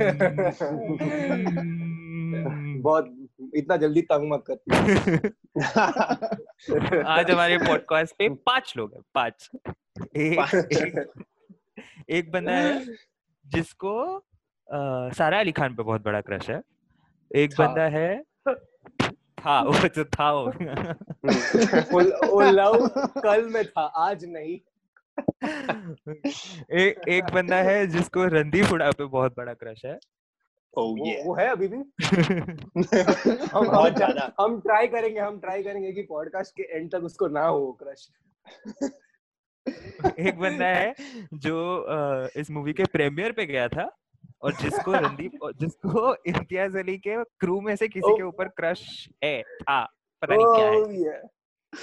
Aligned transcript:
बहुत 2.80 3.28
इतना 3.54 3.76
जल्दी 3.76 4.02
तंग 4.02 4.32
मत 4.32 4.44
कर। 4.50 4.56
आज 7.06 7.30
हमारे 7.30 7.58
पॉडकास्ट 7.58 8.14
पे 8.18 8.28
पाँच 8.28 8.74
लोग 8.76 8.94
हैं 8.94 9.02
पाँच। 9.14 9.50
एक, 12.10 12.32
बंदा 12.32 12.52
है 12.52 12.84
जिसको 13.46 14.24
आ, 14.72 15.10
सारा 15.10 15.38
अली 15.38 15.52
खान 15.52 15.74
पे 15.74 15.82
बहुत 15.82 16.04
बड़ा 16.04 16.20
क्रश 16.20 16.50
है। 16.50 16.62
एक 17.36 17.54
बंदा 17.58 17.82
है 17.82 18.22
था 19.40 19.62
वो 19.62 19.88
जो 19.88 20.04
था 20.04 20.32
वो। 20.32 20.52
वो, 21.92 22.30
वो 22.30 22.40
लव 22.40 22.90
कल 22.98 23.48
में 23.48 23.64
था 23.64 23.80
आज 23.80 24.24
नहीं। 24.24 24.69
ए, 26.72 26.94
एक 27.08 27.24
बंदा 27.34 27.56
है 27.56 27.86
जिसको 27.86 28.24
रणदीप 28.24 28.66
हुडा 28.70 28.90
पे 28.90 29.04
बहुत 29.04 29.36
बड़ा 29.36 29.54
क्रश 29.54 29.84
है। 29.84 29.98
Oh 30.78 30.82
वो, 30.82 31.06
yeah. 31.06 31.26
वो 31.26 31.34
है 31.34 31.46
अभी 31.48 31.68
भी। 31.68 31.76
हम 33.54 33.66
बहुत 33.66 33.96
ज़्यादा। 33.96 34.34
हम 34.40 34.60
ट्राई 34.60 34.86
करेंगे 34.86 35.20
हम 35.20 35.40
ट्राई 35.40 35.62
करेंगे 35.62 35.92
कि 35.92 36.02
पॉडकास्ट 36.02 36.56
के 36.56 36.62
एंड 36.62 36.90
तक 36.92 37.04
उसको 37.04 37.28
ना 37.28 37.46
हो 37.46 37.78
क्रश। 37.82 38.08
एक 40.18 40.38
बंदा 40.38 40.66
है 40.66 40.94
जो 41.34 41.86
इस 42.36 42.50
मूवी 42.50 42.72
के 42.72 42.84
प्रीमियर 42.84 43.32
पे 43.32 43.46
गया 43.46 43.68
था 43.68 43.90
और 44.42 44.52
जिसको 44.52 44.92
रणदीप 44.92 45.50
जिसको 45.60 46.14
इम्तियाज़ 46.26 46.78
अली 46.78 46.98
के 46.98 47.24
क्रू 47.24 47.60
में 47.60 47.76
से 47.76 47.88
किसी 47.88 48.12
के 48.16 48.22
Oh. 48.22 48.28
ऊपर 48.28 48.48
क्रश 48.48 49.08
है। 49.24 49.42
था 49.42 49.84
पता 50.22 50.34
नहीं 50.34 50.46
क्या 50.46 50.70
है। 50.70 50.80
Oh, 50.80 50.90
yeah. 51.06 51.39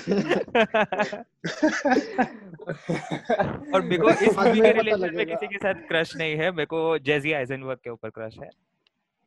और 3.73 3.81
मेरे 3.81 3.97
को 3.97 4.09
इस 4.25 4.37
मूवी 4.37 4.61
के 4.61 4.71
रिलेशन 4.71 5.15
में 5.15 5.25
किसी 5.25 5.47
के 5.47 5.57
साथ 5.57 5.73
क्रश 5.73 6.15
नहीं 6.15 6.35
है 6.35 6.51
मेरे 6.51 6.65
को 6.65 6.97
जेजी 6.97 7.33
आइजनबर्ग 7.33 7.79
के 7.83 7.89
ऊपर 7.89 8.09
क्रश 8.09 8.35
है। 8.43 8.49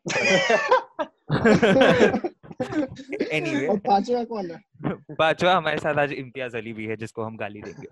एनीवे 3.32 3.66
और 3.66 3.78
पांचवा 3.78 4.24
कौन 4.24 4.50
है? 4.50 4.60
पांचवा 5.14 5.56
हमारे 5.56 5.78
साथ 5.78 5.94
आज 5.94 6.12
इम्तियाज़ 6.12 6.56
अली 6.56 6.72
भी 6.72 6.86
है 6.86 6.96
जिसको 6.96 7.22
हम 7.22 7.36
गाली 7.36 7.62
देंगे। 7.62 7.88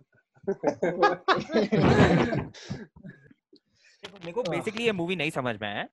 मेरे 4.14 4.33
को 4.33 4.41
हाँ। 4.41 4.51
बेसिकली 4.51 4.85
ये 4.85 4.92
मूवी 4.92 5.17
नहीं 5.17 5.31
समझ 5.31 5.57
में 5.62 5.69
आया। 5.69 5.89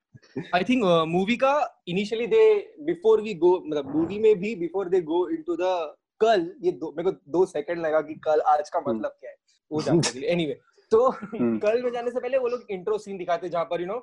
आई 0.56 0.64
थिंक 0.64 1.06
मूवी 1.08 1.38
का 1.38 1.84
initially 1.88 2.28
they 2.28 2.76
before 2.80 3.22
we 3.22 3.34
go 3.34 3.64
मतलब 3.68 3.96
मूवी 3.96 4.20
में 4.20 4.40
भी 4.40 4.56
before 4.56 4.90
they 4.90 5.02
go 5.02 5.30
into 5.30 5.58
the 5.60 5.96
कल 6.22 6.50
ये 6.64 6.72
दो 6.74 6.94
मेरे 6.98 7.12
को 7.12 7.18
दो 7.30 7.46
सेकंड 7.46 7.86
लगा 7.86 8.02
कि 8.02 8.14
कल 8.26 8.42
आज 8.48 8.70
का 8.70 8.80
मतलब 8.88 9.16
क्या 9.20 9.30
है। 9.30 9.36
वो 9.72 9.82
जानने 9.82 10.12
के 10.12 10.20
लिए। 10.20 10.30
एनीवे 10.30 10.60
तो 10.92 11.08
हम्म। 11.10 11.58
कल 11.60 11.82
में 11.84 11.92
जाने 11.92 12.12
से 12.12 12.20
पहले 12.20 12.38
वो 12.38 12.48
लोग 12.48 12.72
इंट्रो 12.72 12.98
सीन 12.98 13.18
दिखाते 13.18 13.50
जहाँ 13.50 13.66
पर 13.66 13.82
यू 13.82 13.88
नो 13.88 13.98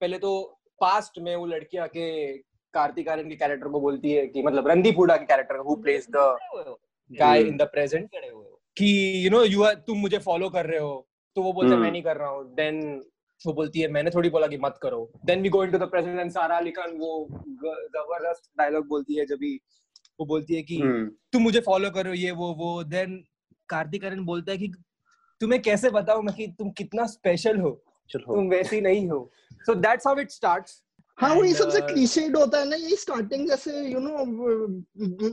पहले 0.00 0.18
तो 0.18 0.32
पास्ट 0.80 1.18
में 1.18 1.34
वो 1.36 1.46
लड़की 1.46 1.78
आके 1.78 2.06
कार्तिक 2.74 3.08
आर्यन 3.08 3.28
के 3.28 3.36
कैरेक्टर 3.36 3.68
को 3.68 3.80
बोलती 3.80 4.12
है 4.12 4.26
कि 4.26 4.42
मतलब 4.42 4.68
रणदीप 4.68 4.98
हुडा 4.98 5.16
के 5.16 5.24
character 5.24 5.56
who. 5.58 5.74
Plays 5.82 6.06
the 6.10 6.76
guy. 7.10 7.40
In 7.40 7.56
the 7.56 7.62
present 7.72 8.08
कि 8.76 8.90
यू 9.24 9.30
नो 9.30 9.42
यू 9.44 9.62
आर 9.62 9.74
तुम 9.86 9.98
मुझे 9.98 10.18
फॉलो 10.20 10.48
कर 10.50 10.66
रहे 10.66 10.78
हो। 10.78 11.06
तो 11.36 11.42
वो 11.42 11.52
बोलते 11.52 11.68
मैं 11.68 11.76
हम्म। 11.76 11.90
नहीं 11.92 12.02
कर 12.02 12.16
रहा 12.16 12.28
हूँ। 12.28 12.44
देन 12.54 12.80
वो 13.40 13.52
बोलती 13.52 13.80
है 13.80 13.88
मैंने 13.92 14.10
थोड़ी 14.10 14.30
बोला 14.30 14.46
कि 14.46 14.56
मत 14.58 14.78
करो। 14.82 15.10
Then 15.26 15.42
we 15.42 15.48
go 15.48 15.62
into 15.64 15.78
the 15.78 15.88
present 15.90 16.18
and 16.20 16.30
Sara 16.30 16.56
Ali 16.56 16.70
Khan 16.70 16.96
वो 16.98 17.26
ज़बरदस्त 17.30 18.50
डायलॉग 18.58 18.86
बोलती 18.88 19.14
है 19.14 19.26
जब 19.26 19.36
भी 19.36 19.58
वो 20.20 20.26
बोलती 20.26 20.54
है 20.54 20.62
कि 20.62 20.80
हम्म। 20.80 21.06
तुम 21.32 21.42
मुझे 21.42 21.60
फॉलो 21.60 21.90
करो 21.90 22.12
ये 22.12 22.30
वो 22.30 22.52
वो। 22.54 22.82
देन 22.84 23.22
कार्तिक 23.68 24.04
आर्यन 24.04 24.24
बोलता 24.24 24.52
है 24.52 24.58
कि 24.58 24.68
तुम्हें 25.40 25.60
कैसे 25.62 25.90
बताऊँ 25.90 26.22
मैं 26.22 26.34
कि 26.36 26.46
तुम 26.58 26.70
कितना 26.70 27.06
स्पेशल 27.06 27.60
हो? 27.60 27.80
चलो 28.10 28.34
तुम 28.34 28.48
वैसी 28.48 28.80
नहीं 28.80 29.08
हो. 29.08 29.30
So 29.66 29.74
that's 29.74 30.06
how 30.06 30.18
it 30.18 30.30
starts 30.30 30.82
हाँ 31.18 31.34
वो 31.34 31.44
ये 31.44 31.52
सबसे 31.54 31.80
uh, 31.80 31.86
क्लीशेड 31.86 32.36
होता 32.36 32.58
है 32.58 32.68
ना 32.68 32.76
ये 32.76 32.96
स्टार्टिंग 32.96 33.48
जैसे 33.48 33.80
यू 33.88 33.98
नो 34.00 34.24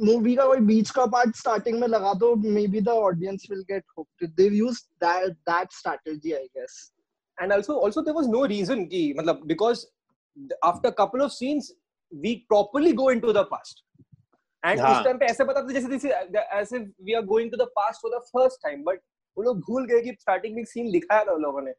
मूवी 0.05 0.35
का 0.35 0.45
कोई 0.45 0.59
बीच 0.65 0.89
का 0.89 1.05
पार्ट 1.05 1.35
स्टार्टिंग 1.35 1.79
में 1.79 1.87
लगा 1.87 2.13
दो 2.13 2.33
maybe 2.67 2.81
the 2.81 2.89
audience 2.89 3.47
will 3.51 3.61
get 3.71 3.83
hooked. 3.97 4.35
They 4.37 4.47
use 4.57 4.81
that 5.03 5.37
that 5.51 5.73
strategy 5.73 6.35
i 6.35 6.47
guess. 6.55 6.75
And 7.37 7.55
also 7.55 7.77
also 7.87 8.03
there 8.03 8.17
was 8.19 8.27
no 8.27 8.43
reason 8.51 8.87
ki 8.89 9.01
matlab 9.19 9.47
because 9.53 9.87
after 10.63 10.91
couple 10.91 11.25
of 11.27 11.33
scenes 11.33 11.71
we 12.11 12.35
properly 12.53 12.93
go 12.93 13.09
into 13.09 13.33
the 13.33 13.45
past. 13.45 13.83
And 14.63 14.79
हाँ. 14.79 14.91
उस 14.91 15.03
time 15.05 15.17
पे 15.17 15.25
ऐसे 15.25 15.43
पता 15.43 15.61
था 15.61 15.73
जैसे 15.73 15.87
जैसे 15.87 16.09
ऐसे 16.59 16.79
we 16.79 17.13
are 17.13 17.21
going 17.25 17.51
to 17.51 17.57
the 17.57 17.67
past 17.75 18.01
for 18.01 18.17
the 18.17 18.21
first 18.33 18.59
time 18.63 18.83
but 18.83 18.99
वो 19.37 19.43
लोग 19.43 19.59
भूल 19.59 19.85
गए 19.85 20.01
कि 20.01 20.15
स्टार्टिंग 20.19 20.55
में 20.55 20.63
सीन 20.65 20.91
दिखाया 20.91 21.23
था 21.23 21.31
उन 21.31 21.41
लोगों 21.41 21.61
ने। 21.61 21.71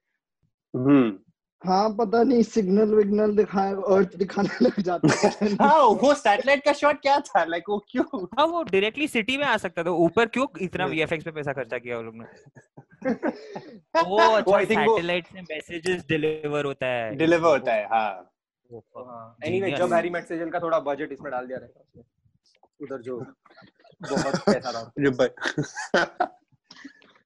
हम्म। 0.75 1.19
हाँ 1.63 1.89
पता 1.99 2.23
नहीं 2.23 2.43
सिग्नल 2.43 2.95
विग्नल 2.95 3.37
दिखाए 3.37 3.73
अर्थ 3.97 4.17
दिखाने 4.17 4.65
लग 4.65 4.81
जाते 4.81 5.09
हैं 5.09 5.51
हाँ 5.61 5.85
वो 6.03 6.15
सैटेलाइट 6.15 6.65
का 6.65 6.73
शॉट 6.73 7.01
क्या 7.03 7.19
था? 7.21 7.45
लाइक 7.45 7.65
वो 7.69 7.79
क्यों? 7.91 8.05
हाँ 8.39 8.47
वो 8.47 8.63
डायरेक्टली 8.63 9.09
सिटी 9.09 9.37
में 9.37 9.45
आ 9.45 9.57
सकता 9.57 9.85
था। 9.85 9.91
ऊपर 10.07 10.27
क्यों 10.27 10.47
इतना 10.61 10.87
वीएफएक्स 10.87 11.25
पे 11.25 11.31
पैसा 11.31 11.53
खर्चा 11.53 11.79
किया 11.79 11.97
वो 11.97 12.03
लोग 12.03 12.15
ने? 12.17 12.25
वो 14.09 14.19
अच्छा 14.19 14.65
सैटेलाइट 14.65 15.27
से 15.27 15.41
मैसेजेस 15.43 16.05
डिलीवर 16.09 16.65
होता 16.65 16.87
है। 16.87 17.15
डिलीवर 17.17 17.49
होता 17.49 17.73
है 17.73 17.87
हाँ। 17.87 18.29
Anyway 18.71 19.67
Genius. 19.67 19.79
जब 19.79 19.93
हैरी 19.93 20.11
मेट 20.11 20.25
सेजल 20.25 20.51
का 20.51 20.61
थोड़ा 20.61 20.79
बजट 20.81 21.13
इसमें 21.13 21.31
डाल 21.33 21.47
दिया 21.47 21.59
रहेगा 21.59 22.03
उधर 22.83 23.03
जो 23.03 23.19
बहुत 24.03 24.37
पैसा 24.37 24.73
था। 24.73 24.93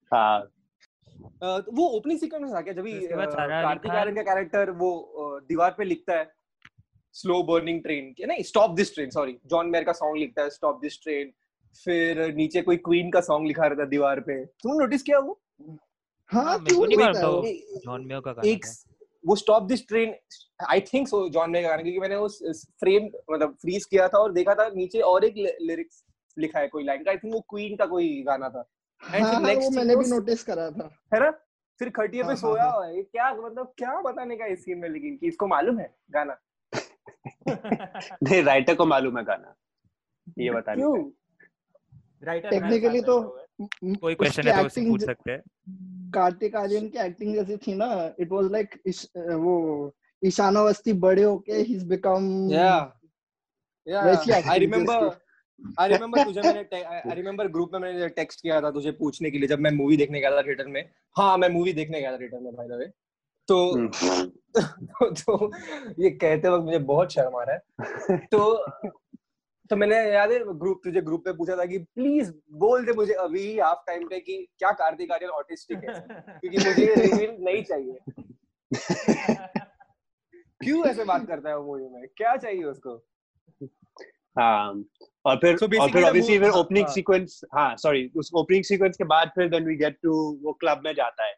हाँ। 0.14 0.52
तो 1.44 1.72
वो 1.72 1.86
ओपनिंग 1.86 2.20
सीक्वेंस 2.20 2.42
में 2.42 2.54
था 2.54 2.60
क्या? 2.60 2.72
जब 2.72 2.84
कार्तिक 3.34 3.90
आर्यन 3.90 4.14
का 4.14 4.22
कैरेक्टर 4.22 4.70
वो 4.70 5.10
दीवार 5.48 5.74
पे 5.78 5.84
लिखता 5.84 6.14
है 6.14 6.32
स्लो 7.12 7.42
बर्निंग 7.42 7.82
ट्रेन 7.82 8.14
नहीं 8.26 8.42
stop 8.42 8.70
this 8.70 8.94
train 8.94 9.10
sorry 9.10 9.38
John 9.46 9.66
Mayer 9.66 9.84
का 9.84 9.92
सॉन्ग 9.92 10.16
लिखता 10.16 10.42
है 10.42 10.50
स्टॉप 10.50 10.80
दिस 10.82 11.02
ट्रेन 11.02 11.32
फिर 11.84 12.34
नीचे 12.34 12.62
कोई 12.62 12.76
क्वीन 12.76 13.10
का 13.10 13.20
सॉन्ग 13.20 13.46
लिखा 13.46 13.66
रहता 13.66 13.82
है 13.82 13.88
दीवार 13.88 14.20
पे। 14.20 14.44
तुमने 14.44 14.78
नोटिस 14.78 15.02
किया 15.02 15.18
वो? 15.18 15.40
हाँ 16.30 16.44
हाँ, 16.44 16.58
को 16.58 16.64
क्यों 16.64 16.86
नहीं 16.86 16.98
है 16.98 17.26
वो। 17.26 17.42
जॉन 17.78 18.06
मेयो 18.06 18.20
का 18.20 18.32
गाना 18.32 18.50
एक। 18.50 18.66
वो 19.26 19.36
stop 19.36 19.62
this 19.62 19.86
train 19.88 20.14
I 20.70 20.80
think 20.92 21.08
so 21.08 21.28
John 21.28 21.50
Mayer 21.50 21.64
का 21.64 21.70
गाना 21.70 21.82
क्योंकि 21.82 22.00
मैंने 22.00 22.16
उस 22.16 22.66
फ्रेम 22.80 23.04
मतलब 23.32 23.56
फ्रीज 23.62 23.84
किया 23.84 24.08
था 24.08 24.18
और 24.18 24.32
देखा 24.32 24.54
था 24.54 24.68
नीचे 24.74 25.00
और 25.00 25.24
एक 25.24 25.34
लिरिक्स 25.60 26.04
लिखा 26.36 26.58
है 26.58 26.68
कोई 26.68 26.84
लाइन 26.84 27.04
का 27.04 27.10
आई 27.10 27.16
थिंक 27.16 27.34
वो 27.34 27.40
क्वीन 27.50 27.76
का 27.76 27.86
कोई 27.86 28.22
गाना 28.26 28.48
था। 28.48 28.68
हाँ 29.02 29.10
फिर 29.10 29.22
हाँ 29.22 29.40
मैंने 29.40 29.96
भी 29.96 30.08
नोटिस 30.10 30.42
करा 30.44 30.70
था। 30.70 30.88
है 31.14 31.20
ना? 31.20 31.30
फिर 31.80 31.90
खटिए 31.90 32.22
पे 32.22 32.26
हाँ, 32.26 32.28
हाँ, 32.28 32.36
सोया। 32.36 32.64
हुआ 32.64 32.86
है। 32.86 33.02
क्या 33.02 33.32
मतलब 33.34 33.72
क्या 33.78 34.00
बताने 34.00 34.36
का 34.36 34.46
इस 34.46 34.64
सीन 34.64 34.78
में 34.78 34.88
लेकिन 34.88 35.16
कि 35.16 35.26
इसको 35.28 35.46
मालूम 35.46 35.78
है 35.78 35.94
गाना? 36.10 36.36
नहीं 37.48 38.42
राइटर 38.42 38.74
को 38.74 38.86
मालूम 38.86 39.18
है 39.18 39.24
गाना। 39.24 39.54
ये 40.38 40.50
बता 40.50 40.74
क्यों? 40.74 41.10
राइटर 42.24 42.50
टेक्निकली 42.50 43.00
तो 43.00 43.20
कोई 43.60 44.14
क्वेश्चन 44.14 44.48
है 44.48 44.60
तो 44.60 44.66
उससे 44.66 44.80
पूछ 44.88 45.04
सकते 45.04 45.32
हैं। 45.32 45.42
कार्तिक 46.14 46.56
आर्यन 46.56 46.88
की 46.88 46.98
एक्टिंग 46.98 47.34
जैसी 47.34 47.56
थी 47.56 47.74
ना 47.74 48.14
इट 48.20 48.32
वाज 48.32 48.50
लाइक 48.52 48.74
वो 49.18 49.94
ईशान 50.24 50.56
अवस्थी 50.56 50.92
बड़े 50.92 51.22
होके 51.22 51.52
ही 51.52 51.74
इज़ 51.74 51.86
बिकम 51.86 52.48
या 52.52 52.92
आई 53.88 54.30
आई 54.42 54.58
रिमेम्बर 54.58 56.24
तुझे 56.24 56.40
मैंने 56.40 56.82
आई 56.82 57.14
रिमेम्बर 57.14 57.48
ग्रुप 57.48 57.70
में 57.72 57.80
मैंने 57.80 58.08
टेक्स्ट 58.08 58.40
किया 58.40 58.60
था 58.60 58.70
तुझे 58.70 58.90
पूछने 58.90 59.30
के 59.30 59.38
लिए 59.38 59.48
जब 59.48 59.58
मैं 59.58 59.70
मूवी 59.70 59.96
देखने 59.96 60.20
गया 60.20 60.30
था 60.30 60.42
थिएटर 60.42 60.66
में। 60.66 60.90
हाँ 61.16 61.38
मैं 61.38 61.48
मूवी 61.48 61.72
देखने 61.72 62.00
गया 62.00 62.12
था 62.12 62.18
थिएटर 62.18 62.40
में 62.40 62.54
बाय 62.54 62.68
द 62.68 62.72
वे 62.72 62.86
तो 63.48 63.74
हम्म। 63.74 63.88
तो, 64.60 65.10
तो 65.10 65.52
ये 66.02 66.10
कहते 66.10 66.48
वक्त 66.48 66.64
मुझे 66.64 66.78
बहुत 66.78 67.12
शर्म 67.12 67.36
आ 67.36 67.42
रहा 67.42 67.54
है। 67.54 68.16
तो 68.18 68.64
तो 69.70 69.76
मैंने 69.76 69.96
याद 70.12 70.32
है 70.32 70.38
ग्रुप 70.38 70.80
तुझे 70.84 71.00
ग्रुप 71.00 71.24
पे 71.24 71.32
पूछा 71.32 71.56
था 71.56 71.64
कि 71.64 71.78
प्लीज़ 71.78 72.32
बोल 72.52 72.86
दे 72.86 72.92
मुझे 72.92 73.12
अभी 73.12 73.40
ही 73.40 73.58
हाफ़ 73.58 73.78
टाइम 73.86 74.08
पे 74.08 74.20
कि 74.20 74.48
क्या 74.58 74.72
कार्तिक 74.72 75.12
आर्यन 75.12 75.30
ऑटिस्टिक 75.30 75.78
है? 75.78 76.00
क्योंकि 76.40 76.58
मुझे 76.58 76.86
ये 76.86 76.94
रिवील 76.94 77.36
नहीं 77.40 77.62
चाहिए। 77.62 77.98
क्यों 80.64 80.86
ऐसे 80.86 81.04
बात 81.04 81.26
करता 81.26 81.48
है 81.48 81.58
वो 81.58 81.64
मूवी 81.64 81.88
में? 81.88 82.08
क्या 82.16 82.36
चाहिए 82.36 82.64
उसको? 82.64 83.06
हाँ 84.38 84.84
और 85.24 85.36
फिर 85.36 85.58
So 85.58 85.80
और 85.80 85.90
फिर 85.90 86.04
ऑब्वियसली 86.04 86.38
फिर 86.38 86.50
ओपनिंग। 86.50 86.86
सीक्वेंस 86.86 87.40
हाँ। 87.54 87.76
सॉरी 87.76 88.12
उस 88.16 88.30
ओपनिंग 88.34 88.64
सीक्वेंस 88.64 88.96
के 88.96 89.04
बाद 89.04 89.28
फिर 89.28 89.48
देन 89.48 89.64
वी 89.64 89.76
गेट 89.76 89.98
टू 90.02 90.38
वो 90.42 90.52
क्लब 90.52 90.82
में 90.84 90.94
जाता 90.94 91.24
है। 91.24 91.34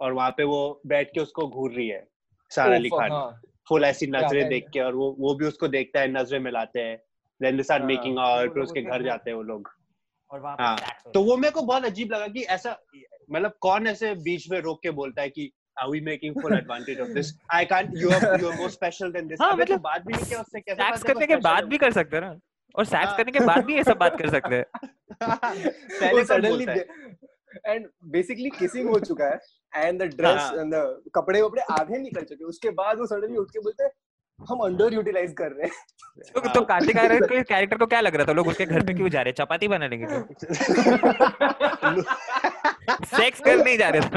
और 0.00 0.12
वहाँ 0.12 0.30
पे 0.30 0.44
वो 0.44 0.80
बैठ 0.86 1.08
के 1.08 1.20
उसको 1.20 1.48
घूर 1.48 1.72
रही 1.72 1.88
है 1.88 2.08
सारा 2.50 2.74
अली 2.74 2.88
खान 2.88 3.40
फुल 3.68 3.84
ऐसी 3.84 4.06
नज़रें 4.06 4.48
देख 4.48 4.66
के 4.72 4.80
और 4.80 4.94
वो 4.94 5.16
वो 5.18 5.34
भी 5.34 5.46
उसको 5.46 5.68
देखता 5.68 6.00
है 6.00 6.08
नज़रें 6.12 6.40
मिलाते 6.40 6.80
हैं। 6.80 7.02
देन 7.40 7.56
दे 7.56 7.62
स्टार्ट 7.62 7.84
मेकिंग 7.84 8.18
और 8.18 8.48
फिर 8.48 8.62
उसके 8.62 8.82
घर 8.82 9.02
जाते 9.02 9.30
हैं 9.30 9.36
वो 9.36 9.42
लोग। 9.42 9.68
और 10.30 10.40
वहाँ 10.40 10.56
हाँ, 10.60 10.76
तो 11.14 11.22
वो 11.22 11.36
मेरे 11.36 11.52
को 11.52 11.62
बहुत 11.62 11.84
अजीब 11.84 12.12
लगा 12.12 12.26
कि 12.26 12.42
ऐसा 12.42 12.76
मतलब 13.32 13.52
कौन 13.60 13.86
ऐसे 13.86 14.14
बीच 14.24 14.50
में 14.50 14.60
रोक 14.60 14.82
के 14.82 14.90
बोलता 14.90 15.22
है 15.22 15.28
कि 15.28 15.52
are 15.76 15.90
we 15.90 16.00
making 16.00 16.34
full 16.34 16.52
advantage 16.52 17.00
of 17.04 17.14
this? 17.14 17.32
I 17.50 17.64
can't 17.64 17.96
you 18.02 18.10
are 18.10 18.38
you 18.38 18.48
are 18.50 18.56
more 18.56 18.70
special 18.70 19.12
than 19.16 19.28
this. 19.28 19.40
हाँ, 19.40 19.56
मतलब 19.56 19.80
बात 19.80 20.06
भी 20.06 20.12
नहीं 20.14 20.26
किया 20.26 20.40
उससे 20.40 20.60
कैसे 20.60 20.74
पता 20.74 20.90
सैक्स 20.90 21.02
करने 21.02 21.26
के 21.26 21.36
बाद 21.36 21.64
भी 21.64 21.78
कर 21.78 21.92
सकते 21.92 22.16
हैं 22.16 22.22
ना? 22.24 22.38
और 22.74 22.84
सैक्स 22.84 23.06
हाँ। 23.06 23.16
करने 23.16 23.32
के 23.32 23.40
बाद 23.46 23.64
भी 23.64 23.76
ये 23.76 23.84
सब 23.84 23.98
बात 23.98 24.18
कर 24.18 24.30
सकते 24.30 24.54
हैं। 24.54 24.64
पहले 25.20 26.12
वो 26.12 26.24
सडनली 26.24 26.64
एंड 27.66 27.86
बेसिकली 28.14 28.50
किसिंग 28.50 28.88
हो 28.88 28.98
चुका 29.00 29.26
है 29.26 29.86
and 29.86 30.02
the 30.02 30.06
dress. 30.16 30.50
And 30.58 30.74
the 30.74 31.02
कपड़े 31.14 31.42
वपड़े 31.42 31.62
आधे 31.74 31.98
निकल 31.98 32.22
चुके 32.22 32.44
उसके 32.44 32.70
बाद 32.80 32.98
वो 32.98 33.06
सडनली 33.06 33.36
उठ 33.36 33.50
के 33.50 33.60
बोलते 33.60 33.84
हैं 33.84 33.90
हम 34.40 34.58
अंडर 34.58 34.94
यूटिलाइज 34.94 35.34
कर 35.38 35.52
रहे 35.52 35.66
हैं। 35.66 35.72
तो, 36.34 36.40
तो 36.40 36.60
कार्तिक 36.64 36.96
आर्यन 36.96 37.20
के 37.20 37.42
कैरेक्टर 37.42 37.76
को 37.76 37.86
क्या 37.86 38.00
लग 38.00 38.16
रहा 38.16 38.26
था? 38.26 38.32
लोग 38.32 38.48
उसके 38.48 38.66
घर 38.66 38.86
पे 38.86 38.94
क्यों 38.94 39.08
जा 39.08 39.22
रहे 39.22 39.30
हैं? 39.30 39.34
चपाती 39.34 39.68
बना 39.68 39.86
लेंगे 39.86 40.06
सेक्स 43.06 43.40
कर 43.40 43.64
नहीं 43.64 43.78
जा 43.78 43.88
रहे 43.88 44.00
थे 44.00 44.08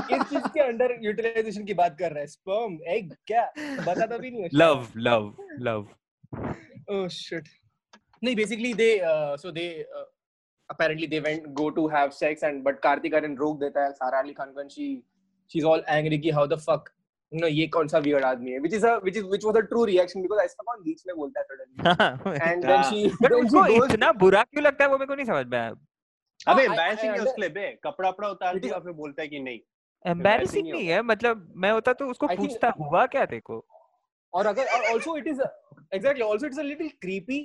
किस 0.00 0.22
चीज़ 0.22 0.48
के 0.48 0.60
अंडर 0.60 0.98
यूटिलाइजेशन 1.02 1.64
की 1.64 1.74
बात 1.74 1.96
कर 1.98 2.10
रहा 2.10 2.20
है। 2.20 2.26
स्पर्म 2.26 2.78
एग 2.88 3.14
क्या? 3.26 3.52
बता 3.58 4.06
तो 4.06 4.18
भी 4.18 4.30
नहीं 4.30 4.42
है। 4.42 4.48
Love 4.54 4.86
love 4.96 5.36
love 5.60 5.88
apparently 10.70 11.06
they 11.06 11.20
went 11.20 11.44
go 11.54 11.66
to 11.70 11.82
have 11.88 12.10
sex 12.14 12.42
and 12.42 12.62
but 12.64 12.80
Kartik 12.86 13.14
Aryan 13.14 13.36
रोक 13.38 13.60
देता 13.60 13.84
है। 13.84 13.92
सारा 13.92 14.18
अली 14.18 14.32
खान 14.32 14.52
को 14.52 14.62
and 14.62 14.72
she 14.72 14.88
she's 15.50 15.66
all 15.70 15.84
angry 15.92 16.18
कि 16.22 16.32
how 16.32 16.44
the 16.52 16.58
fuck 16.64 16.90
know 17.32 17.48
ये 17.48 17.66
कौन 17.66 17.88
सा 17.88 17.98
weird 17.98 18.22
आदमी 18.24 18.50
है 18.50 18.60
which 18.60 18.74
is 18.76 18.84
a 18.84 18.92
which 19.00 19.16
is 19.16 19.24
which 19.24 19.44
was 19.44 19.56
a 19.56 19.62
true 19.62 19.84
reaction 19.84 20.22
because 20.22 20.44
ऐसा 20.44 20.64
कौन 20.64 20.82
बीच 20.84 21.02
में 21.06 21.16
बोलता 21.16 21.40
है 21.40 21.46
हाँ। 21.86 22.12
she 22.90 23.04
बट 23.22 23.30
then 23.30 23.48
she 23.48 23.56
उसको 23.58 23.84
इतना 23.84 24.12
बुरा 24.12 24.42
क्यों 24.42 24.64
लगता 24.64 24.84
है 24.84 24.90
वो 24.90 24.98
मेरे 24.98 25.06
को 25.06 25.14
नहीं 25.14 25.26
समझ 25.26 25.46
में 25.46 25.58
आया 25.58 25.74
अबे 26.46 26.66
embarrassing 26.66 27.16
है 27.16 27.24
उसके 27.24 27.40
लिए 27.40 27.50
बे 27.50 27.78
कपड़ा 27.84 28.08
वपड़ा 28.08 28.28
उतार 28.28 28.58
दिया 28.58 28.78
फिर 28.78 28.92
बोलता 28.92 29.22
है 29.22 29.28
कि 29.28 29.40
नहीं 29.40 29.60
एम्बैरेसिंग 30.04 30.66
ही 30.66 30.72
नहीं 30.72 30.88
है 30.88 31.02
मतलब 31.02 31.52
मैं 31.56 31.70
होता 31.70 31.92
तो 31.92 32.06
उसको 32.06 32.26
पूछता 32.26 32.72
हुआ 32.78 33.06
क्या 33.06 33.24
देखो 33.26 33.64
और 34.32 34.46
अगर 34.46 34.64
it 34.64 35.26
is 35.26 35.38
a, 35.38 35.50
exactly 35.92 36.22
also 36.22 36.46
it's 36.46 36.58
a 36.58 36.62
little 36.62 36.90
creepy 37.00 37.40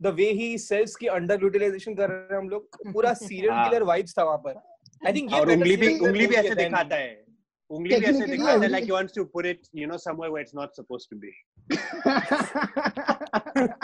the 0.00 0.12
way 0.12 0.34
he 0.34 0.58
says 0.58 0.96
कि 0.96 1.08
under 1.08 1.38
utilization 1.38 1.96
कर 1.96 2.08
रहे 2.10 2.18
हैं 2.18 2.38
हम 2.38 2.48
लोग 2.48 2.92
पूरा 2.92 3.10
हाँ। 3.10 3.70
killer 3.70 3.82
vibes 3.82 4.18
था 4.18 4.24
वहाँ 4.24 4.38
पर 4.46 4.60
I 5.02 5.12
think 5.12 5.32
ये 5.32 5.40
उंगली 5.40 5.76
भी 5.76 5.98
उंगली 5.98 6.26
भी 6.26 6.34
ऐसे 6.34 6.48
है. 6.48 6.54
दिखाता 6.54 6.96
है 6.96 7.29
उंगली 7.70 7.90
भी 7.90 7.96
ऐसे 7.96 8.06
Technically, 8.12 8.30
दिखाता 8.30 8.64
है 8.64 8.68
like 8.70 8.84
he 8.84 8.92
wants 8.92 9.12
to 9.18 9.24
put 9.36 9.46
it 9.46 9.68
you 9.82 9.86
know 9.86 9.96
somewhere 10.06 10.30
where 10.34 10.42
it's 10.46 10.54
not 10.54 10.74
supposed 10.74 11.08
to 11.10 11.16
be. 11.24 11.32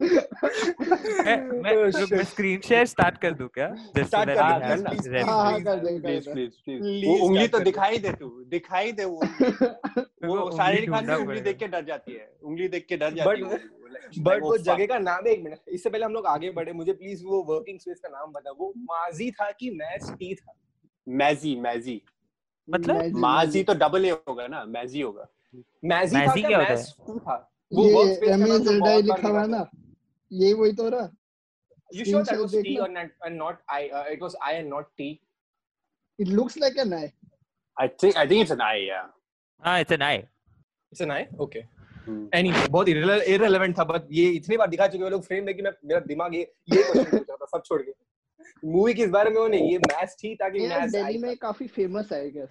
मैं 0.00 1.36
मैं. 1.62 2.22
स्क्रीन 2.24 2.60
शेयर 2.66 2.84
स्टार्ट 2.86 3.16
कर 3.22 3.32
दूँ 3.34 3.48
क्या? 3.54 3.66
कर 3.68 3.94
दो, 3.94 4.00
please, 4.88 5.08
ready. 5.08 5.24
हाँ, 5.28 5.44
हाँ, 5.44 5.52
please, 5.52 5.64
कर 5.64 5.76
दे, 5.78 5.98
प्लीज़ 6.00 6.28
प्लीज़ 6.30 6.50
प्लीज़ 6.64 7.06
वो 7.06 7.14
उंगली 7.26 7.46
तो 7.48 7.58
दिखाई 7.60 7.98
दे 7.98 8.12
तू 8.20 8.28
दिखाई 8.48 8.92
दे 8.92 9.04
वो 9.04 9.20
वो 10.24 10.50
सारे 10.56 10.76
उंगली 10.76 10.86
खान 10.92 11.06
भी 11.06 11.14
उंगली 11.14 11.40
देख 11.40 11.56
के 11.58 11.66
डर 11.68 11.84
जाती 11.84 12.12
है। 12.12 12.30
उंगली 12.42 12.68
देख 12.68 12.86
के 12.88 12.96
डर 12.96 13.14
जाती 13.14 13.42
है 13.44 13.58
बट 14.28 14.42
वो 14.42 14.56
जगह 14.58 14.86
का 14.86 14.98
नाम 14.98 15.26
है 15.26 15.32
एक 15.32 15.42
मिनट 15.44 15.58
इससे 15.78 15.90
पहले 15.90 16.04
हम 16.04 16.12
लोग 16.12 16.26
आगे 16.26 16.50
बढ़े 16.60 16.72
मुझे 16.82 16.92
प्लीज़ 17.02 17.24
वो 17.24 17.42
वर्किंग 17.52 17.78
स्पेस 17.80 18.00
का 18.02 18.08
नाम 18.08 18.32
बता 18.32 18.50
वो 18.58 18.72
माजी 18.92 19.30
था 19.40 19.50
कि 19.60 19.70
मैच 19.82 20.10
टी 20.18 20.34
था? 20.34 20.52
मैजी 21.08 21.54
मैजी 21.60 22.00
मतलब? 22.68 23.16
माजी 23.18 23.62
तो 23.64 23.74
डबल 23.74 24.04
ए 24.04 24.10
होगा 24.28 24.46
ना 24.46 24.64
मैजी 24.64 25.00
होगा 25.00 25.28
मैजी 25.84 26.16
मैजी 26.16 26.42
क्या 26.42 26.48
क्या 26.48 26.58
होता 26.58 27.04
टू 27.06 27.18
था 27.18 27.36
वो 27.72 27.84
ये 28.04 28.32
एम 28.32 28.40
नाम 28.40 28.64
तो 28.64 28.72
जेड 28.80 29.04
लिखा 29.06 29.28
हुआ 29.28 29.46
ना 29.46 29.68
ये 30.30 30.52
वही 30.54 30.72
तो 30.72 30.88
रहा 30.88 31.08
You 31.90 32.04
sure 32.04 32.20
that 32.24 32.38
was 32.38 32.54
T 32.64 32.72
or 32.78 32.86
not, 32.88 33.12
and 33.26 33.38
not 33.38 33.60
I? 33.74 33.76
Uh, 33.90 34.00
it 34.14 34.20
was 34.20 34.34
I 34.46 34.50
and 34.54 34.68
not 34.70 34.88
T. 34.98 35.04
It 36.18 36.28
looks 36.28 36.56
like 36.58 36.78
an 36.78 36.92
I 36.94 37.06
I 37.76 37.88
think 38.02 38.16
I 38.16 38.26
think 38.28 38.40
it's 38.40 38.52
an 38.52 38.60
I 38.60 38.82
या 38.84 38.98
हाँ 39.62 39.80
it's 39.80 39.92
an 39.92 40.02
I 40.02 40.22
It's 40.92 41.00
an 41.00 41.10
I. 41.10 41.28
Okay. 41.38 41.62
Hmm. 42.04 42.20
Anyway, 42.32 42.68
बहुत 42.70 42.88
irrelevant 42.88 43.78
था 43.78 43.86
but 43.88 44.06
ये 44.18 44.28
इतनी 44.36 44.56
बार 44.56 44.68
दिखा 44.68 44.86
चुके 44.86 45.04
हैं 45.04 45.10
लोग 45.10 45.22
फ्रेम 45.22 45.44
में 45.44 45.54
कि 45.56 45.62
मैं 45.62 45.72
मेरा 45.84 46.00
दिमाग 46.06 46.34
ये 46.34 46.40
ये 46.40 46.82
क्वेश्चन 46.82 47.10
पूछ 47.10 47.28
रहा 47.28 47.36
था 47.36 47.46
सब 47.46 47.62
छोड़ 47.66 47.80
के 47.82 47.92
मूवी 48.64 48.94
किस 48.94 49.10
बारे 49.10 49.30
में 49.30 49.40
वो 49.40 49.48
नहीं 49.48 49.72
ये 49.72 49.78
मैच 49.78 50.16
थी 50.24 50.34
ताकि 50.34 50.60
मैच 50.60 50.90
दिल्ली 50.90 51.18
में 51.18 51.36
काफ़ी 51.36 51.66
फ़ेमस 51.66 52.12
है 52.12 52.20
I 52.20 52.30
guess 52.30 52.48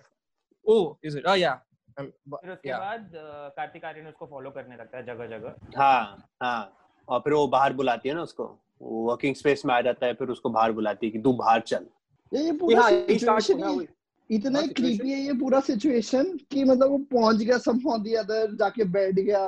oh 0.67 0.97
is 1.05 1.17
it 1.17 1.27
oh 1.27 1.37
yeah. 1.37 1.55
Um, 1.99 2.05
फिर 2.05 2.51
उसके 2.51 2.71
बाद 2.71 3.11
कार्तिक 3.57 3.85
आर्यन 3.85 4.07
उसको 4.07 4.25
फॉलो 4.25 4.49
करने 4.49 4.75
लगता 4.75 4.97
है 4.97 5.05
जगह 5.05 5.27
जगह 5.27 5.55
हाँ 5.77 6.29
हाँ। 6.43 6.77
और 7.09 7.19
फिर 7.19 7.33
वो 7.33 7.47
बाहर 7.47 7.73
बुलाती 7.73 8.09
है 8.09 8.15
ना 8.15 8.21
उसको। 8.21 8.59
वो 8.81 9.09
वर्किंग 9.09 9.35
स्पेस 9.35 9.65
में 9.65 9.75
आ 9.75 9.81
जाता 9.81 10.05
है 10.05 10.13
फिर 10.13 10.27
उसको 10.27 10.49
बाहर 10.49 10.71
बुलाती 10.71 11.05
है 11.07 11.11
कि 11.11 11.19
तू 11.19 11.33
बाहर 11.33 11.59
चल। 11.59 11.85
ये 12.33 12.39
ये 12.39 12.45
ये 12.45 12.51
पूरा 12.51 12.81
हाँ, 12.81 12.91
सिचुएशन 12.91 13.87
इतना 14.31 14.59
हाँ, 14.59 14.67
situation- 14.67 14.75
क्रीपी 14.75 15.11
है 15.11 15.19
ये 15.19 15.33
पूरा 15.33 15.59
सिचुएशन 15.59 16.37
कि 16.51 16.63
मतलब 16.63 16.89
वो 16.89 16.97
पहुँच 16.97 17.35
गया 17.35 17.57
somehow 17.57 17.97
the 18.03 18.23
other 18.23 18.55
जाके 18.59 18.83
बैठ 18.83 19.15
गया। 19.15 19.47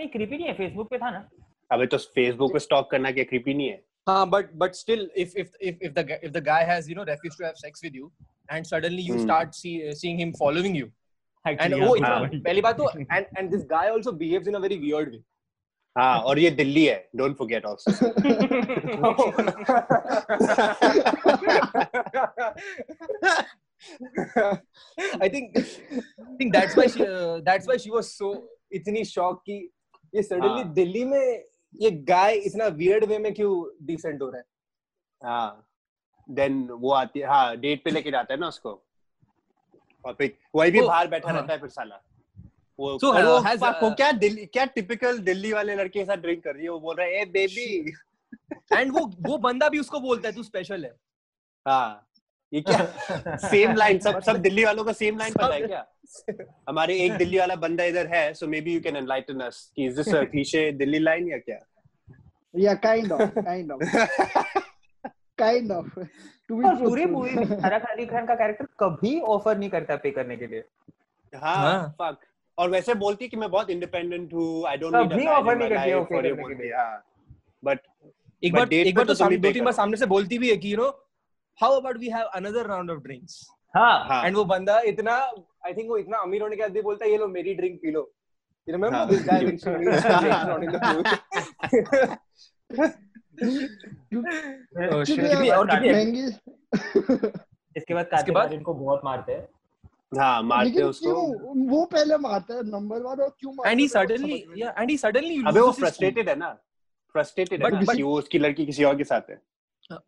नहीं 0.00 0.08
क्रीपी 0.08 0.36
नहीं 0.36 0.46
है 0.46 0.54
फेसबुक 0.54 0.90
पे 0.90 0.98
था 0.98 1.10
ना। 1.10 1.28
अबे 1.72 1.86
तो 1.86 1.98
फेसबुक 1.98 2.52
पे 2.52 2.58
स्टॉक 2.58 2.90
करना 2.90 3.10
क्या 3.10 3.24
क्रीपी 3.24 3.54
नहीं 3.54 3.68
है। 3.68 3.84
हाँ 4.08 4.24
but 4.34 4.52
but 4.60 4.76
still 4.76 5.06
if 5.24 5.32
if 5.44 5.48
if 5.70 5.76
if 5.88 5.94
the 5.94 6.04
if 6.28 6.32
the 6.36 6.40
guy 6.50 6.60
has 6.72 6.88
you 6.88 6.94
know 6.98 7.04
refused 7.08 7.38
to 7.40 7.46
have 7.46 7.56
sex 7.62 7.82
with 7.86 7.94
you 8.00 8.10
and 8.56 8.66
suddenly 8.74 9.02
you 9.08 9.16
Hmm. 9.16 9.24
start 9.24 9.54
see, 9.54 9.72
seeing 10.02 10.20
him 10.24 10.32
following 10.42 10.78
you 10.80 10.86
and 11.44 11.58
Actually, 11.60 11.80
वो 11.80 11.96
हाँ, 12.04 12.28
पहली 12.46 12.60
बात 12.68 12.76
तो 12.78 12.86
and 13.18 13.26
and 13.40 13.52
this 13.56 13.66
guy 13.74 13.88
also 13.96 14.12
behaves 14.22 14.48
in 14.52 14.54
a 14.60 14.60
very 14.68 14.78
weird 14.86 15.12
way 15.16 15.22
हाँ 15.96 16.18
और 16.30 16.38
ये 16.38 16.50
दिल्ली 16.58 16.84
है 16.84 16.96
don't 17.16 17.36
forget 17.38 17.66
also 17.66 17.92
I 25.20 25.28
think 25.28 25.56
I 25.58 26.36
think 26.38 26.52
that's 26.52 26.76
why 26.76 26.86
she 26.86 27.06
uh, 27.06 27.40
that's 27.44 27.66
why 27.66 27.76
she 27.76 27.90
was 27.90 28.12
so 28.14 28.34
इतनी 28.72 29.04
शॉक 29.04 29.42
कि 29.46 29.54
ये 30.14 30.22
सडनली 30.22 30.62
हाँ. 30.62 30.72
दिल्ली 30.74 31.04
में 31.04 31.44
ये 31.76 31.90
गाय 31.90 32.34
इतना 32.34 32.66
वियर्ड 32.66 33.04
वे 33.04 33.18
में 33.18 33.34
क्यों 33.34 33.86
डिसेंट 33.86 34.22
हो 34.22 34.30
रहा 34.30 34.38
है? 34.38 34.44
हाँ 35.24 35.68
देन 36.30 36.68
वो 36.70 36.92
आती 36.92 37.20
है 37.20 37.26
हाँ 37.26 37.56
डेट 37.56 37.84
पे 37.84 37.90
लेके 37.90 38.10
जाता 38.10 38.34
है 38.34 38.40
ना 38.40 38.48
उसको। 38.48 38.84
और 40.04 40.14
फिर 40.14 40.38
वही 40.54 40.70
भी 40.70 40.80
बाहर 40.80 41.08
बैठा 41.08 41.30
हाँ. 41.30 41.40
रहता 41.40 41.52
है। 41.52 41.60
फिर 41.60 41.68
साला। 41.68 42.02
वो 42.78 42.98
So, 42.98 43.12
uh, 43.12 43.44
has, 43.46 43.62
uh, 43.62 43.96
क्या 43.96 44.12
दिल्ली 44.12 44.46
क्या 44.46 44.64
टिपिकल 44.64 45.18
दिल्ली 45.18 45.52
वाले 45.52 45.76
लड़के 45.76 45.98
के 45.98 46.04
साथ 46.04 46.16
ड्रिंक 46.16 46.44
कर 46.44 46.54
रही 46.54 46.64
है? 46.64 46.70
वो 46.70 46.80
बोल 46.80 46.96
रहा 46.96 47.06
है 47.06 47.22
ए 47.22 47.24
बेबी 47.24 47.94
एंड 48.72 48.92
वो 48.92 49.12
वो 49.20 49.38
बंदा 49.38 49.68
भी 49.68 49.78
उसको 49.78 50.00
बोलता 50.00 50.28
है 50.28 50.34
तू 50.34 50.42
स्पेशल 50.42 50.84
है। 50.84 50.96
हाँ। 51.68 52.07
ये 52.52 52.60
क्या? 52.60 53.36
सेम 53.50 53.74
लाइन 53.76 53.98
सब 53.98 54.20
सब 54.20 54.36
दिल्ली 54.42 54.64
वालों 54.64 54.84
का 54.84 54.92
सेम 54.92 55.18
लाइन 55.18 55.34
पता 55.34 55.54
है 55.54 55.60
क्या? 55.62 55.86
हमारे 56.68 56.98
एक 57.00 57.16
दिल्ली 57.16 57.38
वाला 57.38 57.54
बंदा 57.64 57.84
इधर 57.84 58.06
है 58.06 58.32
so 58.34 58.46
maybe 58.60 58.74
you 58.74 58.80
can 58.80 58.96
enlighten 58.96 59.40
us 59.40 59.72
कि 59.76 59.86
is 59.86 59.96
this 59.96 60.14
a 60.14 60.22
cliche 60.24 60.70
Delhi 60.72 60.98
line 60.98 61.28
या 61.28 61.38
क्या? 61.38 61.58
या 62.54 62.74
kind 62.74 63.12
of 63.12 63.38
kind 63.40 63.72
of 63.72 63.82
kind 65.38 65.72
of 65.72 65.98
too 66.48 66.62
और 66.68 66.74
पूरी 66.76 67.04
मूवी 67.06 67.34
में 67.34 67.44
फराह 67.60 67.92
अली 67.92 68.06
खान 68.06 68.26
का 68.26 68.34
कैरेक्टर 68.34 68.66
कभी 68.80 69.20
ऑफ़र 69.34 69.58
नहीं 69.58 69.70
करता 69.70 69.96
पे 69.96 70.10
करने 70.10 70.36
के 70.36 70.46
लिए। 70.46 70.64
हाँ 71.32 71.56
हाँ. 71.56 71.94
फक 72.02 72.18
और 72.58 72.70
वैसे 72.70 72.94
बोलती 72.94 73.24
है 73.24 73.28
कि 73.28 73.36
मैं 73.36 73.50
बहुत 73.50 73.70
इंडिपेंडेंट 73.70 74.32
हूँ 74.34 74.66
आई 74.68 74.76
डोंट 74.76 74.94
नीड 74.94 75.12
मैन 75.12 75.18
नहीं 75.18 75.26
करती 75.26 75.48
है 75.48 75.54
माय 75.56 75.68
okay 75.68 75.74
लाइफ 75.76 76.12
और 76.12 76.26
ये 76.26 76.32
करने 76.32 76.42
के 76.42 76.42
बोलती 76.42 76.62
लिए। 76.62 76.72
है 76.72 76.78
हाँ। 76.78 77.04
बट 77.64 77.80
एक 78.42 78.52
बार 78.54 78.72
एक 78.72 78.94
बार 78.94 79.04
तो 79.04 79.12
तो 79.12 79.12
ही 79.12 79.18
सामने 79.18 79.36
दो 79.36 79.50
तीन 79.52 79.64
बार 79.64 79.72
सामने 79.72 79.96
से 79.96 80.06
बोलती 80.06 80.38
भी 80.38 80.50
है 80.50 80.56
कि 80.56 80.72
you 80.72 80.76
know 80.76 80.88
how 81.62 81.80
about 81.80 81.96
we 81.98 82.08
have 82.08 82.26
another 82.40 82.66
round 82.66 82.90
of 82.90 82.98
drinks 83.02 83.46
हाँ। 83.76 84.06
हाँ। 84.08 84.24
एंड 84.26 84.36
वो 84.36 84.44
बंदा 84.44 84.80
इतना 84.86 85.14
आई 85.66 85.74
थिंक 85.74 85.88
वो 85.90 85.96
इतना 85.98 86.18
अमीर 86.18 86.42
होने 86.42 86.56
के 86.56 86.62
बाद 86.62 86.72
भी 86.72 86.82
बोलता 86.82 87.04
है 87.04 87.10
ये 87.10 87.18
लो 87.18 87.28
मेरी 87.28 87.54
ड्रिंक 87.54 87.80
पी 87.82 87.90
लो। 87.90 88.10
You 88.68 88.74
remember 88.74 88.98
हाँ. 88.98 89.08
this 89.08 89.22
guy 89.26 89.36
in 89.40 89.56
the 89.56 89.68
oh 95.56 95.72
इसके 97.76 97.94
बाद 97.94 98.06
कार्तिक 98.06 98.34
बाद? 98.34 98.46
आर्यन 98.46 98.62
को 98.62 98.74
बहुत 98.74 99.00
मारते 99.04 99.32
हैं। 99.32 99.48
हाँ 100.18 100.42
मारते 100.42 100.80
हैं 100.80 100.86
उसको। 100.86 101.12
वो 101.70 101.84
पहले 101.84 102.16
मारता 102.16 102.54
है 102.54 102.62
नंबर 102.70 103.02
वन 103.02 103.22
और 103.22 103.36
क्यों 103.40 103.52
मारता 103.52 103.70
and 103.70 103.80
he 103.80 103.86
है, 103.86 103.92
suddenly 103.96 104.38
समझ 104.38 104.48
में 104.48 104.56
yeah 104.64 104.72
and 104.80 104.90
he 104.90 104.96
suddenly 105.04 105.46
अबे 105.48 105.60
वो 105.60 105.70
फ्रस्ट्रेटेड 105.72 106.28
है 106.28 106.36
ना। 106.36 106.50
फ्रस्ट्रेटेड 107.14 107.64
है 107.64 107.70
But- 107.70 107.86
ना 107.88 107.94
कि 107.94 108.02
वो 108.02 108.18
उसकी 108.18 108.38
लड़की 108.38 108.66
किसी 108.66 108.84
और 108.84 108.96
के 108.96 109.04
साथ 109.04 109.30
है. 109.30 109.40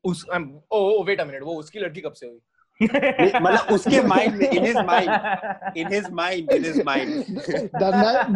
उस 0.04 0.25
oh 0.72 1.04
wait 1.06 1.20
a 1.20 1.25
minute 1.25 1.42
वो 1.42 1.54
उसकी 1.60 1.78
लड़की 1.78 2.00
कब 2.00 2.12
से 2.12 2.26
हुई? 2.26 2.40
मतलब 2.80 3.72
उसके 3.75 4.00
माइंड 4.08 4.34
में 4.37 4.49
in 4.50 4.64
his 4.66 4.76
mind 4.87 5.76
in 5.76 5.92
his 5.92 6.10
mind 6.20 6.50
in 6.52 6.64
his 6.64 6.82
mind 6.84 7.08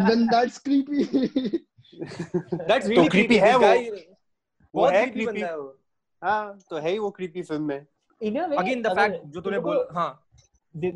then 0.09 0.27
that's 0.33 0.57
creepy. 0.67 1.05
That's 2.67 2.87
तो 2.87 3.03
really 3.03 3.39
है 3.41 3.55
वो। 3.57 3.71
वो 4.75 4.87
है। 4.87 5.05
बंदा 5.07 5.47
है 5.47 5.57
वो। 5.57 5.67
हाँ 6.21 6.59
तो 6.69 6.77
है 6.77 6.91
ही 6.91 6.97
वो 6.99 7.09
क्रीपी 7.11 7.41
फ़िल्म 7.41 7.63
में। 7.63 7.79
A 8.21 8.31
way, 8.31 8.57
again 8.59 8.81
the 8.81 8.95
fact 8.97 9.25
जो 9.33 9.41
तूने 9.41 9.59
बोला 9.59 9.99
हाँ। 9.99 10.21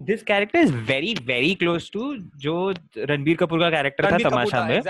this 0.07 0.21
character 0.29 0.59
is 0.65 0.71
very 0.91 1.13
very 1.27 1.55
close 1.55 1.89
to 1.95 2.03
जो 2.45 2.53
रणबीर 2.97 3.35
कपूर 3.37 3.59
का 3.59 3.69
कैरेक्टर 3.71 4.11
था 4.11 4.17
तमाशा 4.29 4.63
में। 4.67 4.81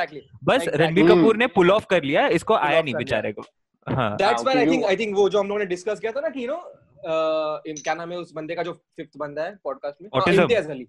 बस 0.44 0.66
रणबीर। 0.82 1.08
कपूर 1.08 1.38
ने 1.38 1.48
पुल 1.56 1.72
ऑफ़ 1.72 1.86
कर 1.90 2.04
लिया 2.04 2.28
इसको 2.38 2.54
आया 2.56 2.82
नहीं 2.82 2.96
बेचारे 2.96 3.32
को। 3.32 3.44
That's 3.90 4.44
why 4.44 4.58
I 4.58 4.66
think 4.66 4.86
I 4.86 4.98
think 4.98 5.16
वो 5.16 5.30
जो 5.30 5.40
हम 5.40 5.48
लोगों 5.48 5.60
ने 5.60 5.66
डिस्कस 5.66 6.00
किया 6.00 6.12
था 6.12 6.20
ना 6.20 6.30
कि 6.30 6.44
यू 6.44 6.48
नो 6.48 6.74
क्या 7.08 7.94
नाम 7.94 8.12
है 8.12 8.18
उस 8.18 8.34
बंदे 8.34 8.56
का 8.56 8.64
जो 8.64 8.74
फिफ्थ 8.74 9.18
बंदा 9.18 9.44
है 9.44 9.56
पॉडकास्ट 9.64 10.02
में? 10.02 10.10
हाँ. 10.16 10.34
इम्तियाज़ 10.34 10.72
अली। 10.72 10.88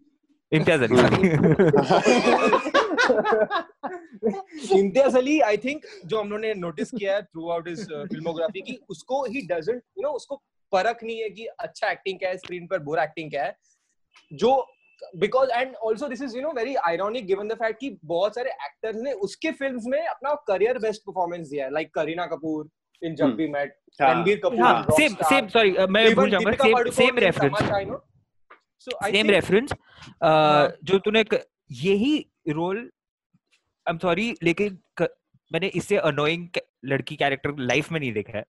इम्तियाज़ 0.52 0.84
अली। 0.84 0.96
इम्तियाज़ 4.80 5.18
अली 5.18 5.40
आई 5.40 5.56
थिंक 5.56 5.82
जो 6.06 6.20
हम 6.20 6.30
लोगों 6.30 6.40
ने 6.40 6.54
नोटिस 6.54 6.90
किया 6.90 7.14
है 7.14 7.22
थ्रू 7.22 7.50
आउट 7.50 7.68
हिज 7.68 7.92
फिल्मोग्राफी 7.92 8.60
की 8.60 8.80
उसको 8.88 9.24
ही 9.24 9.46
डजंट 9.46 9.76
यू 9.76 10.02
नो 10.02 10.08
उसको 10.08 10.42
परख 10.72 11.04
नहीं 11.04 11.20
है 11.20 11.30
कि 11.30 11.46
अच्छा 11.46 11.90
एक्टिंग 11.90 12.18
क्या 12.18 12.30
है 12.30 12.36
स्क्रीन 12.36 12.66
पर 12.66 12.78
बुरा 12.78 13.04
एक्टिंग 13.04 13.30
क्या 13.30 13.44
है। 13.44 13.56
जो 14.32 14.66
because 15.16 15.50
and 15.50 15.74
also 15.74 16.08
this 16.08 16.22
is 16.22 16.36
you 16.36 16.42
know 16.42 16.52
very 16.52 16.74
ironic 16.74 17.26
given 17.26 17.48
the 17.48 17.52
fact 17.52 17.80
कि 17.80 17.98
बहुत 18.04 18.34
सारे 18.34 18.50
एक्टर्स 18.50 18.96
ने 18.96 19.12
उसके 19.12 19.52
फिल्म्स 19.52 19.82
में 19.86 20.06
अपना 20.06 20.34
करियर 20.34 20.78
बेस्ट 20.78 21.02
परफॉर्मेंस 21.02 21.48
दिया 21.48 21.64
है 21.64 21.72
like 21.72 21.94
Kareena 21.94 22.26
Kapoor 22.26 22.68
in 23.02 23.14
Jab. 23.14 23.34
We 23.36 23.48
Met. 23.48 23.76
Ranbir 24.00 24.40
Kapoor 24.44 24.58
in 24.58 24.92
same 24.92 25.08
Rockstar, 25.08 25.28
same 25.28 25.48
sorry 25.48 25.70
मैं 25.88 26.04
even 26.04 26.16
भूल 26.16 26.30
जाऊँगा 26.30 26.50
Deepika 26.50 26.64
same 26.64 26.74
Padukone 26.74 26.94
same 26.96 27.16
in 27.16 27.22
reference 27.22 27.52
Sama 27.52 27.68
Chai, 27.70 27.84
no? 27.86 27.98
So 28.86 28.96
I 28.98 29.04
same 29.04 29.12
think- 29.12 29.30
reference 29.30 29.72
हाँ। 30.24 30.72
जो 30.84 30.98
तूने 30.98 31.24
यही 31.80 32.14
role 32.48 32.78
I 33.86 33.92
am 33.92 33.98
sorry 33.98 34.34
लेकिन 34.42 34.78
मैंने 35.50 35.66
इससे 35.74 35.96
अनोइंग 35.98 36.60
लड़की 36.84 37.16
कैरेक्टर 37.16 37.54
लाइफ 37.60 37.90
में 37.92 37.98
नहीं 38.00 38.12
देखा 38.12 38.38
है 38.38 38.44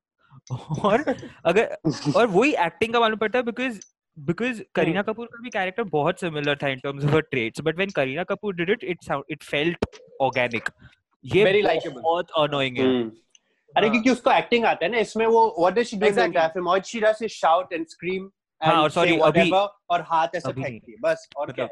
और 0.86 1.03
अगर 1.46 1.77
और 2.15 2.27
वही 2.27 2.53
एक्टिंग 2.65 2.93
का 2.93 3.00
मालूम 3.00 3.20
पड़ता 3.20 3.38
है 3.39 3.43
बिकॉज़ 3.46 3.79
बिकॉज़ 4.17 4.62
करीना 4.75 5.01
कपूर 5.01 5.27
का 5.27 5.41
भी 5.43 5.50
कैरेक्टर 5.50 5.84
बहुत 5.91 6.20
सिमिलर 6.20 6.58
था 6.63 6.67
in 6.67 6.79
terms 6.79 7.05
of 7.05 7.20
traits 7.31 7.62
but 7.62 7.75
when 7.75 7.89
Kareena 7.96 8.24
Kapoor 8.31 8.55
did 8.55 8.70
it 8.70 8.84
it 8.84 9.03
sound 9.03 9.24
it 9.29 9.43
felt 9.43 9.86
organic 10.22 10.70
ये 11.25 11.43
Very 11.46 11.63
likable. 11.65 12.01
बहुत 12.03 12.29
अनोइंग 12.39 12.77
है 12.77 12.86
हम्म। 12.86 13.12
अरे 13.77 13.87
हाँ। 13.87 13.93
क्योंकि 13.93 14.09
उसको 14.09 14.31
एक्टिंग 14.31 14.65
आता 14.65 14.85
है 14.85 14.91
ना 14.91 14.97
इसमें 14.97 15.25
वो 15.27 15.55
what 15.59 15.73
does 15.73 15.85
she 15.85 15.97
do 15.97 16.07
in 16.07 16.13
the 16.13 16.47
film 16.53 16.67
और 16.67 16.81
she 16.81 16.99
does 16.99 17.17
is 17.23 17.31
shout 17.31 17.73
and 17.73 17.87
scream 17.87 18.29
हाँ, 18.61 18.81
और 18.83 18.91
sorry, 18.91 19.19
अभी- 19.23 19.53
और 19.89 20.01
हाथ 20.01 20.27
ऐसे 20.35 20.51
फेंकती 20.51 20.91
है 20.91 20.97
बस 21.01 21.27
और 21.37 21.51
क्या? 21.51 21.65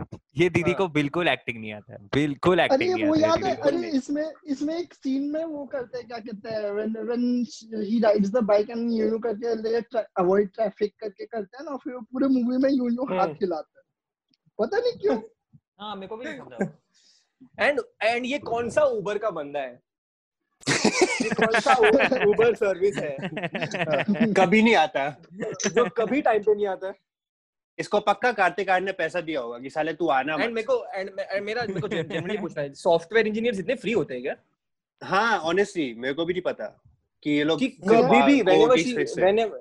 मतलब 0.00 0.20
ये 0.36 0.48
दीदी 0.50 0.70
हाँ। 0.70 0.78
को 0.78 0.88
बिल्कुल 0.88 1.28
एक्टिंग 1.28 1.60
नहीं 1.60 1.72
आता 1.72 1.96
बिल्कुल 2.14 2.60
एक्टिंग 2.60 2.94
नहीं 2.94 3.04
वो 3.04 3.14
आता 3.14 3.26
याद 3.26 3.44
है 3.44 3.50
है 3.50 3.56
अरे 3.56 3.88
इसमें 3.88 4.32
इसमें 4.46 4.74
एक 4.78 4.94
सीन 4.94 5.30
में 5.32 5.44
वो 5.44 5.64
करते 5.66 5.98
हैं 5.98 6.06
क्या 6.06 6.18
कहते 6.18 6.48
हैं 6.48 6.72
when 6.72 6.96
when 7.10 7.24
he 7.90 8.00
rides 8.04 8.30
the 8.30 8.42
bike 8.50 8.72
and 8.76 8.92
you 8.98 9.08
know 9.10 9.20
करके 9.22 10.00
अवॉइड 10.22 10.50
ट्रैफ़िक 10.54 10.94
करके 11.00 11.26
करते 11.26 11.56
हैं 11.58 11.64
ना 11.70 11.76
फिर 11.76 11.94
पूरे 11.94 12.28
मूवी 12.28 12.56
में 12.56 12.70
यूँ 12.70 12.90
यूँ 12.90 13.06
हाथ 13.10 13.26
हम्म। 13.26 13.32
हिलाते 13.32 13.78
हैं। 13.78 13.84
पता 14.58 14.78
नहीं 14.78 14.92
क्यों? 14.92 15.16
हाँ 15.80 15.94
मेरे 15.96 16.06
को 16.06 16.16
भी 16.16 16.24
नहीं 16.24 16.38
समझा। 16.38 17.66
एंड 17.66 17.80
एंड 18.02 18.26
ये 18.26 18.38
कौन 18.38 18.70
सा 18.70 18.82
उबर 18.82 19.18
का 19.18 19.30
बंदा 19.30 19.60
है? 19.60 19.72
ये 19.72 19.78
कौन 21.40 21.60
सा 21.60 21.74
उबर 22.28 22.54
सर्विस 22.54 22.96
है। 22.98 23.16
कभी 24.38 24.62
नहीं 24.62 24.74
आता। 24.74 25.08
जो 25.66 25.88
कभी 25.96 26.20
टाइम 26.22 26.42
पे 26.42 26.54
नहीं 26.54 26.66
आता। 26.66 26.92
इसको 27.78 28.00
पक्का 28.00 28.32
कार्तिक 28.32 28.68
आर्यन 28.70 28.84
ने 28.84 28.92
पैसा 28.92 29.20
दिया 29.20 29.40
होगा 29.40 29.58
कि 29.58 29.70
साले 29.70 29.92
तू 29.92 30.08
आना 30.08 30.34
एंड 30.34 30.54
मेरे 30.54 30.66
को 30.66 30.84
एंड 30.94 31.10
मेरा 31.42 31.62
मेरे 31.62 31.80
को 31.80 31.88
जनरली 31.88 32.38
पूछना 32.38 32.62
है 32.62 32.72
सॉफ्टवेयर 32.74 33.26
इंजीनियर्स 33.26 33.58
इतने 33.60 33.74
फ्री 33.74 33.92
होते 33.92 34.14
हैं 34.14 34.22
क्या? 34.22 34.34
हाँ 35.02 35.38
ऑनेस्टली 35.38 35.94
मेरे 35.98 36.14
को 36.14 36.24
भी 36.24 36.32
नहीं 36.32 36.42
पता 36.42 36.66
कि 37.22 37.30
ये 37.30 37.44
लोग 37.44 37.60
कभी 37.62 38.22
भी 38.22 38.40
whenever 38.42 38.76
she 38.76 39.06
से। 39.06 39.22
whenever 39.22 39.58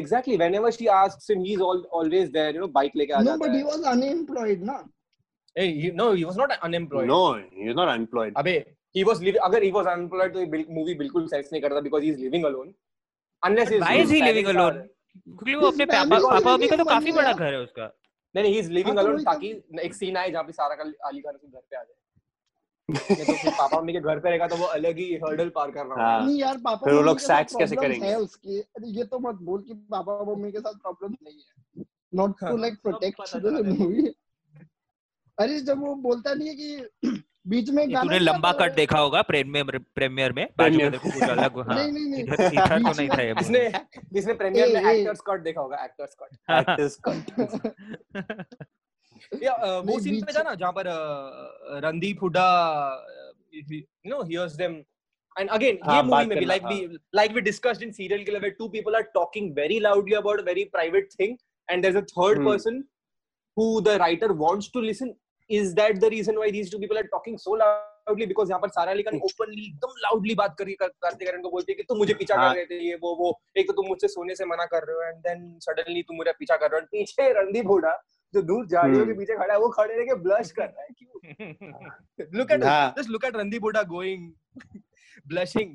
exactly 0.00 0.36
whenever 0.42 0.70
she 0.76 0.86
asks 0.98 1.30
him 1.30 1.42
he's 1.48 1.60
all, 1.68 1.82
always 2.00 2.30
there 2.36 2.52
you 2.54 2.60
know 2.60 2.70
bike 2.78 2.96
लेके 2.96 3.12
आ 3.12 3.20
no 3.20 3.24
जाता 3.26 3.44
but 3.44 3.50
he 3.50 3.58
है 3.58 3.64
was 3.64 3.82
unemployed 3.94 4.62
ना 4.70 4.78
hey, 5.56 5.68
he, 5.80 5.90
no 6.00 6.06
he 6.12 6.24
was 6.30 6.38
not 6.42 6.56
unemployed. 6.68 7.06
No 7.08 7.20
he 7.34 7.70
is 7.70 7.76
not 7.76 7.88
unemployed 7.88 8.34
अबे 8.36 8.56
he 8.96 9.04
was 9.04 9.20
living 9.20 9.36
अगर 9.36 9.64
he 9.64 9.72
was 9.72 9.86
unemployed 9.86 10.32
तो 10.32 10.40
ये 10.40 10.66
movie 10.70 10.94
बिल्कुल 10.94 11.26
सेंस 11.28 11.48
नहीं 11.52 11.62
करता 11.62 11.80
because 11.80 12.04
he 12.04 12.12
is 12.14 12.20
living 12.24 12.46
alone. 12.50 12.72
Unless 13.42 13.72
his 13.72 13.80
Why 13.80 13.94
is 14.02 14.10
he 14.10 14.22
living 14.22 14.46
alone? 14.46 14.76
are- 14.76 14.86
क्योंकि 15.24 15.54
वो 15.54 15.66
अपने 15.66 15.84
पापा 15.84 16.18
पापा 16.18 16.56
का 16.66 16.76
तो 16.76 16.84
काफ़ी 16.84 17.12
बड़ा 17.12 17.32
घर 17.32 17.52
है 17.54 17.60
उसका। 17.60 17.94
नहीं 18.34 18.42
नहीं 18.44 18.54
he 18.54 18.64
is 18.64 18.72
living 18.72 18.96
हाँ, 18.96 19.04
alone 19.04 19.14
वही 19.14 19.24
तो- 19.24 19.34
ताकि 19.34 19.84
एक 19.86 19.94
सीन 19.94 20.16
आए 20.16 20.30
जहाँ 20.30 20.44
पे 20.44 20.52
सारा 20.52 20.74
का 20.74 21.08
अली 21.08 21.20
खान 21.20 21.34
उसके 21.34 21.48
घर 21.48 21.60
पे 21.70 21.76
आ 21.76 21.82
जाए। 21.82 21.94
तो 22.88 23.32
फिर 23.32 23.50
पापा 23.50 23.78
मम्मी 23.80 23.92
के 23.92 24.00
घर 24.00 24.18
पे 24.18 24.28
रहेगा 24.28 24.46
तो 24.48 24.56
वो 24.56 24.64
अलग 24.64 24.98
ही 24.98 25.14
हर्डल 25.14 25.48
पार 25.48 25.70
करना 25.70 25.94
होगा। 25.94 26.06
हाँ। 26.06 26.26
नहीं 26.26 26.40
यार 26.40 26.56
पापा 26.56 26.84
फिर 26.84 26.94
वो 26.94 27.02
लोग 27.02 27.18
के 27.20 27.58
कैसे 27.58 27.76
करेंगे? 27.76 28.06
है 28.06 28.18
उसकी। 28.18 28.60
अरे 28.60 28.88
ये 28.88 29.04
तो 29.04 29.18
मत 29.18 29.34
बोल 29.34 29.62
कि 29.62 29.74
पापा 29.74 30.32
मम्मी 30.32 30.52
के 30.52 30.60
साथ 30.60 30.72
प्रॉब्लम 30.72 31.16
नहीं 31.22 31.34
है। 31.34 31.84
नॉट 32.14 32.40
टू 32.40 32.46
हाँ, 32.46 32.58
लाइक 32.58 32.74
प्रोटेक्ट 32.82 33.36
द। 33.36 33.66
मूवी 33.78 34.14
अरे 35.38 35.60
जब 35.60 35.80
वो 35.80 35.94
बोलता 35.94 36.34
नहीं 36.34 36.48
है 36.48 36.54
कि 36.54 36.86
बीच 37.48 37.68
में 37.70 37.82
गाना 37.90 38.02
तूने 38.02 38.18
लंबा 38.18 38.52
कट 38.60 38.74
देखा 38.74 38.98
होगा 38.98 39.20
प्रीमियर 39.30 39.78
प्रीमियर 39.94 40.32
में 40.38 40.46
बाजू 40.58 40.78
में 40.78 40.90
देखो 40.92 41.10
कुछ 41.10 41.22
अलग 41.22 41.58
हाँ 41.68 41.76
नहीं 41.76 41.92
नहीं 41.92 42.06
नहीं 42.10 42.22
इधर 42.22 42.42
इधर 42.52 42.82
तो 42.82 42.92
नहीं 42.92 43.08
था 43.08 43.22
ये 43.22 43.34
जिसने 43.38 43.62
जिसने 44.12 44.34
प्रीमियर 44.40 44.72
में। 44.74 44.90
एक्टर्स 44.92 45.20
कट 45.26 45.42
देखा 45.42 45.60
होगा 45.60 45.84
एक्टर्स 45.84 46.16
कट 46.22 46.30
एक्टर्स 46.58 46.98
कट 47.08 48.56
या 49.42 49.52
uh, 49.66 49.80
वो 49.86 49.98
सीन 50.00 50.20
पे 50.24 50.32
था 50.32 50.42
ना 50.42 50.54
जहाँ 50.54 50.72
पर 50.78 50.88
uh, 50.96 51.80
Randeep 51.84 52.22
Hooda 52.22 52.48
you 53.54 53.80
know 54.10 54.22
hears 54.22 54.56
them 54.64 54.82
and 55.36 55.50
again 55.54 55.78
हाँ, 55.84 55.94
ये 55.96 56.02
बात 56.02 56.26
मूवी 56.26 56.26
में 56.26 56.38
भी 56.38 56.44
करना, 56.44 56.68
we 56.68 56.98
like 57.18 57.34
we 57.38 57.40
discussed 57.46 57.82
in 57.86 57.90
serial 57.96 58.22
killer 58.26 58.38
where 58.44 58.52
two 58.60 58.68
people 58.74 58.94
are 58.98 59.06
talking 59.16 59.48
very 59.58 59.78
loudly 59.86 60.14
about 60.20 60.38
a 60.42 60.44
very 60.46 60.62
private 60.76 61.10
thing 61.18 61.34
and 61.68 61.84
there's 61.86 61.98
a 62.00 62.04
third 62.12 62.38
Hmm. 62.38 62.46
person 62.50 62.78
who 63.56 63.66
the 63.88 63.96
writer 64.02 64.30
wants 64.44 64.70
to 64.76 64.84
listen 64.84 65.10
is 65.50 65.74
that 65.74 66.00
the 66.00 66.10
reason 66.10 66.36
why 66.36 66.50
these 66.50 66.70
two 66.70 66.78
people 66.78 66.98
are 66.98 67.06
talking 67.06 67.38
so 67.38 67.52
loudly? 67.52 68.26
Because 68.26 68.48
यहाँ 68.48 68.60
पर 68.60 68.68
Sara 68.68 68.92
Ali 68.92 69.02
Khan 69.02 69.18
openly 69.20 69.66
एकदम 69.66 69.94
loudly 70.04 70.34
बात 70.36 70.56
करी 70.58 70.74
कर, 70.74 70.88
करते 71.02 71.24
करने 71.24 71.42
को 71.42 71.50
बोलती 71.50 71.72
है 71.72 71.76
कि 71.76 71.82
तुम 71.82 71.98
मुझे 71.98 72.14
पीछा 72.14 72.36
हाँ। 72.36 72.48
कर 72.48 72.56
रहे 72.56 72.64
थे 72.66 72.78
ये 72.86 72.94
वो 73.02 73.14
वो 73.16 73.38
एक 73.58 73.66
तो 73.66 73.72
तुम 73.72 73.86
मुझसे 73.88 74.08
सोने 74.08 74.34
से 74.34 74.44
मना 74.44 74.64
कर 74.66 74.86
रहे 74.86 74.96
हो 74.96 75.02
एंड 75.02 75.18
देन 75.26 75.58
सडनली 75.62 76.02
तुम 76.02 76.16
मुझे 76.16 76.32
पीछा 76.38 76.56
कर 76.56 76.70
रहे 76.70 76.80
हो 76.80 76.86
पीछे 76.92 77.32
रणदीप 77.40 77.66
हुड्डा 77.68 77.96
जो 78.34 78.42
दूर 78.42 78.66
झाड़ियों 78.66 79.04
के 79.04 79.10
हम्म। 79.10 79.18
पीछे 79.18 79.36
खड़ा 79.36 79.52
है 79.54 79.60
वो 79.60 79.68
खड़े 79.68 79.94
रह 79.94 80.04
के 80.04 80.14
ब्लश 80.22 80.50
कर 80.50 80.64
रहा 80.64 80.82
है 80.82 80.88
क्यों? 80.98 81.14
Look 82.38 82.50
at 82.50 82.64
हाँ। 82.64 82.94
just 82.94 83.10
look 83.10 83.24
at 83.24 83.34
Randeep 83.34 83.60
Huda 83.60 83.84
going 83.86 84.28
blushing 85.32 85.72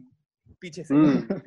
पीछे 0.62 0.84
से। 0.84 0.94
हम्म। 0.94 1.42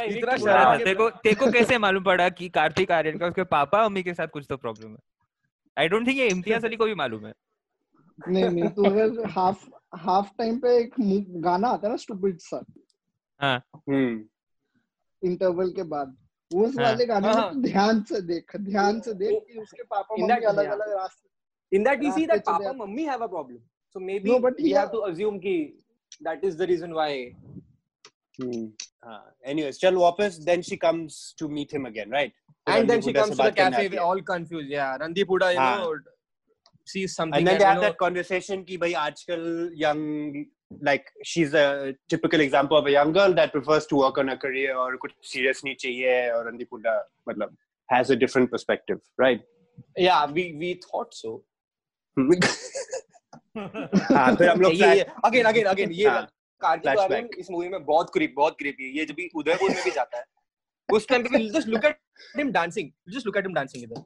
इतना 0.00 0.36
हाँ, 0.52 0.78
तेरे 0.78 0.94
को 0.94 1.08
तेरे 1.10 1.34
को 1.34 1.50
कैसे 1.52 1.78
मालूम 1.78 2.04
पड़ा 2.04 2.28
कि 2.28 2.48
कार्तिक 2.48 2.92
आर्यन 2.92 3.18
का 3.18 3.26
उसके 3.26 3.44
पापा 3.44 3.82
मम्मी 3.84 4.02
के 4.02 4.14
साथ 4.14 4.26
कुछ 4.26 4.46
तो 4.48 4.56
प्रॉब्लम 4.56 4.90
है? 4.90 4.96
आई 5.76 5.88
डोंट 5.88 6.06
थिंक 6.06 6.18
ये 6.18 6.28
इम्तियाज़ 6.28 6.66
अली 6.66 6.76
को 6.76 6.84
भी 6.86 6.94
मालूम 6.94 7.26
है 7.26 7.32
नहीं 8.28 8.44
नहीं 8.44 8.68
तो 8.78 8.84
अगर 8.90 9.26
हाफ़ 9.30 9.68
हाफ़ 10.06 10.30
टाइम 10.38 10.58
पे 10.60 10.76
एक 10.80 10.98
मु- 11.00 11.42
गाना 11.44 11.68
आता 11.68 11.86
है 11.86 11.92
ना 11.92 11.96
स्टूपिड 12.02 12.38
सा 12.40 12.64
हम्म 13.40 14.24
इंटरवल 15.22 15.70
के 15.72 15.82
बाद 15.94 16.16
उस 16.50 16.76
हाँ। 16.78 16.84
वाले 16.84 17.06
गाने 17.06 17.26
में 17.28 17.34
हाँ। 17.34 17.52
तो 17.54 17.60
ध्यान 17.62 18.02
से 18.08 18.20
देख 18.30 18.56
ध्यान 18.68 19.00
से 19.00 19.12
देख 19.22 19.42
कि 19.52 19.58
उसके 19.60 19.82
पापा 19.82 20.14
In 20.14 20.22
मम्मी 20.22 20.34
that- 20.34 20.48
अलग. 20.48 20.70
अलग 20.70 20.92
रास्ते 20.96 21.76
in 21.78 21.84
that 21.88 22.02
we 22.04 22.10
see 22.16 22.26
रास्ते 22.26 22.26
that 22.32 22.44
चले 22.46 22.52
papa 22.52 22.68
आते- 22.68 22.78
mummy 22.80 23.04
have 23.10 23.22
a 23.26 23.28
problem 23.34 23.60
so 23.96 24.00
maybe 24.08 24.30
No, 24.32 24.38
but 24.46 24.60
we 24.64 24.72
yeah. 24.72 24.80
have 24.80 24.92
to 24.92 25.00
assume 25.10 25.38
कि 25.46 25.54
that 26.28 26.44
is 26.50 26.58
the 26.62 26.66
reason 26.72 26.94
why 27.00 27.10
हम्म 28.38 28.60
हाँ 29.04 29.20
anyways 29.52 29.78
चल 29.80 29.96
वापस 29.96 30.38
then 30.50 30.62
she 30.70 30.78
comes 30.84 31.18
to 31.42 31.48
meet 31.58 31.74
him 31.78 31.88
again 31.92 32.14
right 32.18 32.36
and 32.66 32.88
then 32.88 33.02
she 33.02 33.12
comes 33.12 33.36
to 33.36 33.42
the 33.42 33.52
cafe 33.52 33.96
all 33.98 34.20
confused 34.22 34.68
yeah 34.68 34.96
Randeep 34.98 35.26
Huda 35.26 35.52
you 35.52 35.58
हाँ. 35.58 35.78
know 35.78 35.94
sees 36.84 37.14
something 37.14 37.38
and 37.38 37.46
then 37.46 37.54
and, 37.54 37.60
they 37.60 37.66
have 37.66 37.76
know, 37.76 37.82
that 37.82 37.98
conversation 37.98 38.64
कि 38.64 38.78
भाई 38.78 38.92
आजकल 38.92 39.70
young 39.76 40.44
like 40.80 41.06
she's 41.24 41.54
a 41.54 41.94
typical 42.08 42.40
example 42.40 42.76
of 42.76 42.86
a 42.86 42.90
young 42.90 43.12
girl 43.12 43.32
that 43.34 43.52
prefers 43.52 43.86
to 43.86 43.96
work 43.96 44.18
on 44.18 44.28
a 44.30 44.36
career 44.36 44.74
और 44.74 44.96
कुछ 45.04 45.12
serious 45.32 45.64
नहीं 45.64 45.74
चाहिए 45.74 46.30
और 46.30 46.46
रणदीप 46.48 46.68
हुड्डा 46.72 46.98
मतलब 47.28 47.56
has 47.88 48.10
a 48.10 48.16
different 48.16 48.50
perspective 48.50 49.00
right 49.20 49.42
yeah 49.98 50.26
we 50.26 50.44
we 50.62 50.74
thought 50.86 51.14
so 51.14 51.42
हाँ 53.56 54.34
फिर 54.36 54.48
हम 54.48 54.60
लोग 54.60 54.72
अगेन 55.24 55.44
अगेन 55.44 55.66
अगेन 55.66 55.90
ये 55.92 56.08
हाँ, 56.08 56.26
कार्तिक. 56.60 56.98
आर्यन 56.98 57.28
इस 57.38 57.50
मूवी 57.50 57.68
में 57.68 57.84
बहुत 57.84 58.10
क्रीप 58.14 58.34
बहुत 58.36 58.56
क्रीपी 58.58 58.84
है 58.84 58.98
ये 58.98 59.04
जब 59.06 59.14
भी 59.14 59.28
उदयपुर 59.36 59.70
में 59.70 59.82
भी 59.84 59.90
जाता 59.90 60.18
है 60.18 60.24
उस 60.96 61.08
टाइम 61.08 61.22
पे 61.22 61.48
just 61.50 61.68
look 61.68 61.84
at 61.84 61.98
him 62.36 62.52
dancing 62.52 62.90
just 63.14 63.26
look 63.26 63.36
at 63.36 63.46
him 63.46 63.54
dancing 63.54 63.84
इधर. 63.84 64.02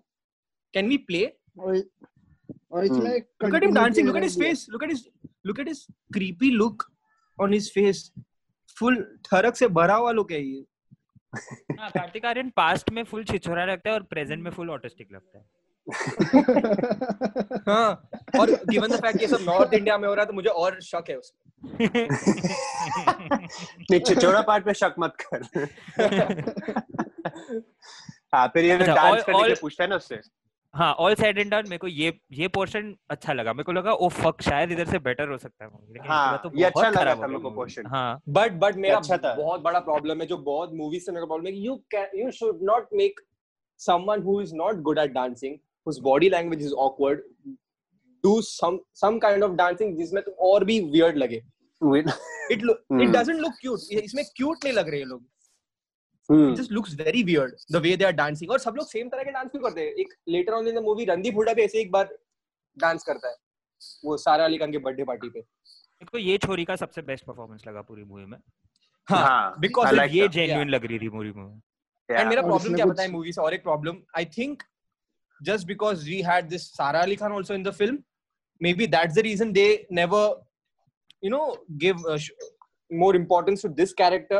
कैन 0.75 0.89
वी 0.89 0.97
प्ले 1.09 1.25
और 1.59 1.77
इसमें 2.85 3.11
look 3.45 3.55
at 3.55 3.63
him 3.63 3.75
dancing 3.75 4.07
look 4.07 4.17
at 4.17 4.23
his 4.23 4.39
face 4.41 4.67
look 4.71 4.83
at 4.83 4.91
his 4.91 5.09
look 5.47 5.61
at 5.61 5.69
his 5.69 5.87
creepy 6.15 6.51
look 6.51 6.91
on 7.39 7.53
his 7.53 7.73
face 7.75 8.11
creepy 8.17 8.17
look 8.17 8.17
on 8.17 8.17
his 8.17 8.23
face. 8.27 8.27
Full 8.79 8.97
थरक 9.27 9.57
से 9.57 9.67
भरा 9.69 9.95
हुआ 9.95 10.11
look 10.13 10.33
है 10.33 10.41
ये। 10.43 10.65
हाँ 11.81 11.91
कार्तिक 11.91 12.25
आर्यन 12.25 12.51
पास्ट 12.57 12.91
में 12.91 13.03
फुल 13.05 13.25
छिछोरा 13.25 13.65
लगता 13.65 13.91
है 13.91 13.95
और 13.95 14.03
प्रेजेंट 14.11 14.43
में 14.43 14.51
फुल 14.51 14.71
ऑटिस्टिक 14.71 15.13
लगता 15.13 15.39
है। 15.39 15.45
हाँ 17.69 18.09
और 18.41 18.51
given 18.71 18.93
the 18.93 19.01
fact 19.05 19.21
ये 19.21 19.27
सब 19.27 19.43
नॉर्थ 19.43 19.75
इंडिया 19.75 19.99
में 19.99 20.09
हो 20.09 20.15
रहा 20.15 20.23
है 20.23 20.27
तो 20.27 20.33
मुझे 20.33 20.49
और 20.51 20.81
शक 20.83 21.05
है 21.11 21.17
उसमें। 21.17 21.43
नहीं 23.91 24.01
चिचोड़ा 24.01 24.41
पार्ट 24.49 24.65
पे 24.65 24.75
शक 24.75 24.95
मत 24.99 25.17
कर। 25.21 25.43
हाँ 28.35 28.47
फिर 28.49 28.65
ये 28.65 28.71
अच्छा, 28.73 28.95
डांस 28.95 29.15
all- 29.15 29.27
करने 29.27 29.49
के 29.49 29.55
पूछता 29.61 29.85
है 29.85 29.91
ना 29.91 29.97
उससे। 29.97 30.21
हाँ 30.75 30.93
ऑल 30.95 31.15
साइड 31.15 31.39
एंड 31.39 31.51
डाउन 31.51 31.65
मेरे 31.65 31.79
को 31.79 31.87
ये 31.87 32.13
ये 32.33 32.49
पोर्शन 32.55 32.95
अच्छा 33.11 33.33
लगा। 33.33 33.53
मेरे 33.53 33.65
को 33.65 33.73
लगा 33.73 33.93
ओ 33.93 34.09
फक 34.09 34.43
शायद 34.43 34.73
इधर 34.73 34.87
से 34.87 34.99
बेटर 34.99 35.29
हो 35.29 35.39
सकता 35.39 35.65
है 35.65 35.71
लेकिन 35.71 36.11
हाँ, 36.11 36.41
तो 36.45 36.51
ये 36.57 36.65
अच्छा 36.65 36.89
लगा 36.91 37.15
था 37.15 37.27
मेरे 37.27 37.39
को 37.41 37.51
portion। 37.61 37.87
हाँ। 37.91 38.21
बट 38.29 38.53
बट 38.65 38.77
मेरा 38.77 38.97
अच्छा 38.97 39.17
था। 39.17 39.35
बहुत 39.35 39.61
बड़ा 39.61 39.81
प्रॉब्लम 39.81 40.21
है 40.21 40.27
जो 40.27 40.37
बहुत 40.51 40.73
मूवीज़ 40.75 41.05
से 41.05 41.13
मेरा 41.13 41.27
प्रॉब्लम 41.27 41.47
है 41.47 41.53
you 41.53 41.81
you 41.95 42.31
should 42.31 42.59
not 42.63 42.89
make 42.95 43.21
someone 43.81 44.23
who 44.27 44.35
is 44.43 44.53
not 44.59 44.79
good 44.85 44.99
at 45.01 45.11
dancing 45.15 45.57
whose 45.87 45.99
body 46.09 46.29
language 46.31 46.63
is 46.69 46.73
awkward 46.85 47.23
do 48.25 48.35
some 48.49 48.77
some 49.01 49.19
kind 49.25 49.47
of 49.49 49.57
dancing 49.63 49.97
जिसमें 49.99 50.23
तुम 50.25 50.35
और 50.51 50.65
भी 50.71 50.81
weird 50.97 51.17
लगे 51.25 51.41
it 52.55 52.63
look 52.69 52.79
Hmm. 52.93 53.01
it 53.05 53.13
doesn't 53.17 53.41
look 53.45 53.57
cute 53.65 53.89
इसमें 54.05 54.23
cute 54.41 54.65
नहीं 54.65 54.73
लग 54.75 54.89
रहे 54.89 54.99
ये 54.99 55.05
लोग 55.15 55.25
Hmm. 56.29 56.47
it 56.51 56.57
just 56.61 56.73
looks 56.77 56.95
very 57.01 57.23
weird 57.27 57.53
the 57.77 57.81
way 57.87 57.95
they 58.03 58.07
are 58.11 58.17
dancing 58.21 58.51
और 58.53 58.59
सब 58.67 58.77
लोग 58.77 58.87
सेम 58.89 59.09
तरह 59.09 59.23
के 59.25 59.31
डांस 59.33 59.51
क्यों 59.51 59.63
करते 59.63 59.81
हैं 59.81 59.93
एक 60.05 60.15
later 60.37 60.57
on 60.61 60.71
in 60.73 60.79
the 60.79 60.85
movie 60.89 61.09
Randeep 61.11 61.35
Hooda 61.37 61.55
भी 61.55 61.63
ऐसे 61.63 61.81
एक 61.81 61.91
बार 61.93 62.17
डांस 62.77 63.05
करता 63.11 63.29
है 63.29 63.35
वो 64.05 64.17
सारा 64.25 64.45
अली 64.45 64.59
खान 64.59 64.73
के 64.73 64.79
बर्थडे 64.89 65.05
पार्टी 65.13 65.29
पे 65.37 65.41
को 66.13 66.19
ये 66.19 66.37
छोरी 66.47 66.65
का 66.65 66.77
सबसे 66.77 67.03
बेस्ट 67.03 67.25
परफॉर्मेंस 67.27 67.63
लगा 67.67 67.81
पूरी 67.91 68.05
मूवी 68.05 68.25
में 68.33 68.39
हाँ, 69.09 69.55
it- 69.65 69.77
like 69.99 70.15
ये. 70.15 70.29
जेन्युइन 70.37 70.69
लग 70.69 70.85
रही 70.87 70.99
थी 70.99 71.09
पूरी 71.09 71.33
मूवी 71.33 71.61
Yeah. 72.09 72.21
एंड 72.21 72.29
मेरा 72.29 72.43
प्रॉब्लम 72.43 72.75
क्या 72.75 72.87
पता 72.87 73.03
है 73.03 73.09
मूवी 73.11 73.33
से 73.33 73.41
और 73.43 73.55
एक 73.55 73.63
problem 73.63 73.97
I 74.19 74.25
think 74.37 74.63
Just 75.42 75.68
because 75.68 76.08
we 76.10 76.22
had 76.30 76.48
this 76.50 76.68
Sara 76.78 77.02
Ali 77.02 77.16
Khan 77.16 77.34
also 77.34 77.54
in 77.54 77.64
the 77.64 77.72
film 77.82 77.98
maybe 78.82 78.88
that's 78.96 79.16
the 79.16 79.20
reason 79.30 79.52
they 79.54 79.68
never 80.00 80.42
you 81.24 81.30
know 81.32 81.46
give 81.86 82.04
more 83.02 83.14
importance 83.18 83.62
to 83.66 83.70
this 83.76 83.92
character 84.00 84.40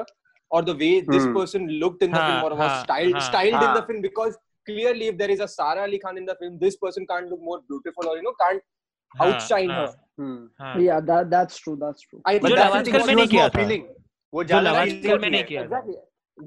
or 0.52 0.60
the 0.70 0.74
way 0.80 0.88
this 1.10 1.26
Hmm. 1.26 1.36
person 1.36 1.68
looked 1.84 2.02
in 2.08 2.16
the 2.16 2.22
हाँ, 2.22 2.32
film 2.32 2.46
or 2.48 2.56
was 2.62 2.72
हाँ, 2.72 2.80
styled 2.86 3.14
हाँ, 3.18 3.22
styled 3.28 3.54
in 3.58 3.62
the 3.62 3.68
हाँ. 3.76 3.84
film 3.90 4.02
because 4.06 4.34
clearly 4.70 5.06
if 5.12 5.18
there 5.22 5.30
is 5.36 5.44
a 5.46 5.48
Sara 5.52 5.84
Ali 5.84 6.00
Khan 6.06 6.18
in 6.22 6.26
the 6.30 6.36
film 6.42 6.58
this 6.64 6.76
person 6.82 7.06
can't 7.12 7.30
look 7.34 7.46
more 7.50 7.58
beautiful 7.70 8.10
or 8.14 8.16
you 8.18 8.26
know 8.26 8.34
can't 8.42 8.66
हाँ, 9.14 9.28
outshine 9.28 9.72
हाँ, 9.76 9.86
her 9.86 9.94
Hmm. 10.24 10.42
हाँ 10.64 10.74
Yeah, 10.88 11.00
that 11.12 11.30
that's 11.36 11.62
true. 11.68 11.76
That's 11.86 12.08
true. 12.10 12.20
I 12.32 12.36
जो 12.38 12.48
think 12.48 12.58
that's 12.60 12.74
लवाज 12.74 12.86
the 12.90 12.96
कल 12.98 13.06
thing 13.06 13.08
में 13.08 13.14
what 13.14 13.16
नहीं 13.16 13.26
was 13.26 13.32
किया 13.36 13.46
more 13.48 13.54
था। 13.56 13.62
appealing. 13.62 13.88
वो 14.34 14.44
जो 14.44 14.48
ज्यादा 14.48 14.70
लवाज 14.70 14.92
feel 14.92 15.08
कल 15.08 15.20
में 15.20 15.28
होती 15.28 15.32
नहीं 15.32 15.42
है। 15.42 15.48
किया 15.48 15.64
था 15.64 15.68
Exactly. 15.70 15.98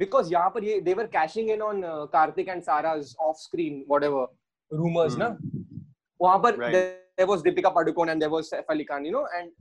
Because 0.04 0.32
यहाँ 0.32 0.50
पर 0.58 0.64
ये 0.64 0.80
they 0.90 0.98
were 1.00 1.08
cashing 1.16 1.50
in 1.56 1.64
on 1.70 1.82
uh, 1.94 2.06
Karthik 2.18 2.52
and 2.56 2.68
Sarah's 2.70 3.14
off 3.30 3.40
screen 3.46 3.80
whatever 3.94 4.26
rumors 4.71 5.13
Hmm. 5.13 5.19
ना 5.19 5.27
वहाँ 6.19 6.37
पर 6.39 6.57
Right. 6.57 6.73
there, 6.73 6.95
there 7.17 7.27
was 7.27 7.43
Deepika 7.43 7.73
Padukone 7.75 8.11
and 8.13 8.21
there 8.21 8.31
was 8.35 8.49
Saif 8.53 8.73
Ali 8.75 8.85
Khan 8.85 9.05
you 9.05 9.13
know 9.17 9.25
and 9.39 9.51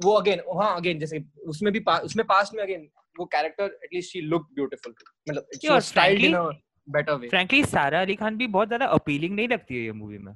वो 0.00 0.12
again 0.12 0.40
हाँ 0.56 0.74
again 0.76 0.98
जैसे 0.98 1.22
उसमें 1.48 1.72
भी 1.72 1.80
पा- 1.80 2.00
उसमें 2.04 2.24
पास्ट 2.26 2.54
में 2.54 2.62
अगेन 2.62 2.88
वो 3.18 3.24
character 3.34 3.78
at least 3.84 4.12
she 4.12 4.20
look 4.20 4.48
beautiful 4.54 4.94
मतलब 5.28 5.46
she 5.54 5.66
Yeah, 5.68 5.74
was 5.76 5.86
styled 5.92 6.24
in 6.28 6.34
a 6.34 6.42
frankly- 6.42 6.96
better 6.96 7.14
way. 7.20 7.28
Frankly 7.30 7.62
Sara 7.64 8.00
Ali 8.00 8.14
Khan 8.14 8.36
भी 8.36 8.46
बहुत 8.56 8.68
ज़्यादा 8.68 8.86
अपीलिंग 8.98 9.34
नहीं 9.36 9.48
लगती 9.48 9.76
है 9.76 9.84
ये 9.84 9.92
मूवी 10.00 10.18
में। 10.18 10.32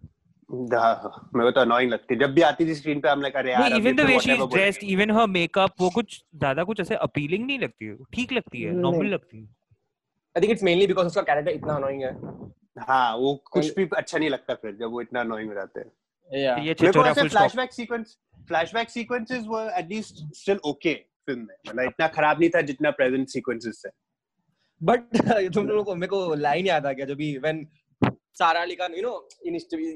मेरे 1.37 1.51
तो 1.53 1.61
अनोइंग 1.61 1.91
लगती 1.91 2.15
है। 2.15 2.21
जब 2.21 2.33
भी 2.35 2.43
आती 2.43 2.65
थी 2.67 2.75
स्क्रीन 2.75 3.01
पे 3.01 3.09
हम 3.09 3.21
लाइक 3.23 3.37
अरे 3.37 3.53
यार 3.53 3.73
even 3.73 3.97
the 3.97 4.01
way 4.07 4.19
she 4.21 4.33
is 4.33 4.41
dressed 4.55 4.85
even 4.85 5.11
her 5.17 5.27
makeup 5.35 5.75
वो 5.81 5.91
कुछ 5.95 6.23
ज़्यादा 6.37 6.65
कुछ 6.71 6.81
ऐसे 6.81 6.95
अपीलिंग 7.09 7.47
नहीं 7.47 7.59
लगती 7.59 7.87
है। 7.87 7.97
ठीक 8.15 8.33
लगती 8.33 8.63
है 8.63 8.73
नॉर्मल 8.77 9.07
लगती 9.07 9.39
है। 9.39 9.45
I 9.45 10.41
think 10.43 10.51
it's 10.53 10.63
mainly 10.63 10.87
because 10.87 11.07
उसका 11.07 11.23
कैरेक्टर 11.31 11.53
इतना 11.53 11.75
अनोइंग 11.75 12.03
है। 12.03 12.13
हाँ 12.77 13.17
वो 13.17 13.35
कुछ 13.53 13.75
भी 13.77 13.89
अच्छा 13.97 14.19
नहीं 14.19 14.31
लगता 14.31 14.55
फिर 14.55 14.75
जब 14.81 14.91
वो 14.91 15.01
इतना 15.03 15.21
अनोइंग 15.21 15.49
हो 15.49 15.55
जाते 15.55 15.81
हैं। 15.81 15.91
या 16.31 16.55
ये 16.55 16.63
मेरे 16.63 16.75
को 16.75 16.87
छिछोरा 16.87 17.11
ऐसे 17.11 17.21
full 17.21 17.29
flashback 17.29 17.73
sequence 17.73 18.17
flashback 18.49 18.91
sequences 18.91 19.45
were 19.47 19.73
at least 19.79 20.23
still 20.37 20.61
okay 20.67 20.95
film 20.95 21.41
में। 21.41 21.55
मतलब 21.69 21.85
इतना 21.85 22.09
खराब 22.09 22.41
नहीं 22.41 22.51
था 22.51 22.61
जितना 22.71 22.91
प्रेजेंट 23.01 23.29
सीक्वेंसेस 23.29 23.83
थे। 23.87 23.91
बट 24.81 25.01
तुम 25.55 25.67
लोगों 25.69 25.85
को 25.85 25.95
मेरे 25.95 26.11
को 26.11 26.35
लाइन 26.37 26.67
याद 26.67 26.87
आ 26.87 26.93
गया 26.93 27.07
जब 27.07 27.17
भी 27.17 27.37
when 27.39 27.67
Sara 28.39 28.61
Ali 28.61 28.75
Khan 28.75 28.95
you 28.95 29.03
know 29.03 29.29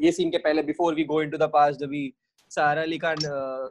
ये 0.05 0.13
सीन 0.13 0.31
के 0.31 0.39
पहले 0.39 0.63
before 0.63 0.95
we 0.95 1.05
go 1.05 1.23
into 1.23 1.39
the 1.39 1.49
past 1.53 1.81
जब 1.81 1.89
भी 1.89 2.13
सारा 2.51 2.83
अली 2.83 2.99
खान 2.99 3.17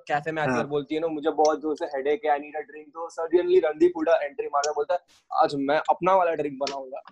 कैफ़े 0.08 0.32
में 0.32 0.42
आकर 0.42 0.52
हाँ। 0.52 0.68
बोलती 0.68 0.96
है 0.96 1.02
ना 1.02 1.08
मुझे 1.08 1.32
बहुत 1.32 1.62
ज़ोर 1.62 1.76
से 1.76 1.86
हेडेक 1.96 2.26
है 2.26 2.32
आई 2.32 2.40
नीड 2.40 2.56
अ 2.56 2.62
ड्रिंक 2.72 2.88
तो 2.88 3.10
सडनली 3.10 3.60
रणदीप 3.66 3.94
हुडा 3.98 4.16
एंट्री 4.24 4.48
मारता 4.54 4.72
बोलता 4.72 4.94
है 4.94 5.00
आज 5.44 5.56
मैं 5.70 5.78
अपना 5.90 6.16
वाला 6.16 6.34
ड्रिंक 6.42 6.58
बनाऊँगा। 6.60 7.04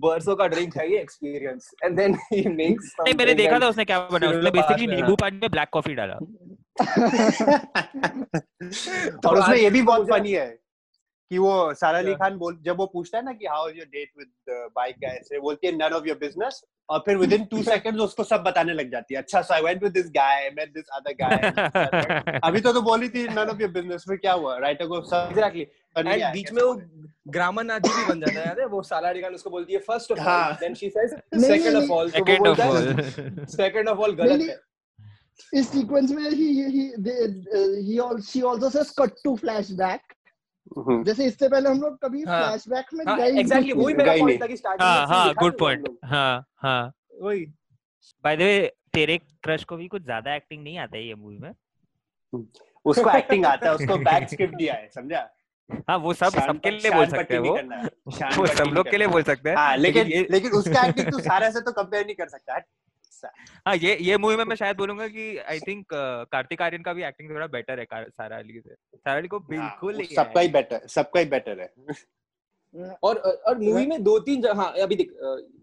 बरसों 0.00 0.36
का 0.36 0.46
ड्रिंक 0.46 0.76
है 0.76 0.92
ये 0.92 1.00
experience 1.00 1.70
and 1.84 1.96
then 1.96 2.14
he 2.32 2.48
makes 2.48 2.94
नहीं 3.00 3.14
मैंने 3.14 3.34
देखा 3.34 3.60
था 3.60 3.68
उसने 3.68 3.84
क्या 3.84 4.08
बनाया 4.12 4.38
उसने 4.38 4.50
बेसिकली 4.50 4.86
नींबू 4.86 5.16
पानी 5.16 5.38
में 5.38 5.50
ब्लैक 5.50 5.68
कॉफ़ी 5.72 5.94
डाला। 5.94 6.14
और 9.26 9.38
उसमें 9.38 9.56
ये 9.56 9.70
भी 9.70 9.82
बहुत 9.82 10.10
फनी 10.10 10.32
है। 10.32 10.58
कि 11.30 11.38
वो 11.38 11.52
सारा 11.74 11.98
अली 11.98 12.14
खान 12.14 12.36
बोल 12.38 12.58
जब 12.64 12.76
वो 12.78 12.86
पूछता 12.92 13.18
है 13.18 13.24
ना 13.24 13.32
कि 13.32 13.46
how 13.46 13.68
is 13.68 13.76
your 13.76 13.86
date 13.92 14.10
with 14.18 14.70
bike 14.76 14.96
guy 15.04 15.20
से 15.24 15.38
बोलती 15.40 15.66
है 15.66 15.72
नन 15.76 15.94
ऑफ़ 15.94 16.06
योर 16.08 16.18
बिज़नेस 16.18 16.62
और 16.88 16.98
फिर 17.06 17.16
विद 17.18 17.32
इन 17.32 17.44
टू 17.50 17.62
सेकंड्स 17.62 18.00
उसको 18.00 18.24
सब 18.24 18.42
बताने 18.42 18.72
लग 18.72 18.90
जाती 18.90 19.14
है 19.14 19.20
अच्छा 19.20 19.42
so 19.42 19.54
I 19.54 19.62
went 19.62 19.82
with 19.82 19.92
this 19.92 20.10
guy 20.16 20.50
met 20.56 20.72
this 20.74 20.88
other 20.96 21.12
guy 21.22 22.40
अभी 22.44 22.60
तो 22.60 22.72
तो 22.72 22.82
बोली 22.82 23.08
थी 23.08 23.26
नन 23.28 23.50
ऑफ़ 23.54 23.60
योर 23.62 23.70
बिज़नेस 23.70 24.04
फिर 24.08 24.16
क्या 24.16 24.32
हुआ? 24.32 24.56
राइटर 24.58 24.86
को 24.86 25.00
सब 25.02 25.28
एग्जैक्टली 25.30 25.66
एंड 25.96 26.08
है, 26.08 26.32
बीच 26.32 26.52
में 26.52 26.62
वो? 26.62 26.74
ग्रामर 27.36 27.64
नाथ 27.64 27.80
जी 27.80 27.96
भी 27.96 28.04
बन 28.08 28.20
जाता 28.20 28.40
है 28.40 28.46
याद 28.46 28.60
है? 28.60 28.66
वो 28.66 28.82
साला 28.82 29.08
अली 29.08 29.22
खान 29.22 29.34
उसको 29.34 29.50
बोलती 29.50 29.72
है 29.72 29.78
फ़र्स्ट 29.88 30.12
ऑफ़ 30.12 30.18
ऑल 30.20 30.26
हाँ। 30.26 30.56
Then 30.60 30.74
she 30.74 30.90
says 30.90 31.10
second 31.46 31.76
of 31.76 31.90
all 31.92 32.10
तो 32.10 32.18
second 32.18 32.46
of 32.48 32.60
all 32.60 33.46
second 33.56 33.88
of 33.88 33.98
all 33.98 34.14
गलत 34.16 34.48
है. 34.48 34.58
इस 35.54 35.68
सीक्वेंस 35.72 36.10
में 36.10 36.30
ही 36.30 36.46
ही 36.52 36.64
ही 36.74 37.98
also 38.00 38.22
she 38.28 38.42
also 38.50 38.68
says 38.70 38.90
cut 39.00 39.18
to 39.24 39.32
flashback. 39.36 40.00
हम्म, 40.00 40.15
जैसे 41.04 41.24
इससे 41.26 41.48
पहले 41.48 41.68
हम 41.70 41.80
लोग 41.80 41.98
कभी 42.04 42.22
हाँ। 42.22 42.40
फ्लैशबैक 42.48 42.86
में 42.94 43.04
हाँ 43.08 43.16
गए 43.18 43.28
एग्जैक्टली 43.40 43.72
नहीं 43.72 43.84
वही 43.84 43.94
मेरा 43.94 44.12
पॉइंट 44.18 44.42
था 44.42 44.46
कि 44.46 44.56
स्टार्टिंग 44.56 44.88
हाँ 44.88 45.06
हाँ 45.06 45.34
गुड 45.34 45.58
पॉइंट 45.58 45.88
हाँ 46.04 46.46
हाँ। 46.62 46.92
वही। 47.22 47.44
बाय 48.24 48.36
द 48.36 48.42
वे 48.42 48.72
तेरे 48.92 49.18
क्रश 49.18 49.64
को 49.64 49.76
भी 49.76 49.88
कुछ 49.88 50.02
ज़्यादा 50.02 50.34
एक्टिंग 50.34 50.62
नहीं 50.64 50.78
आता 50.78 50.96
है 50.96 51.06
ये 51.06 51.14
मूवी 51.14 51.38
में? 51.38 51.52
उसको 52.84 53.10
एक्टिंग 53.10 53.46
आता 53.46 53.68
है 53.68 53.74
उसको 53.74 53.96
बैक 53.98 54.28
स्क्रिप्ट 54.28 54.54
दिया 54.56 54.74
है 54.74 54.88
समझा? 54.94 55.28
हाँ 55.88 55.96
वो 55.98 56.12
सब 56.14 56.30
सबके 56.30 56.70
लिए 56.70 56.90
बोल 56.90 57.06
सकते 57.06 57.34
हैं 57.34 57.40
वो। 57.40 57.54
है, 57.56 57.88
वो 58.36 58.46
सब 58.46 58.72
लोग 58.74 58.90
के 58.90 58.96
लिए 58.96 59.06
बोल 59.08 59.22
सकते 59.22 59.48
हैं। 59.50 59.56
हाँ 59.56 59.76
लेकिन 59.76 60.26
लेकिन 60.30 60.52
उसका 60.52 60.84
एक्टिंग 60.86 61.10
तू 61.12 61.18
सारा 61.18 61.50
से 61.50 61.60
तो 61.60 61.72
कंपेयर 61.72 62.04
नहीं 62.06 62.16
कर 62.16 62.28
सकता। 62.28 62.58
हाँ 63.66 63.74
ये 63.76 63.96
ये 64.00 64.16
मूवी 64.18 64.36
में 64.36 64.44
मैं 64.44 64.56
शायद 64.56 64.76
बोलूँगा 64.76 65.08
कि 65.08 65.36
आई 65.38 65.60
थिंक 65.66 65.86
कार्तिक 66.32 66.62
आर्यन 66.62 66.82
का 66.82 66.92
भी 66.92 67.04
एक्टिंग 67.04 67.30
थोड़ा 67.30 67.46
बेटर 67.54 67.80
है 67.80 67.86
सारा 67.92 68.36
अली 68.38 68.60
से। 68.60 68.74
सारा 68.74 69.16
अली 69.18 69.28
को 69.28 69.38
बिल्कुल 69.40 69.94
हाँ, 69.94 70.04
सबका 70.16 70.40
ही 70.40 70.48
बेटर 70.58 70.86
सबका 70.96 71.20
ही 71.20 71.26
बेटर 71.34 71.60
है। 71.60 71.72
और 73.02 73.16
और 73.18 73.58
मूवी 73.58 73.86
में 73.86 74.02
दो 74.04 74.18
तीन 74.28 74.42
जगह 74.42 74.60
हाँ 74.62 74.72
अभी 74.82 74.96
देख 74.96 75.12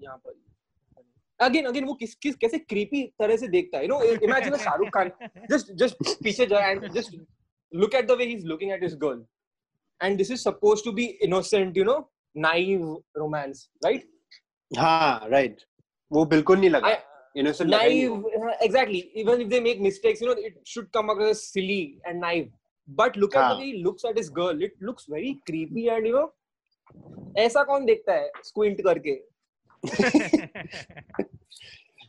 यहाँ 0.03 0.17
पर। 0.17 0.33
अगेन 1.39 1.65
अगेन 1.65 1.85
वो 1.85 1.93
किस 1.93 2.15
किस 2.15 2.35
कैसे 2.41 2.57
क्रीपी 2.59 3.03
तरह 3.19 3.37
से 3.37 3.47
देखता 3.47 3.77
है। 3.77 3.83
You 3.83 3.89
know 3.89 4.01
imagine 4.03 4.55
Shahrukh 4.57 4.89
Khan 4.97 5.11
just 5.51 5.71
just 5.83 6.15
पीछे 6.23 6.45
जा 6.45 6.59
and 6.71 6.89
just 6.97 7.15
look 7.73 7.95
at 8.01 8.07
the 8.11 8.17
way 8.17 8.27
he's 8.33 8.43
looking 8.53 8.71
at 8.77 8.83
his 8.87 8.95
girl. 9.05 9.21
And 10.01 10.19
this 10.21 10.29
is 10.35 10.41
supposed 10.47 10.83
to 10.85 10.91
be 10.99 11.03
innocent 11.27 11.77
you 11.79 11.83
know 11.89 11.97
naive 12.35 12.85
romance 13.23 13.63
right? 13.85 14.03
हाँ 14.71 15.29
right 15.29 15.61
वो 16.11 16.25
बिल्कुल 16.25 16.59
नहीं 16.59 16.69
लगा। 16.69 16.87
I- 16.87 17.01
innocent 17.35 17.69
ही 17.69 17.77
naive 17.77 18.25
uh, 18.39 18.53
exactly 18.65 19.01
even 19.15 19.41
if 19.41 19.49
they 19.49 19.61
make 19.67 19.81
mistakes 19.81 20.21
you 20.21 20.27
know 20.29 20.35
it 20.49 20.59
should 20.73 20.91
come 20.97 21.09
across 21.13 21.31
as 21.31 21.43
silly 21.47 21.81
and 22.09 22.25
naive 22.25 22.51
but 22.89 23.17
look 23.17 23.35
at 23.35 23.41
हाँ. 23.41 23.51
the 23.51 23.59
way 23.59 23.71
he 23.71 23.83
looks 23.83 24.05
at 24.05 24.17
his 24.17 24.29
girl 24.31 24.63
it 24.67 24.73
looks 24.81 25.11
very 25.15 25.33
creepy 25.49 25.89
and 25.95 26.11
you 26.11 26.15
know 26.17 26.29
ऐसा 27.39 27.63
कौन 27.63 27.85
देखता 27.85 28.13
है 28.13 28.31
squint 28.43 28.81
करके 28.87 29.13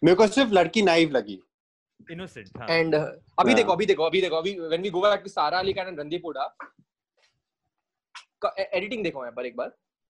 मेरे 0.05 0.15
को 0.15 0.27
सिर्फ़ 0.27 0.53
लड़की 0.53 0.83
नाइव 0.83 1.11
लगी 1.11 1.41
Innocent, 2.13 2.49
हाँ। 2.59 2.67
एंड 2.69 2.95
अभी 2.95 3.51
हाँ. 3.51 3.55
देखो 3.55 3.73
अभी 3.73 3.87
देखो 3.87 4.05
अभी 4.05 4.21
देखो 4.21 4.37
अभी 4.37 4.55
when 4.61 4.83
we 4.83 4.91
go 4.91 5.01
back 5.01 5.21
to 5.23 5.29
Sara 5.31 5.59
Ali 5.59 5.73
Khan 5.73 5.89
and 5.89 6.01
Randeep 6.01 6.27
Hooda 6.27 6.49
editing 8.59 9.05
देखो 9.05 9.23
यहाँ 9.23 9.33
पर 9.37 9.47
एक 9.47 9.57
बार 9.57 9.69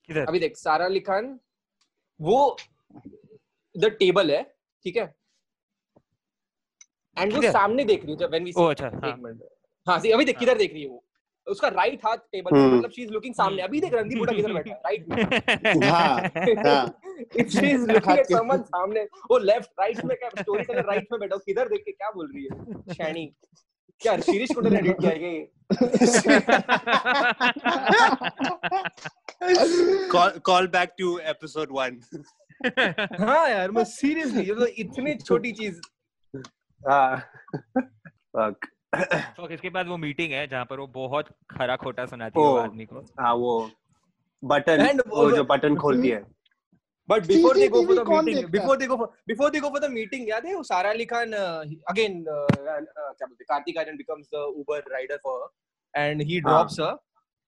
किधर 0.09 0.27
अभी 0.29 0.39
देख 0.41 0.57
सारा 0.57 0.85
अली 0.85 1.01
खान 1.09 1.39
वो 2.21 2.57
द 3.75 3.91
टेबल 4.01 4.31
है 4.31 4.43
ठीक 4.85 4.97
है? 4.97 5.15
एंड 7.17 7.33
वो 7.33 7.43
सामने 7.53 7.85
देख 7.85 8.03
रही 8.05 8.13
है 8.13 8.19
जब 8.19 8.31
व्हेन 8.31 8.45
वी 8.45 8.53
ओ 8.57 8.65
अच्छा 8.67 8.91
हाँ। 8.95 9.17
मिनट 9.17 9.43
हाँ 9.87 9.99
सी 10.01 10.11
अभी 10.11 10.25
देख। 10.25 10.39
किधर 10.39 10.59
देख 10.59 10.73
रही 10.73 10.83
है 10.83 10.89
वो? 10.89 11.05
उसका 11.47 11.69
राइट 11.69 12.05
हाथ 12.07 12.17
टेबल 12.33 12.51
पे 12.51 12.59
हम्म। 12.59 12.77
मतलब 12.77 12.91
शी 12.91 13.03
इज़ 13.03 13.11
लुकिंग 13.13 13.35
सामने। 13.35 13.63
अभी 13.63 13.81
देख 13.81 13.95
रणदीप 13.95 14.19
हुडा 14.19 14.33
किधर 14.33 14.53
बैठा 14.53 14.71
है? 14.71 14.77
राइट 14.85 15.09
में। 15.09 15.23
हाँ 15.91 16.31
हाँ। 16.67 16.87
She 17.51 17.71
is 17.71 17.87
looking 17.91 18.19
at 18.19 18.27
someone 18.27 18.63
सामने। 18.71 19.03
वो 19.31 19.39
लेफ़्ट 19.39 19.71
राइट 19.81 20.05
में 20.05 20.17
क्या 20.17 20.29
स्टोरी 20.41 20.63
टेलर 20.65 20.85
राइट 20.85 21.07
में 21.13 21.21
बैठा 21.21 21.35
हो 21.35 21.39
किधर 21.47 21.69
देख 21.69 21.83
के 21.85 21.93
क्या 21.93 22.11
बोल 22.11 22.33
रही 22.35 22.45
है? 22.45 22.51
शैनी 22.95 23.27
क्या 24.01 24.17
शीरिश 24.21 24.51
कुंडल 24.55 24.73
ने 24.73 24.79
एडिट 24.79 25.01
किया 25.01 25.11
है 25.11 25.35
ये? 25.35 25.51
call 30.49 30.67
back 30.67 30.97
to 30.99 31.21
episode 31.33 31.71
one 31.71 32.01
हाँ 32.65 33.49
यार 33.51 33.71
मैं 33.71 33.85
सीरियसली 33.85 34.43
ये 34.49 34.55
तो 34.55 34.67
इतनी 34.83 35.15
छोटी 35.25 35.53
चीज़ 35.61 35.81
हाँ 36.81 37.17
fuck 38.37 38.67
तो 39.37 39.49
इसके 39.51 39.71
बाद 39.71 39.89
वो 39.89 39.97
मीटिंग 39.97 40.33
है 40.33 40.47
जहाँ 40.49 40.65
पर 40.71 40.81
वो 40.81 40.87
बहुत 40.95 41.29
खरा 41.51 41.77
खोटा 41.77 42.07
सुनाती 42.07 42.41
है 42.41 42.63
आदमी 42.63 42.85
को 42.93 43.01
हाँ 43.21 43.35
वो 43.35 43.55
बटन 44.43 45.01
वो 45.09 45.31
जो 45.31 45.45
बटन 45.45 45.77
खोलती 45.77 46.09
है 46.09 46.23
But 47.09 47.27
before 47.29 47.53
they 47.55 47.69
go 47.69 47.81
for 47.87 47.95
the 47.95 48.01
CCTV 48.01 48.09
कौन 48.09 48.25
meeting, 48.25 48.37
देखता 48.37 48.49
है? 48.49 48.53
before 48.53 48.77
they 48.81 48.87
go 48.91 48.97
for 48.97 49.07
before 49.31 49.49
they 49.55 49.61
go 49.61 49.71
for 49.73 49.81
the 49.81 49.89
meeting, 49.95 50.23
याद 50.29 50.47
है 50.47 50.55
वो 50.55 50.63
Sara 50.69 50.91
Ali 50.91 51.05
Khan 51.07 51.35
uh, 51.41 51.65
again 51.93 52.15
uh, 52.35 52.45
uh, 52.45 52.79
क्या 53.19 53.27
बोलते 53.27 53.45
Kartik 53.45 53.79
Aryan 53.79 53.99
becomes 53.99 54.31
the 54.37 54.45
Uber 54.61 54.79
rider 54.93 55.19
for 55.27 55.35
her 55.41 55.51
and 55.95 56.23
he 56.31 56.41
drops 56.41 56.79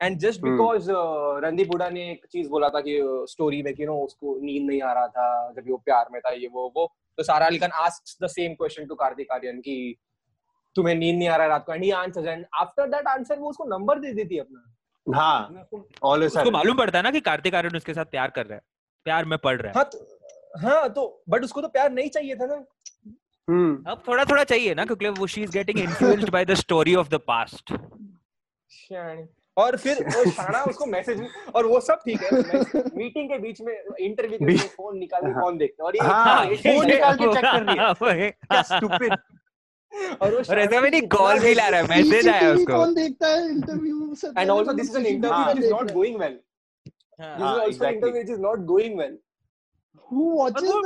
her 0.00 0.06
and 0.06 0.20
just 0.20 0.40
Hmm. 0.40 0.50
because 0.50 0.88
uh, 0.88 1.40
Randeep 1.44 1.68
Hooda 1.72 1.88
ने 1.88 2.10
एक 2.10 2.26
चीज़ 2.32 2.48
बोला 2.48 2.68
था 2.68 2.80
कि 2.80 3.00
स्टोरी 3.30 3.62
में 3.62 3.74
कि 3.74 3.86
नो 3.86 3.94
उसको 4.04 4.38
नींद 4.42 4.66
नहीं 4.66 4.82
आ 4.82 4.92
रहा 4.92 5.06
था 5.08 5.52
जब 5.56 5.70
वो 5.70 5.76
प्यार 5.76 6.06
में 6.12 6.20
था 6.20 6.30
ये 6.30 6.48
वो 6.48 6.72
वो 6.76 6.92
तो 7.18 7.22
Sara 7.22 7.46
Ali 7.46 7.58
Khan 7.58 7.70
asks 7.70 8.16
the 8.22 8.28
same 8.28 8.56
question 8.62 8.88
to 8.88 8.96
Kartik 9.00 9.32
Aaryan 9.32 9.60
कि 9.60 9.96
तुम्हें 10.76 10.94
नींद 10.94 11.18
नहीं 11.18 11.28
आ 11.28 11.36
रहा 11.36 11.46
रात 11.46 11.64
को? 11.66 11.74
And 11.74 11.84
he 11.84 11.90
answers 11.90 12.26
and 12.26 12.44
after 12.54 12.88
that 12.88 13.06
answer 13.08 13.38
वो 13.38 13.50
उसको 13.50 13.64
नंबर 13.64 13.98
दे 13.98 14.12
देती 14.12 14.34
है 14.34 14.40
अपना। 14.40 14.72
हाँ 15.06 15.68
ऑल 16.02 16.24
उसको 16.24 16.50
मालूम 16.50 16.76
पड़ता 16.76 16.98
है 16.98 17.04
ना 17.04 17.10
कि 17.10 17.20
कार्तिक 17.20 17.54
आर्यन 17.54 17.76
उसके 17.76 17.94
साथ 17.94 18.04
प्यार 18.04 18.30
कर 18.30 18.46
रहा 18.46 18.54
है 18.54 18.62
प्यार 19.04 19.24
में 19.24 19.38
पड़ 19.38 19.60
रहा 19.60 19.68
है। 19.68 19.74
हाँ 19.76 19.84
तो 19.84 20.68
हाँ 20.68 20.88
तो 20.88 21.24
बट 21.28 21.44
उसको 21.44 21.62
तो 21.62 21.68
प्यार 21.68 21.92
नहीं 21.92 22.08
चाहिए 22.10 22.36
था 22.36 22.46
ना। 22.46 22.64
हम्म। 23.48 23.90
अब 23.90 24.02
थोड़ा 24.08 24.24
थोड़ा 24.24 24.44
चाहिए 24.44 24.74
ना 24.74 24.84
क्योंकि 24.84 25.08
वो 25.08 25.26
she 25.26 25.42
is 25.42 25.52
getting 25.52 25.78
influenced 25.78 26.30
by 26.30 26.44
the 26.44 26.54
story 26.54 26.94
of 26.94 27.08
the 27.08 27.20
past. 27.26 27.72
और 29.56 29.76
फिर 29.76 30.02
वो 30.06 30.30
शाना 30.30 30.62
उसको 30.64 30.86
मैसेज 30.86 31.20
और 31.54 31.66
वो 31.66 31.80
सब 31.80 32.00
ठीक 32.06 32.22
है। 32.22 32.40
मीटिंग 32.96 33.28
के 33.28 33.38
बीच 33.38 33.60
में 33.60 33.72
इंटरव्यू 34.00 34.38
के 34.38 34.44
बीच 34.44 34.60
फ़ोन 34.76 34.98
निकाल 34.98 35.22
के 35.22 35.32
कौन 35.40 35.58
देखता 35.58 35.84
और 35.84 35.96
ये 35.96 36.06
हाँ, 36.06 36.44
फ़ोन 36.46 36.86
निकाल 36.86 37.16
के 37.16 37.32
चेक 37.34 37.44
कर 37.44 37.80
है। 37.80 37.90
वो 37.92 38.08
है। 38.10 38.30
क्या 38.32 38.62
स्टूपिड 38.70 39.12
और 40.22 40.34
वो 40.34 40.38
और 40.50 40.58
ऐसा 40.58 40.80
मेरी 40.80 41.00
कॉल 41.16 41.38
भी 41.40 41.54
ला 41.54 41.68
रहा 41.68 41.80
है 41.80 41.86
मैसेज 41.88 42.28
आया 42.28 42.52
उसको। 42.52 42.72
कौन 42.72 42.94
देखता 42.94 43.28
है 43.28 43.48
interview 43.50 44.14
and 44.38 44.50
also 44.50 44.72
this 44.72 44.90
is 44.90 44.96
an 44.98 45.06
interview 45.06 45.36
हाँ, 45.36 45.52
is 45.54 45.70
not 45.70 45.92
going 45.92 46.16
well 46.20 46.38
this 46.86 47.20
हाँ। 47.20 47.36
इज़ 47.36 47.42
हाँ, 47.42 47.60
also 47.60 47.84
interview 47.88 48.22
is 48.22 48.40
not 48.40 48.64
going 48.72 48.98
well 48.98 49.12
who 49.12 49.18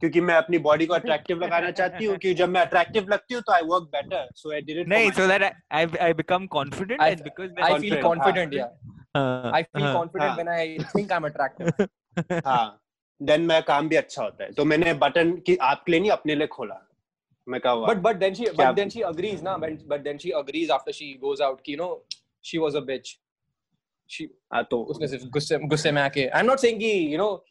क्योंकि 0.00 0.20
मैं 0.20 0.34
अपनी 0.34 0.58
बॉडी 0.58 0.86
को 0.86 0.94
अट्रैक्टिव 0.94 1.40
लगाना 1.42 1.70
चाहती 1.70 2.04
हूँ 2.04 2.16
कि 2.18 2.32
जब 2.34 2.48
मैं 2.48 2.60
अट्रैक्टिव 2.60 3.08
लगती 3.08 3.34
हूँ 3.34 3.42
तो 3.46 3.52
I 3.52 3.62
work 3.66 3.82
better 3.92 4.28
so 4.36 4.52
I 4.52 4.60
did 4.60 4.78
it 4.78 4.88
नहीं 4.88 5.10
so 5.18 5.26
that 5.32 5.44
I 5.80 5.82
I 6.06 6.12
become 6.20 6.48
confident 6.54 7.04
I- 7.04 7.10
and 7.12 7.22
because 7.28 7.52
I 7.58 7.70
feel 7.84 7.96
Confident, 8.02 8.02
confident. 8.06 8.52
Yeah, 8.52 8.72
हाँ, 9.16 9.52
I 9.58 9.62
feel 9.62 9.86
हाँ, 9.86 9.92
confident 9.98 10.30
हाँ. 10.30 10.36
when 10.36 10.48
I 10.48 10.64
think 10.94 11.14
I'm 11.18 11.28
attractive. 11.30 11.88
हाँ 12.46 12.80
देन 13.22 13.40
मैं 13.40 13.62
काम 13.62 13.88
भी 13.88 13.96
अच्छा 13.96 14.22
होता 14.22 14.44
है। 14.44 14.52
तो 14.52 14.64
मैंने 14.64 14.94
बटन 14.94 15.32
की 15.32 15.56
आपके 15.56 15.92
लिए 15.92 16.00
नहीं 16.00 16.10
अपने 16.10 16.34
लिए 16.34 16.46
खोला। 16.46 16.90
मैं 17.48 17.60
कहा 17.60 17.74
then 17.74 18.34
she 18.34 18.44
क्या- 18.44 18.56
but 18.56 18.76
then 18.76 18.90
she 18.90 19.02
agrees 19.12 19.42
na 19.42 19.56
but, 19.58 19.72
but 19.92 20.04
then 20.06 20.18
she 20.18 20.44
agrees 20.44 20.70
after 20.70 20.92
she 20.92 21.08
goes 21.24 21.44
out 21.46 21.62
कि 21.66 21.76
know 21.76 21.90
she 22.44 22.62
was 22.64 22.74
a 22.74 22.82
bitch. 22.86 23.08
She 24.10 24.24
हाँ 24.54 24.64
तो 24.70 24.82
उसने 24.82 25.08
सिर्फ़ 25.08 25.24
गुस्से 25.24 25.58
गुस्से 25.58 25.92
में 25.92 26.02
आके 26.02 26.26
आई 26.26 26.40
एम 26.40 26.46
नॉट 26.46 26.58
सेइंग 26.58 26.80
कि 26.80 27.14
you 27.14 27.18
know 27.18 27.44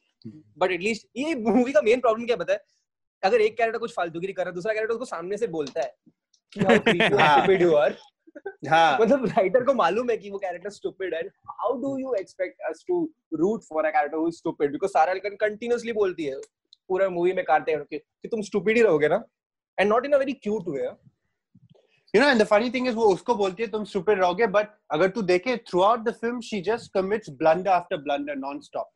but 0.57 0.71
at least 0.71 1.07
ये 1.17 1.35
मूवी 1.35 1.71
का 1.71 1.81
मेन 1.81 1.99
प्रॉब्लम 1.99 2.25
क्या 2.25 2.35
पता 2.35 2.53
है? 2.53 2.63
अगर 3.23 3.41
एक 3.41 3.57
कैरेक्टर 3.57 3.79
कुछ 3.79 3.93
फालतूगिरी 3.93 4.33
कर 4.33 4.43
रहा 4.43 4.49
है 4.49 4.55
दूसरा 4.55 4.73
कैरेक्टर 4.73 4.93
उसको 4.93 5.05
सामने 5.05 5.37
से 5.37 5.47
बोलता 5.47 5.81
है 5.81 5.95
कि 6.53 6.59
हाउ 6.65 6.79
क्रीपी 6.79 7.63
हाँ। 8.69 8.97
मतलब 9.01 9.25
राइटर 9.25 9.63
को 9.63 9.73
मालूम 9.73 10.09
है 10.09 10.17
कि 10.17 10.29
वो 10.29 10.37
कैरेक्टर 10.37 10.69
स्टूपिड 10.69 11.13
है 11.15 11.21
how 11.49 11.73
do 11.81 11.97
you 11.97 12.13
expect 12.13 12.61
us 12.61 12.83
to 12.87 13.09
root 13.33 13.63
for 13.63 13.85
a 13.85 13.89
character 13.89 14.17
who 14.17 14.27
is 14.27 14.35
stupid 14.35 14.71
because 14.71 14.91
Sara 14.91 15.11
Ali 15.11 15.19
continuously 15.19 15.93
बोलती 15.93 16.25
है 16.25 16.35
पूरा 16.87 17.09
मूवी 17.09 17.33
में 17.33 17.43
काटते 17.45 17.71
हैं 17.71 17.83
कि, 17.83 17.97
कि 17.97 18.27
तुम 18.27 18.41
स्टूपिड 18.41 18.77
ही 18.77 18.83
रहोगे 18.83 19.07
ना? 19.07 19.23
And 19.79 19.89
not 19.89 20.05
in 20.05 20.11
a 20.11 20.17
very 20.17 20.33
cute 20.33 20.67
way 20.67 20.83
you 22.13 22.21
know 22.21 22.27
and 22.27 22.41
the 22.41 22.45
funny 22.45 22.69
thing 22.69 22.87
is 22.87 22.95
वो 22.95 23.05
उसको 23.13 23.35
बोलती 23.35 23.63
है 23.63 23.69
तुम 23.69 23.83
स्टूपिड 23.83 24.19
रहोगे 24.19 24.47
बट 24.47 24.67
अगर 24.91 25.09
तू 25.09 25.21
देखे 25.21 25.57
throughout 25.81 25.99
the 25.99 26.11
film 26.11 26.41
she 26.41 26.61
just 26.61 26.93
commits 26.93 27.29
blunder 27.29 27.71
after 27.71 27.97
blunder 27.97 28.35
non 28.35 28.59
stop 28.59 28.91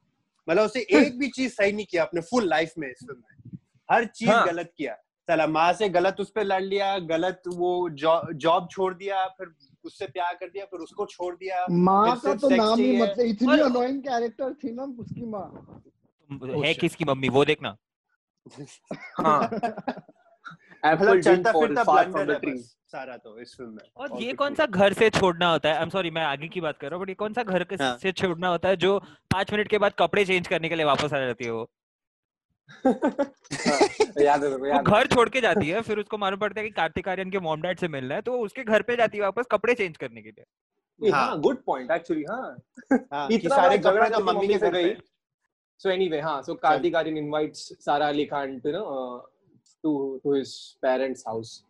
मतलब 0.50 0.64
उसे 0.64 0.80
एक 1.00 1.18
भी 1.20 1.30
चीज़ 1.30 1.54
सही 1.54 1.72
नहीं 1.72 1.86
किया 1.86 2.04
अपने 2.04 2.22
फुल 2.22 2.50
लाइफ 2.50 2.74
में 2.78 2.92
इस 2.92 3.06
फ़िल्म 3.08 3.20
में। 3.20 3.58
हर 3.92 4.06
चीज़ 4.06 4.30
हाँ। 4.30 4.46
गलत 4.48 4.72
किया। 4.78 4.98
साला 5.28 5.48
माँ 5.48 5.72
से 5.74 5.90
गलत 5.90 6.18
उस 6.20 6.30
पे 6.32 6.44
लड़ 6.44 6.62
लिया 6.64 6.98
गलत 7.00 7.42
वो 7.48 7.90
जॉब 7.90 8.32
जौ, 8.34 8.60
छोड़ 8.72 8.94
दिया 8.94 9.26
फिर 9.28 9.48
उससे 9.86 10.08
प्यार 10.08 10.34
कर 10.34 10.48
दिया 10.48 10.66
फिर 10.66 10.80
उसको 10.80 11.06
छोड़ 11.06 11.36
दिया 11.36 11.66
माँ 11.70 12.16
का 12.20 12.34
तो 12.34 12.50
नाम 12.50 12.80
ही 12.80 13.02
मतलब 13.02 13.26
इतनी 13.26 13.52
और- 13.52 13.62
अनोइंग 13.62 14.02
कैरेक्टर 14.02 14.54
थी 14.54 14.72
ना 14.72 14.84
उसकी 14.84 15.26
माँ। 15.26 15.82
Oh, 16.30 16.66
है 16.66 16.74
किसकी 16.74 17.06
मम्मी? 17.06 17.30
वो 17.30 17.46
देखना। 17.46 17.76
हाँ। 19.20 19.50
मतलब 20.86 21.22
चलता 21.22 21.52
फिरता 21.52 21.84
ब्लंडर 21.84 22.32
है 22.32 22.54
बस 22.54 22.76
सारा 22.92 23.16
तो 23.18 23.40
इस 23.40 23.56
फ़िल्म 23.58 23.72
में। 23.72 23.84
और 23.98 24.10
और 24.10 24.22
ये 24.24 24.34
कौन 24.34 24.56
सा 24.56 24.66
घर 24.66 24.94
से 24.94 25.10
छोड़ना 25.10 25.52
होता 25.52 25.70
है? 25.70 25.76
आई 25.76 25.84
एम 25.84 25.90
सॉरी 25.90 26.12
मैं 26.12 26.24
आगे 26.24 26.48
की 26.48 26.62
बात 26.62 26.78
कर 26.78 26.88
रहा 26.90 26.96
हूँ 26.98 27.04
बट 27.04 27.10
ये 27.10 27.16
कौन 27.16 27.34
सा 27.34 27.44
घर 27.44 27.66
हाँ। 27.82 27.98
से 27.98 28.12
छोड़ना 28.12 28.48
होता 28.48 28.70
है 28.70 28.76
जो 28.76 29.00
पाँच 29.32 29.52
मिनट 29.54 29.68
के 29.68 29.78
बाद 29.78 29.94
कपड़े 30.00 30.26
चेंज 30.26 30.48
करने 30.48 30.70
के 30.70 30.76
लिए 30.76 30.86
वापस 30.86 31.14
आ 31.14 31.20
जाती 31.20 31.46
है 31.46 31.52
वो? 31.52 31.70
याद 34.22 34.44
है 34.44 34.70
याद 34.70 34.86
घर 34.86 35.08
छोड़ 35.08 35.30
के 35.30 35.42
जाती 35.42 35.70
है 35.70 35.82
फिर 35.82 36.00
उसको 36.00 36.18
मालूम 36.18 36.40
पड़ता 36.40 36.62
है 36.62 36.68
कि 36.68 36.74
कार्तिक 36.74 37.08
आर्यन 37.10 37.30
के 37.32 37.40
मॉम 37.40 37.62
डैड 37.62 37.80
से 37.80 37.88
मिलना 37.88 38.16
है 38.16 38.22
तो 38.22 38.32
वो 38.32 38.46
उसके 38.46 38.64
घर 38.64 38.82
पे 38.82 38.96
जाती 38.96 39.18
है 39.18 39.24
वापस 39.24 39.46
कपड़े 39.52 39.74
चेंज 39.74 39.98
करने 39.98 40.22
के 40.22 40.30
लिए। 40.30 41.12
हाँ। 41.12 41.28
हाँ 41.28 41.40
गुड 41.42 41.64
पॉइंट 41.66 41.92
एक्चुअली 41.92 42.24
हाँ। 42.24 42.58
हाँ, 42.94 43.28
कि 43.28 43.36
इतना 43.36 43.56
सारे 43.56 43.78
बड़ा 43.78 43.92
झगड़ा 43.92 44.10
कपड़े 44.10 44.10
करके 44.10 44.24
मम्मी 44.24 44.48
के 44.48 44.60
से 44.60 44.70
गई 44.72 44.96
so 45.82 45.90
anyway 45.90 46.20
हाँ 46.20 46.42
Aryan 46.44 47.18
invites 47.18 47.72
Sara 47.80 48.06
Ali 48.06 48.26
Khan 48.26 48.60
to 48.62 48.70
you 48.70 48.74
know 48.74 48.86
uh, 48.94 49.20
to 49.84 50.20
to 50.24 50.32
his 50.32 50.78
parents 50.82 51.24
house 51.28 51.64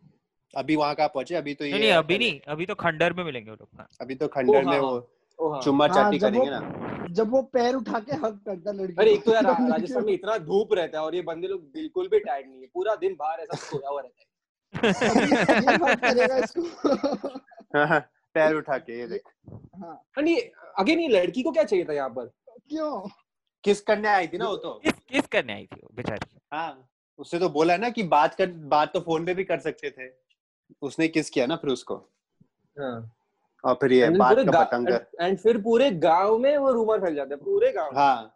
अभी 0.56 0.76
वहाँ 0.76 0.94
का 0.94 1.06
पहुँचे? 1.06 1.34
अभी 1.34 1.54
तो 1.54 1.64
ये 1.64 1.72
नहीं 1.72 1.80
नहीं 1.80 1.92
अभी 1.92 2.18
नहीं 2.18 2.40
अभी 2.48 2.66
तो 2.66 2.74
खंडर 2.74 3.12
में 3.12 3.24
मिलेंगे 3.24 3.50
वो 3.50 3.56
लोग 3.60 3.68
हाँ। 3.78 3.88
अभी 4.00 4.14
तो 4.14 4.28
खंडर 4.28 4.56
हाँ, 4.56 4.62
में 4.62 4.72
हाँ। 4.72 4.80
वो 4.80 4.92
हाँ। 4.92 5.17
चुम्मा 5.40 5.86
हाँ, 5.86 5.94
चाटी 5.94 6.18
करेंगे 6.18 6.50
ना। 6.50 7.06
जब 7.10 7.30
वो 7.30 7.42
पैर 7.42 7.74
उठा 7.74 8.00
के 8.00 8.16
हक 8.16 8.40
करता 8.46 8.72
लड़की 8.72 8.94
अरे 8.98 9.12
एक 9.12 9.24
तो 9.24 9.32
यार 9.32 9.44
राजस्थान 9.70 10.04
में 10.04 10.12
इतना 10.12 10.38
धूप 10.38 10.72
रहता 10.72 10.98
है 10.98 11.04
और 11.04 11.14
ये 11.14 11.22
बंदे 11.22 11.48
लोग 11.48 11.60
बिल्कुल 11.60 12.08
भी 12.08 12.20
टायर्ड 12.20 12.48
नहीं 12.50 12.60
है। 12.60 12.66
पूरा 12.74 12.94
दिन 12.94 13.16
बाहर 13.18 13.40
ऐसा 13.40 13.56
सोया 13.56 13.88
हुआ 13.88 14.00
रहता 14.00 14.20
है। 14.20 14.28
हाँ, 17.86 18.00
पैर 18.34 18.54
उठा 18.54 18.78
के 18.78 18.98
ये 18.98 19.06
देख। 19.06 19.22
हाँ। 19.76 20.04
अगेन 20.78 21.00
ये 21.00 21.08
लड़की 21.08 21.42
को 21.42 21.52
क्या 21.52 21.64
चाहिए 21.64 21.84
था 21.84 21.92
यहाँ 21.92 22.08
पर? 22.08 22.26
क्यों? 22.68 23.08
किस 23.64 23.80
करने 23.80 24.08
आई 24.08 24.28
थी 24.28 24.38
ना 24.38 24.48
वो 24.48 24.56
तो? 24.56 24.70
किस 24.70 24.92
किस 24.92 25.26
करने 25.26 25.52
आई 25.52 25.66
थी 25.66 25.80
वो 25.82 25.90
बेचारी? 25.94 26.38
हाँ 26.52 26.88
उससे 27.18 27.38
तो 27.38 27.48
बोला 27.48 27.76
ना 27.76 27.90
कि 27.90 28.02
बात 28.02 28.34
कर 28.34 28.46
बात 28.46 28.92
तो 28.92 29.00
फ़ोन 29.00 29.26
पे 29.26 29.34
भी 29.34 29.44
कर 29.44 29.58
सकते 29.58 29.90
थे। 29.90 30.10
उसने 30.82 31.08
किस 31.08 31.30
किया 31.30 31.46
ना 31.46 31.56
फिर 31.56 31.70
उसको? 31.70 31.94
हाँ। 32.78 33.17
और 33.64 33.74
फिर 33.74 33.92
ये 33.92 34.06
And 34.08 34.18
बात 34.18 34.36
का 34.38 34.64
पतंग 34.64 34.88
and 35.22 35.38
फिर 35.38 35.58
पूरे 35.62 35.90
गाँव 35.90 36.38
में 36.38 36.56
वो 36.56 36.72
रूमर 36.72 37.00
फैल 37.00 37.14
जाता 37.14 37.34
है 37.34 37.40
पूरे 37.40 37.72
गाँव 37.72 37.96
हाँ। 37.96 38.34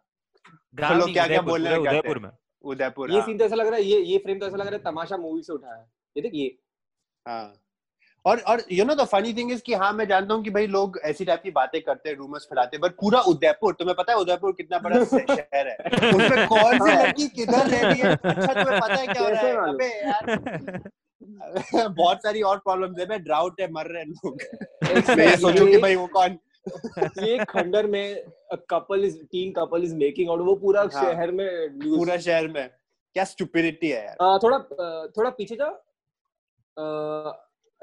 गाँव 0.75 0.97
लोग 0.99 1.13
क्या-क्या 1.13 1.41
बोल 1.41 1.51
बोलने 1.51 1.77
पूरे 1.77 1.89
उदयपुर 1.89 2.19
में। 2.19 2.29
उदयपुर 2.63 3.11
ये 3.11 3.17
हाँ, 3.17 3.25
सीन 3.25 3.37
तो 3.37 3.45
ऐसा 3.45 3.55
लग 3.55 3.67
रहा 3.67 3.75
है 3.75 3.83
ये 3.83 3.99
ये 3.99 4.17
फ्रेम 4.17 4.39
तो 4.39 4.45
ऐसा 4.45 4.57
लग 4.57 4.67
रहा 4.67 4.75
है 4.75 4.83
तमाशा 4.83 5.17
मूवी 5.17 5.41
से 5.41 5.53
उठाया 5.53 5.75
है। 5.75 5.87
ये 6.17 6.21
देख 6.21 6.31
ये। 6.35 6.57
हाँ। 7.27 7.62
और 8.25 8.39
और 8.47 8.61
you 8.71 8.83
know 8.85 8.93
the 8.95 9.03
funny 9.05 9.33
thing 9.33 9.51
is 9.51 9.61
कि 9.61 9.73
हाँ 9.73 9.91
मैं 9.93 10.07
जानता 10.07 10.33
हूँ 10.33 10.43
कि 10.43 10.49
भाई 10.49 10.67
लोग 10.67 10.99
ऐसी 11.05 11.25
टाइप 11.25 11.41
की 11.43 11.51
बातें 11.51 11.81
करते 11.81 12.09
हैं 12.09 12.15
रूमर्स 12.17 12.43
फैलाते 12.43 12.77
हैं 12.77 12.81
बट 12.81 12.91
पूरा 12.91 13.19
उदयपुर 13.31 13.73
तुम्हें 13.73 13.95
पता 13.97 14.11
है 14.13 14.17
उदयपुर 14.19 14.51
कितना 14.51 14.79
बड़ा 14.79 15.03
शहर 15.13 15.67
है? 15.67 15.75
उसमें 16.09 16.47
कौन 16.47 16.77
सी 16.79 16.91
लड़की 16.93 17.27
किधर 17.27 17.67
रह 17.67 17.81
रही 17.81 17.99
है? 17.99 18.11
अच्छा 18.13 18.53
तुम्हें 18.53 18.79
पता 18.81 18.93
है 18.93 19.07
क्या 19.07 19.21
हो 19.23 19.29
रहा 19.29 19.41
है? 19.41 19.55
अबे 19.69 19.87
यार 19.99 20.89
बहुत 21.89 22.23
सारी 22.23 22.41
और 22.41 22.57
प्रॉब्लम्स 22.57 22.99
है 22.99 23.05
मैं 23.09 23.23
ड्राउट 23.23 23.61
है 23.61 23.71
मर 23.71 23.85
रहे 23.85 24.01
हैं 24.03 24.09
लोग। 24.09 25.17
मैं 25.17 25.27
ये 25.27 25.35
सोचूं 25.37 25.67
कि 25.67 25.77
भाई 25.77 25.95
वो 25.95 26.07
कौन? 26.13 26.37
ये 27.23 27.37
खंडर 27.45 27.87
में 27.87 28.23
couple 28.69 29.03
is 29.05 29.17
teen 29.31 29.51
couple 29.51 29.83
is 29.83 29.95
making 29.95 30.29
out 30.29 30.41
वो 30.41 30.55
पूरा 30.55 30.81
हाँ। 30.81 31.03
शहर 31.03 31.31
में 31.31 31.47
पूरा 31.79 32.17
शहर 32.17 32.47
में। 32.47 32.67
क्या 33.15 33.23
स्टुपिडिटी 33.23 33.89
है 33.89 34.03
यार। 34.05 34.15
अ, 34.15 34.37
थोड़ा 34.43 34.57
थोड़ा 35.17 35.29
पीछे 35.29 35.55
जाओ। 35.55 35.71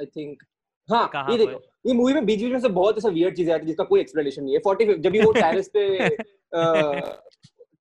आई 0.01 0.07
थिंक 0.17 0.43
हाँ 0.89 1.27
ये 1.31 1.37
देखो 1.39 1.61
ये 1.87 1.93
मूवी 1.95 2.13
में 2.15 2.27
बीच 2.27 2.41
बीच 2.41 2.53
में 2.53 2.61
से 2.61 2.69
बहुत 2.69 2.99
ऐसा 2.99 3.09
वियर्ड 3.09 3.37
चीज़ें 3.37 3.53
आती 3.55 3.61
है 3.61 3.67
जिसका 3.67 3.85
कोई 3.85 4.01
एक्सप्लेनेशन 4.01 4.45
नहीं 4.45 4.55
है। 4.55 4.61
40 4.61 4.99
जब 4.99 5.11
भी 5.13 5.21
वो 5.21 5.33
टेरेस 5.33 5.69
पे 5.75 6.09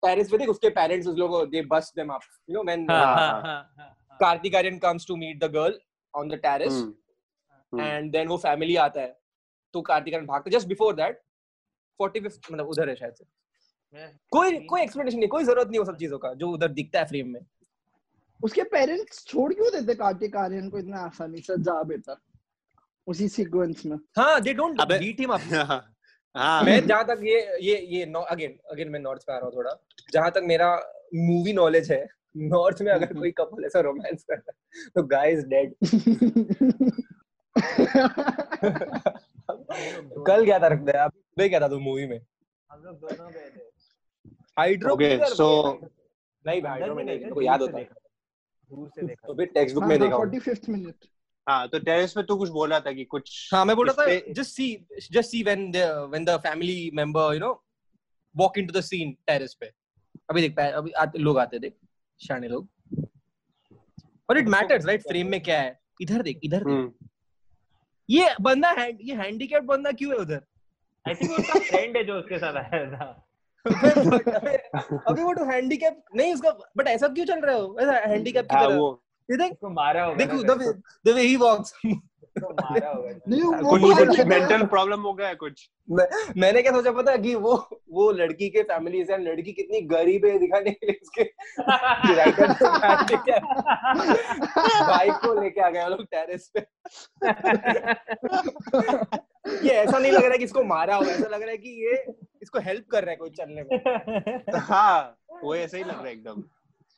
टेरेस 0.05 0.29
पे 0.31 0.37
देख 0.37 0.49
उसके 0.49 0.69
पेरेंट्स 0.71 1.07
उस 1.07 1.17
लोगों 1.17 1.49
they 1.49 1.61
bust 1.71 1.95
them 1.95 2.09
up 2.09 2.21
you 2.49 2.55
know 2.55 2.63
when. 2.63 2.85
Kartik 4.19 4.55
Aaryan 4.55 4.77
comes 4.79 5.07
to 5.07 5.15
meet 5.15 5.43
the 5.43 5.51
girl 5.53 5.79
on 6.13 6.29
the 6.29 6.39
terrace. 6.43 6.83
And 7.73 8.11
then 8.11 8.27
वो 8.27 8.37
फैमिली 8.37 8.75
आता 8.83 9.01
है 9.01 9.17
तो 9.73 9.81
कार्तिक 9.89 10.13
आर्यन 10.13 10.27
भागता 10.27 10.51
जस्ट 10.51 10.67
बिफोर 10.67 10.95
दैट 10.95 11.21
45 11.99 12.39
मतलब 12.51 12.67
उधर 12.67 12.89
है 12.89 12.95
शायद 12.95 13.13
से। 13.13 13.25
कोई 14.31 14.59
कोई 14.65 14.81
एक्सप्लेनेशन 14.81 15.17
नहीं 15.17 15.29
कोई 15.29 15.43
ज़रूरत 15.43 15.67
नहीं 15.67 15.79
वो 15.79 15.85
सब 15.85 15.97
चीज़ों 15.97 16.17
का 16.19 16.33
जो 16.33 16.49
उधर 16.49 16.67
दिखता 16.73 16.99
है 16.99 17.05
फ्रेम 17.07 17.27
में। 17.27 17.39
उसके 18.43 18.63
पेरेंट्स 18.63 19.25
छोड़ 19.25 19.53
क्यों 19.53 19.69
देते 19.71 19.95
कार्तिक 19.95 20.35
आर्यन 20.35 20.69
को? 20.69 20.79
इतना 20.79 20.97
आसानी 20.97 21.41
से 21.41 21.57
जा 21.61 21.81
बेटा 21.83 22.15
उसी 23.07 23.27
सीक्वेंस 23.29 23.85
में। 23.85 23.97
हाँ 24.17 24.39
they 24.41 24.53
don't 24.53 24.81
beat 24.81 25.19
him 25.19 25.33
up 25.33 25.41
हाँ, 26.35 26.63
मैं 26.63 26.85
जहाँ 26.87 27.03
तक 27.05 27.19
ये 27.23 27.39
ये 27.61 27.77
ये 27.91 28.03
अगेन 28.29 28.57
अगेन 28.71 28.89
मैं 28.89 28.99
नॉर्थ 28.99 29.21
पे 29.21 29.33
आ 29.33 29.35
रहा 29.35 29.45
हूँ 29.45 29.55
थोड़ा। 29.55 29.71
जहाँ 30.13 30.31
तक 30.31 30.41
मेरा 30.45 30.75
मूवी 31.15 31.53
नॉलेज 31.53 31.91
है 31.91 32.05
नॉर्थ 32.37 32.81
में 32.81 32.91
अगर 32.91 33.13
कोई 33.13 33.31
कपल 33.31 33.65
ऐसा 33.65 33.79
रोमांस 33.79 34.23
कर 34.23 34.35
रहा 34.35 34.51
है 34.51 34.89
तो 34.95 35.03
गाय 35.03 35.31
इज़ 35.31 35.45
डेड 35.45 35.73
कल 40.27 40.45
क्या 40.45 40.59
था 40.59 40.67
रखते 40.67 40.91
हैं 40.91 40.99
आप 40.99 41.13
सुबह 41.13 41.47
क्या 41.47 41.59
था 41.59 41.67
तू 41.67 41.79
मूवी 41.79 42.05
में? 42.07 42.19
हम 42.69 42.83
लोग 42.83 42.95
दोनों 42.95 43.31
गए 43.31 43.49
थे। 43.55 43.61
हाइड्रो 44.59 44.95
Okay, 44.95 45.11
so- 45.31 45.89
नहीं 46.45 46.61
भाई 46.61 46.71
हाइड्रो 46.71 46.95
में 46.95 47.03
नहीं 47.03 47.29
को 47.29 47.41
याद 47.41 47.61
होता 47.61 47.77
है। 47.77 47.89
दूर 48.71 48.89
से 48.89 49.07
देखा 49.07 49.27
तो 49.27 49.33
फिर 49.33 49.45
टेक्स्ट 49.45 49.75
बुक 49.75 49.83
में 49.83 49.99
देखा 49.99 50.15
45th 50.15 50.69
minute 50.69 51.05
हाँ 51.49 51.67
तो 51.67 51.79
टेरेस 51.79 52.13
पे 52.13 52.23
तू 52.23 52.35
कुछ 52.35 52.49
बोल 52.49 52.71
था 52.79 52.91
कि 52.91 53.05
कुछ 53.05 53.53
हाँ 53.53 53.65
मैं 53.65 53.75
बोल 53.75 53.87
रहा 53.87 54.03
था 54.03 54.05
पे- 54.05 54.35
just 54.35 54.49
see 54.49 54.75
just 55.17 55.27
see 55.27 55.47
when 55.47 55.61
the 55.75 56.09
when 56.13 56.25
the 56.27 56.37
family 56.45 56.91
member 56.99 57.33
you 57.33 57.43
know 57.43 57.55
walk 58.39 58.63
into 58.63 58.77
the 58.77 58.93
पे। 59.53 59.71
अभी 60.29 60.41
देख 60.41 60.59
अभी 60.59 60.91
आते, 60.91 61.19
लोग 61.19 61.37
आते 61.37 61.59
देख 61.59 61.77
शाने 62.27 62.47
लोग। 62.47 62.67
और 64.29 64.37
इट 64.37 64.47
मैटर्स 64.47 64.85
राइट 64.85 65.01
फ्रेम 65.01 65.27
में 65.27 65.43
क्या 65.43 65.61
है? 65.61 65.79
इधर 66.01 66.21
देख 66.21 66.39
इधर 66.43 66.57
देख। 66.57 66.67
हम्म, 66.67 66.93
ये 68.09 68.35
बंदा 68.41 68.71
हैंड 68.71 68.97
ये 69.01 69.15
हैंडीकैप 69.15 69.63
बंदा 69.63 69.91
क्यों 69.91 70.11
है 70.11 70.17
उधर? 70.17 70.41
आई 71.07 71.15
थिंक 71.15 71.31
उसका 71.31 71.59
फ्रेंड 71.59 71.97
है 71.97 72.03
जो 72.03 72.19
उसके 72.19 72.37
साथ 72.37 72.53
आया 72.53 72.91
था। 72.91 73.28
अभी 75.07 75.23
वो 75.23 75.33
तो 75.33 75.45
हैंडीकैप 75.45 76.03
नहीं 76.15 76.33
उसका 76.33 76.49
बट 76.77 76.87
ऐसा 76.87 77.07
क्यों 77.07 77.25
चल 77.25 77.39
रहा 77.39 77.55
है? 77.55 77.61
वो 77.61 77.79
ऐसा 77.79 77.93
हैंडीकैप 78.09 78.45
की 78.45 78.55
हाँ 78.55 78.67
तरह। 78.67 79.37
देख 79.37 79.57
मारा 79.71 80.03
होगा 80.03 80.17
देख 80.17 80.29
the 80.45 80.51
way 80.59 80.73
the 81.05 81.15
way 81.15 81.21
he 81.21 81.35
walks 81.35 81.73
उसको 81.85 82.49
मारा 82.53 82.89
होगा 82.89 83.09
नहीं 83.27 83.41
कुछ। 84.05 84.19
मेंटल 84.19 84.65
प्रॉब्लम 84.65 85.01
हो 85.01 85.13
गया 85.13 85.27
है 85.27 85.35
कुछ। 85.35 85.69
मैंने 86.37 86.61
क्या 86.61 86.71
सोचा 86.71 86.91
पता 86.91 87.11
है 87.11 87.17
कि 87.17 87.33
वो 87.35 87.53
वो 87.91 88.11
लड़की 88.11 88.49
के 88.49 88.61
फैमिली 88.63 89.03
से 89.05 89.17
लड़की 89.17 89.51
कितनी 89.51 89.81
गरीब 89.93 90.25
है 90.25 90.37
दिखाने 90.39 90.71
के 90.71 90.85
लिए 90.87 90.99
उसके 91.01 91.23
बाइक 94.87 95.13
को 95.25 95.33
लेके 95.41 95.61
आ 95.61 95.69
गए 95.69 95.83
वो 95.83 95.89
लोग 95.89 96.03
टेरेस 96.05 96.51
पे। 96.53 96.59
ये 99.67 99.73
ऐसा 99.73 99.97
नहीं 99.97 100.11
लग 100.11 100.21
रहा 100.23 100.31
है 100.31 100.37
कि 100.37 100.43
इसको 100.43 100.63
मारा 100.63 100.95
होगा 100.95 101.11
ऐसा 101.11 101.27
लग 101.27 101.41
रहा 101.41 101.51
है 101.51 101.57
कि 101.57 101.69
ये 101.85 101.95
इसको 102.49 102.59
हेल्प 102.65 102.85
कर 102.91 103.03
रहा 103.03 103.11
है 103.11 103.17
कोई 103.17 103.29
चलने 103.29 103.63
में 103.63 103.71
हाँ 104.67 105.17
वो 105.43 105.55
ऐसे 105.55 105.77
ही 105.77 105.83
लग 105.83 105.89
रहा 105.89 106.03
है 106.03 106.11
एकदम। 106.11 106.41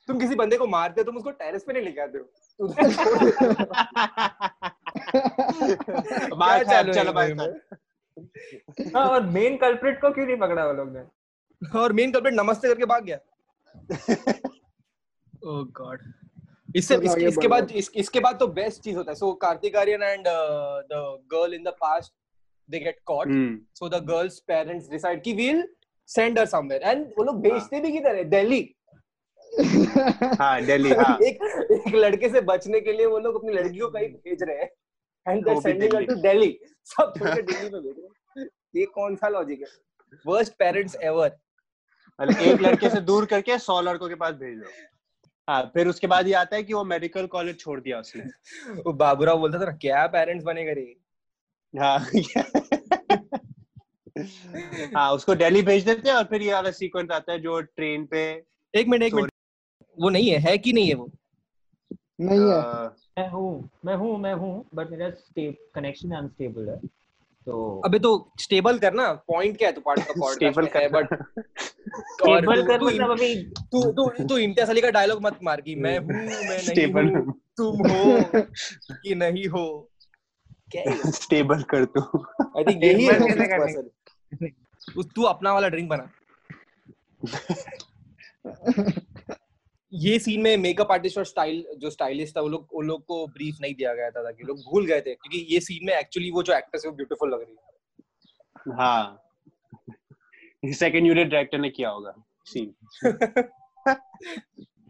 तुम 0.08 0.18
किसी 0.20 0.34
बंदे 0.34 0.56
को 0.58 0.66
मारते 0.66 1.00
हो 1.00 1.04
तुम 1.04 1.16
उसको 1.16 1.30
टेरेस 1.40 1.64
पे 1.66 1.72
नहीं 1.72 1.82
लेके 1.82 2.00
आते 2.00 2.18
हो। 2.18 2.24
मार 6.36 6.64
चालू 6.64 6.92
चल 6.92 7.12
भाई 7.12 7.32
हाँ, 8.94 9.04
और 9.08 9.26
मेन 9.26 9.56
कल्प्रिट 9.56 10.00
को 10.00 10.10
क्यों 10.14 10.26
नहीं 10.26 10.36
पकड़ा 10.38 10.66
वो 10.66 10.72
लोग 10.72 10.88
ने? 10.96 11.02
और 11.80 11.92
मेन 11.92 12.12
कल्प्रिट 12.12 12.34
नमस्ते 12.34 12.68
करके 12.68 12.84
भाग 12.86 13.04
गया। 13.04 13.18
ओह 15.44 15.62
गॉड 15.78 16.00
इससे 16.76 16.96
चलो 16.96 17.04
इस, 17.04 17.10
आगे 17.10 17.26
इसके 17.28 17.48
बाद 17.48 17.70
इसके 17.96 18.20
बाद 18.20 18.38
तो 18.40 18.46
बेस्ट 18.58 18.82
चीज़ 18.82 18.96
होता 18.96 19.10
है। 19.10 19.14
So 19.14 19.32
Kartik 19.46 19.76
Aaryan 19.76 20.02
and 20.02 20.24
the 20.26 21.00
girl 21.32 21.54
in 21.54 21.62
the 21.64 21.68
past 21.80 22.12
they 22.72 22.78
get 22.80 22.98
caught 23.06 23.26
hmm, 23.26 23.58
so 23.74 23.88
the 23.88 24.02
girl's 24.08 24.38
parents 24.48 24.90
decide 24.90 25.22
कि 25.22 25.32
we'll 25.32 25.66
send 26.08 26.38
her 26.38 26.46
somewhere 26.46 26.82
and 26.82 27.06
वो 27.18 27.24
लोग 27.24 27.40
भेजते 27.42 27.80
भी 27.80 27.92
किधर 27.92 28.16
है? 28.16 28.24
दिल्ली। 28.24 28.62
हाँ 30.40 30.60
दिल्ली 30.64 30.90
हाँ। 30.98 31.16
एक 31.22 31.42
एक 31.72 31.94
लड़के 31.94 32.28
से 32.28 32.40
बचने 32.40 32.80
के 32.80 32.92
लिए 32.92 33.06
वो 33.06 33.18
लोग 33.18 33.34
अपनी 33.36 33.52
लड़की 33.52 33.78
को 33.78 33.88
कहीं 33.88 34.08
भेज 34.08 34.42
रहे 34.42 34.56
हैं। 34.58 34.70
And 35.26 35.44
they 35.48 35.60
sending 35.60 35.94
her. 35.94 36.04
To 36.04 36.14
Delhi. 36.22 36.58
सब 36.86 37.12
छोड़ 37.18 37.30
दिल्ली 37.30 37.70
में 37.70 37.82
भेज 37.82 37.94
रहे 37.98 38.42
हैं। 38.42 38.48
ये 38.76 38.84
कौन 38.94 39.16
सा 39.16 39.28
लॉजिक 39.28 39.60
है? 39.60 39.66
वर्स्ट 40.26 40.52
पेरेंट्स 40.58 40.96
एवर 41.02 41.36
एक 42.18 42.60
लड़के 42.62 42.88
से 42.90 43.00
दूर 43.00 43.26
करके 43.26 43.58
सौ 43.58 43.80
लड़कों 43.80 44.08
के 44.08 44.14
पास 44.14 44.34
भेज 44.34 44.58
दो। 44.58 44.70
हाँ 45.48 45.62
फिर 45.74 45.88
उसके 45.88 46.06
बाद 46.06 46.28
ये 46.28 46.34
आता 46.34 46.56
है 46.56 46.62
कि 46.62 46.74
वो 46.74 46.82
मेडिकल 46.84 47.26
कॉलेज 47.26 47.58
छोड़ 47.60 47.80
दिया 47.80 47.98
उसने। 48.00 48.24
वो 48.82 48.92
बाबूराव 48.92 49.38
बोलता 49.38 49.60
था 49.60 49.64
ना 49.64 49.76
क्या 49.76 50.06
पेरेंट्स 50.06 50.44
बनेगा 50.44 50.72
रे? 50.72 50.84
हाँ 51.78 51.98
हाँ 54.96 55.12
उसको 55.12 55.34
दिल्ली 55.34 55.62
भेज 55.62 55.84
देते 55.84 56.08
हैं 56.08 56.16
और 56.16 56.24
फिर 56.24 56.42
ये 56.42 56.52
वाला 56.52 56.70
सीक्वेंस 56.70 57.10
आता 57.10 57.32
है 57.32 57.38
जो 57.38 57.60
ट्रेन 57.60 58.06
पे 58.06 58.44
एक 58.74 58.88
मिनट 58.88 59.02
एक 59.02 59.14
मिनट। 59.14 59.30
वो 60.00 60.08
नहीं 60.08 60.30
है 60.30 60.38
है 60.38 60.58
कि 60.58 60.72
नहीं 60.72 60.88
है 60.88 60.94
वो? 60.94 61.10
नहीं 62.20 62.40
है। 62.40 62.60
मैं 63.18 63.28
हूँ 63.28 63.70
मैं 63.84 63.96
हूँ 63.96 64.18
मैं 64.18 64.34
हूँ 64.34 64.64
बट 64.74 64.90
मेरा 64.90 65.10
कनेक्शन 65.74 66.10
अनस्टेबल 66.10 66.68
है 66.68 66.76
तो 67.46 67.80
अबे 67.84 67.98
तो 67.98 68.32
स्टेबल 68.40 68.78
करना 68.78 69.12
पॉइंट 69.12 69.56
क्या 69.58 69.68
है 69.68 69.74
तो 69.74 69.80
पार्ट 69.80 69.98
का 69.98 70.12
पॉइंट 70.12 70.34
स्टेबल 70.34 70.68
है? 70.74 70.88
बट 70.88 71.14
स्टेबल 71.98 72.62
कर 72.62 72.82
मतलब 72.82 73.10
अभी 73.10 73.44
तू 73.44 73.92
तू 73.92 74.08
तू 74.24 74.38
इम्तियाज़ 74.38 74.70
अली 74.70 74.80
का 74.80 74.90
डायलॉग 74.90 75.22
मत 75.22 75.38
मार 75.42 75.60
कि 75.60 75.74
मैं 75.74 75.98
हूँ 75.98 76.14
मैं 76.14 76.74
नहीं 76.74 76.92
हूँ 76.92 77.32
तुम 77.56 77.86
हो 77.86 78.20
कि 78.92 79.14
नहीं 79.14 79.44
है। 79.44 79.91
स्टेबल 81.10 81.62
कर 81.74 81.84
तू। 81.84 82.00
आई 82.58 82.64
थिंक 82.64 82.84
यही 82.84 83.04
है 83.06 83.18
तू 85.14 85.22
अपना 85.22 85.52
वाला 85.52 85.68
ड्रिंक 85.68 85.90
बना। 85.90 86.10
ये 89.92 90.18
सीन 90.18 90.42
में 90.42 90.56
मेकअप 90.56 90.92
आर्टिस्ट 90.92 91.18
और 91.18 91.24
स्टाइल 91.24 91.66
जो 91.78 91.90
स्टाइलिस्ट 91.90 92.36
था 92.36 92.40
वो 92.40 92.48
लोग 92.48 92.68
उन 92.72 92.86
लोग 92.86 93.04
को 93.04 93.26
ब्रीफ 93.26 93.56
नहीं 93.60 93.74
दिया 93.74 93.94
गया 93.94 94.10
था 94.10 94.22
ताकि 94.22 94.44
लोग 94.44 94.58
भूल 94.58 94.86
गए 94.86 95.00
थे 95.00 95.14
क्योंकि 95.14 95.46
ये 95.54 95.60
सीन 95.60 95.86
में 95.86 95.94
एक्चुअली 95.94 96.30
वो 96.30 96.42
जो 96.42 96.52
एक्ट्रेस 96.52 96.82
है 96.84 96.90
वो 96.90 96.96
ब्यूटीफुल 96.96 97.34
लग 97.34 97.40
रही 97.40 97.52
है। 97.52 97.56
हाँ। 98.76 99.18
सेकंड 100.64 101.06
यूनिट 101.06 101.28
डायरेक्टर 101.28 101.58
ने 101.58 101.70
किया 101.70 101.88
होगा 101.88 102.14
सीन 102.44 102.74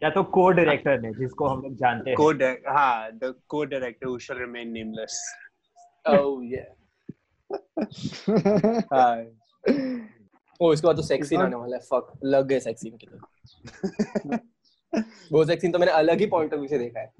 या 0.03 0.09
तो 0.09 0.23
को 0.23 0.49
डायरेक्टर 0.51 1.01
ने 1.01 1.11
जिसको 1.13 1.47
हम 1.47 1.61
लोग 1.61 1.75
जानते 1.75 2.09
हैं। 2.09 2.17
को 2.17 2.31
हाँ 2.73 3.11
द 3.11 3.35
को 3.47 3.65
director 3.65 4.07
who 4.07 4.19
shall 4.19 4.37
remain 4.37 4.71
nameless 4.71 5.35
oh 6.05 6.43
ये 6.45 6.61
हाँ 8.93 9.15
ओ 10.59 10.71
इसके 10.73 10.87
बाद 10.87 10.95
तो 10.95 11.01
सेक्स 11.01 11.29
सीन 11.29 11.41
आने 11.41 11.55
वाला 11.55 11.77
है 11.77 11.81
फक 11.83 12.11
लग 12.23 12.47
गए 12.47 12.59
सेक्स 12.59 12.81
सीन 12.81 12.97
के 12.97 13.07
लिए. 13.07 13.19
वो 15.31 15.45
सेक्स 15.45 15.61
सीन 15.61 15.71
तो 15.71 15.79
मैंने 15.79 15.91
अलग 15.91 16.19
ही 16.19 16.25
पॉइंट 16.25 16.53
ऑफ़ 16.53 16.59
व्यू 16.59 16.69
से 16.69 16.77
देखा 16.77 16.99
है. 16.99 17.11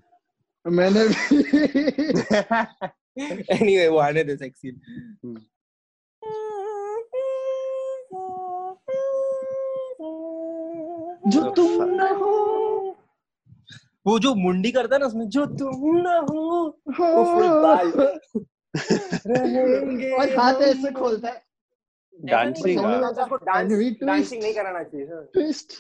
मैंने 0.66 1.08
भी 1.08 1.38
एनीवे 3.54 3.88
वो 3.88 3.98
आने 4.00 4.24
दे 4.24 4.36
सेक्स 4.38 4.62
सीन। 4.62 4.80
जो 11.28 11.42
तुम 11.52 11.84
न 11.84 12.08
हो। 12.22 12.32
वो 14.06 14.18
जो 14.20 14.34
मुंडी 14.36 14.72
करता 14.72 14.96
है 14.96 15.00
ना 15.00 15.06
उसमें 15.06 15.28
जो 15.30 15.46
तुम 15.46 15.98
ना 15.98 16.18
हो। 16.20 16.40
हो 17.00 17.06
वो 17.06 17.24
फुल 17.26 17.48
बाल। 17.62 17.92
रहेंगे 17.92 18.46
और 18.76 20.30
हाथ 20.40 20.62
ऐसे 20.62 20.92
खोलता 20.92 21.30
है। 21.30 21.42
डांसिंग 22.22 22.80
हाँ। 22.80 23.02
डांसिंग 23.02 24.44
नहीं 24.44 24.54
कराना 24.54 24.84
चाहिए 24.84 25.08
हाँ। 25.08 25.24
ट्विस्ट 25.34 25.74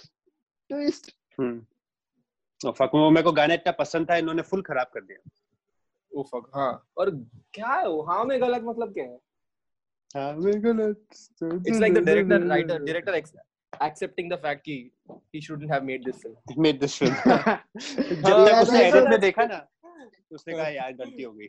ट्विस्ट 0.69 1.11
हम्म। 1.39 2.71
फक 2.71 2.91
वो 2.93 3.09
मेरे 3.09 3.23
को 3.23 3.31
गाना 3.31 3.53
इतना 3.53 3.71
पसंद 3.71 4.09
था 4.09 4.15
इन्होंने 4.15 4.41
फुल 4.41 4.61
खराब 4.61 4.87
कर 4.93 5.01
दिया। 5.01 5.29
ओ 6.11 6.23
फक 6.23 6.51
हाँ। 6.55 6.87
और 6.97 7.09
क्या 7.53 7.67
है 7.67 7.87
वो? 7.87 8.01
हाँ 8.01 8.25
में 8.25 8.41
गलत 8.41 8.61
मतलब 8.63 8.93
क्या 8.93 9.03
है? 9.03 9.19
हाँ 10.17 10.35
मेरे 10.35 10.61
को 10.65 10.89
it's 11.69 11.79
like 11.79 11.93
the 11.93 11.97
director 11.97 12.41
writer 12.41 12.83
director 12.83 13.21
accepting 13.85 14.27
the 14.31 14.37
fact 14.37 14.61
कि 14.65 14.91
he 15.33 15.39
shouldn't 15.41 15.71
have 15.71 15.83
made 15.83 16.03
this 16.03 16.17
film. 16.21 16.35
Made 16.57 16.79
this 16.79 16.97
film 16.99 17.15
जब 17.15 18.33
हाँ, 18.33 18.45
तक 18.47 18.61
उसने 18.61 18.79
एडिट 18.87 19.03
में 19.03 19.19
देखा 19.19 19.45
ना 19.45 19.67
उसने 20.31 20.53
कहा 20.53 20.67
यार 20.67 20.93
गलती 20.93 21.23
हो 21.23 21.31
गई। 21.33 21.47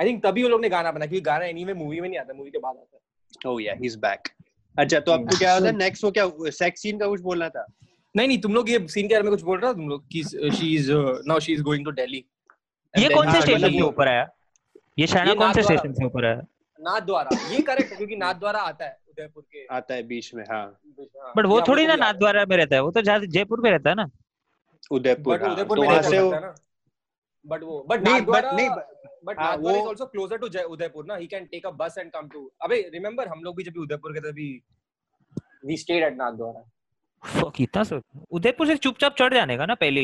I 0.00 0.04
think 0.06 0.22
तभी 0.24 0.42
वो 0.42 0.48
लोग 0.48 0.60
ने 0.62 0.68
गाना 0.68 0.92
बना 0.92 1.06
क्योंकि 1.06 1.20
गाना 1.24 1.44
एनीवे 1.44 1.74
मूवी 1.74 2.00
में 2.00 2.08
नहीं 2.08 2.18
आता 2.18 2.34
मूवी 2.34 2.50
के 2.50 2.58
बाद 2.58 2.76
आता 2.76 2.96
है। 2.96 3.52
ओह 3.52 3.62
या 3.62 3.74
ही 3.74 3.86
इज़ 3.86 3.98
बैक 3.98 4.28
अच्छा 4.76 5.00
तो 5.00 5.12
अब 5.12 5.28
तो 5.30 5.36
क्या 5.38 5.52
होता 5.54 5.66
है 5.66 5.76
नेक्स्ट 5.76 6.04
वो 6.04 6.10
क्या 6.10 6.24
सेक्स 6.58 6.82
सीन 6.82 6.98
का 6.98 7.06
कुछ 7.06 7.20
बोलना 7.20 7.48
था? 7.48 7.66
नहीं 8.14 8.28
नहीं 8.28 8.38
तुम 8.40 8.54
लोग 8.54 8.70
ये 8.70 8.86
सीन 8.88 9.08
के 9.08 9.14
बारे 9.14 9.22
में 9.22 9.30
कुछ 9.32 9.42
बोल 9.42 9.58
रहे 9.58 9.68
हो 9.68 9.74
तुम 9.74 9.88
लोग 9.88 10.06
कि 10.12 10.22
she 10.56 10.74
is 10.76 10.90
now 11.28 11.40
she 11.40 11.52
is 11.52 11.62
going 11.62 11.84
to 11.84 11.92
Delhi 11.92 12.24
ये 12.94 13.08
कौन 13.14 13.26
से 13.26 13.30
हाँ, 13.30 13.40
स्टेशन 13.40 13.70
से 13.70 13.80
ऊपर 13.82 14.08
आया? 14.08 14.26
ये 14.98 15.06
शायना 15.06 15.30
ये 15.30 15.36
कौन 15.36 15.52
से 15.52 15.62
स्टेशन 15.62 15.92
से 15.92 16.04
ऊपर 16.04 16.24
आया? 16.26 16.42
नाथ 16.78 17.00
द्वारा 17.00 17.38
ये 17.52 17.60
करेक्ट 17.62 17.90
है 17.90 17.96
क्योंकि 17.96 18.16
नाथ 18.16 18.34
द्वारा 18.34 18.60
आता 18.60 18.84
है 18.84 18.96
उदयपुर 19.10 19.42
के। 19.52 19.66
आता 19.76 19.94
है 19.94 20.02
बीच 20.02 20.34
में 20.34 20.44
हाँ। 20.50 20.64
हाँ, 20.64 21.32
बट 21.36 21.46
वो 21.46 21.60
थोड़ी 21.68 21.86
ना 21.86 21.94
नाथ 21.96 22.14
द्वारा 22.14 22.44
में 22.50 22.56
रहता 22.56 22.76
है 22.76 22.82
वो 22.82 22.90
तो 22.90 23.02
जयपुर 23.02 23.60
में 23.60 23.70
रहता 23.70 23.90
है 23.90 23.96
ना। 23.96 24.08
उदयपुर 24.90 25.42
हाँ, 25.42 25.52
उदयपुर 25.52 25.76
तो 25.76 25.82
में 25.82 25.88
वो 25.96 26.02
सकता 26.02 26.40
ना। 26.40 26.54
बट 27.44 27.62
वो 27.62 27.84
बट 27.88 28.04
नहीं 28.04 28.20
बट 28.22 28.44
नहीं 28.54 28.68
but 29.24 29.36
is 29.40 29.88
also 29.88 30.06
closer 30.06 30.36
to 30.38 30.46
Udaipur 30.72 31.04
ना 31.06 31.16
he 31.16 31.26
can 31.26 31.44
take 31.52 31.66
a 31.66 31.70
bus 31.80 31.94
and 31.98 32.10
come 32.12 32.28
to 32.28 32.50
अबे 32.62 32.80
रिमेंबर 32.94 33.28
हम 33.28 33.42
लोग 33.44 33.56
भी 33.56 33.62
जब 33.64 33.78
उदयपुर 33.82 34.12
गए 34.12 34.20
थे 34.20 34.30
तभी 34.32 34.48
वी 35.66 35.76
स्टेड 35.76 36.02
एट 36.04 36.16
नाथ 36.16 36.32
द्वारा 36.32 36.64
Fuck, 37.22 37.60
इतना 37.60 37.82
सब 37.84 38.02
उदयपुर 38.30 38.66
से 38.66 38.76
चुपचाप 38.76 39.14
चढ़ 39.18 39.34
जाने 39.34 39.56
का 39.56 39.66
ना 39.66 39.74
पहले 39.82 40.02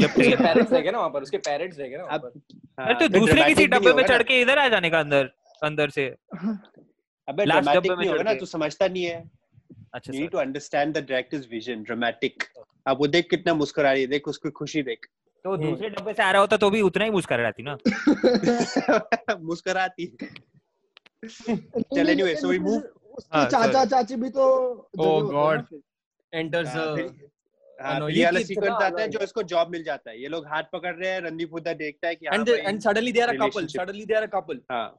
जब 0.00 0.10
उसके 0.10 0.36
पेरेंट्स 0.36 0.72
रह 0.72 0.80
गए 0.80 0.90
ना 0.90 0.98
वहाँ 0.98 1.10
पर 1.10 1.22
उसके 1.22 1.38
पेरेंट्स 1.46 1.78
रह 1.78 1.88
गए 1.88 1.96
ना 1.96 2.04
वहाँ 2.04 2.18
अब- 2.18 2.24
पर। 2.24 2.58
हाँ, 2.78 2.86
अरे 2.86 2.94
तो 2.94 3.00
फिर 3.00 3.08
दूसरे 3.18 3.44
किसी 3.44 3.66
डब्बे 3.66 3.92
में 3.92 4.02
चढ़। 4.02 4.22
के 4.22 4.40
इधर 4.40 4.58
आ 4.58 4.66
जाने 4.68 4.90
का 4.90 5.00
अंदर 5.00 5.30
अंदर 5.62 5.90
से। 5.90 6.04
अबे 6.06 7.44
ड्रामेटिक 7.44 7.74
डब्बे 7.74 7.88
में 7.88 7.96
नहीं 7.96 8.10
होगा 8.10 8.22
ना। 8.22 8.34
तू 8.34 8.46
समझता 8.46 8.88
नहीं 8.88 9.04
है। 9.04 9.16
अच्छा 9.94 10.12
sorry. 10.12 10.20
need 10.22 10.32
to 10.34 10.40
understand 10.42 10.96
the 10.98 11.02
director's 11.10 11.48
vision 11.54 11.84
अब 12.86 12.98
वो 12.98 13.06
देख 13.06 13.28
कितना 13.30 13.54
मुस्कुरा 13.54 13.92
रही 13.92 14.00
है 14.00 14.06
देख 14.08 14.28
उसकी 14.28 14.50
खुशी 14.60 14.82
देख। 14.82 15.06
तो 15.44 15.52
हम्म। 15.52 15.70
दूसरे 15.70 15.88
डब्बे 15.90 16.12
से 16.12 16.22
आ 16.22 16.30
रहा 16.30 16.40
होता 16.40 16.56
तो 16.56 16.70
भी 16.70 16.80
उतना 16.80 17.04
ही 17.04 17.10
मुस्कराती 17.10 17.62
ना। 17.62 17.76
मुस्कराती। 19.40 20.06
चल 21.26 22.06
we 22.48 22.58
move- 22.58 22.84
उसके 23.12 23.36
हाँ, 23.36 23.44
चाचा 23.44 23.84
चाची 23.84 24.16
भी 24.16 24.28
तो 24.30 24.88
जगह 24.96 25.04
Oh 25.04 25.22
होते 25.22 25.36
हैं 27.02 28.08
ये 28.08 28.24
वाला 28.24 28.40
सीक्वेंस 28.40 28.72
आता 28.72 29.06
जो 29.06 29.18
इसको 29.18 29.42
जॉब 29.42 29.70
मिल 29.70 29.82
जाता 29.84 30.10
है। 30.10 30.22
ये 30.22 30.28
लोग 30.28 30.46
हाथ 30.46 30.62
पकड़ 30.72 30.94
रहे 30.94 31.10
हैं 31.10 31.20
रणदीप 31.20 31.52
हुड्डा 31.52 31.72
देखता 31.72 32.08
है 32.08 32.14
कि 32.14 32.26
हाँ 32.26 32.38
and 32.38 32.48
they, 32.48 32.56
भाई, 32.56 32.72
and 32.72 32.82
suddenly 32.82 33.12
they 33.12 33.22
are 33.24 33.30
a 33.30 33.38
couple 33.38 33.46
relationship. 33.46 33.80
suddenly 33.80 34.06
they 34.06 34.16
are 34.20 34.28
a 34.28 34.32
couple 34.36 34.58
हाँ 34.70 34.98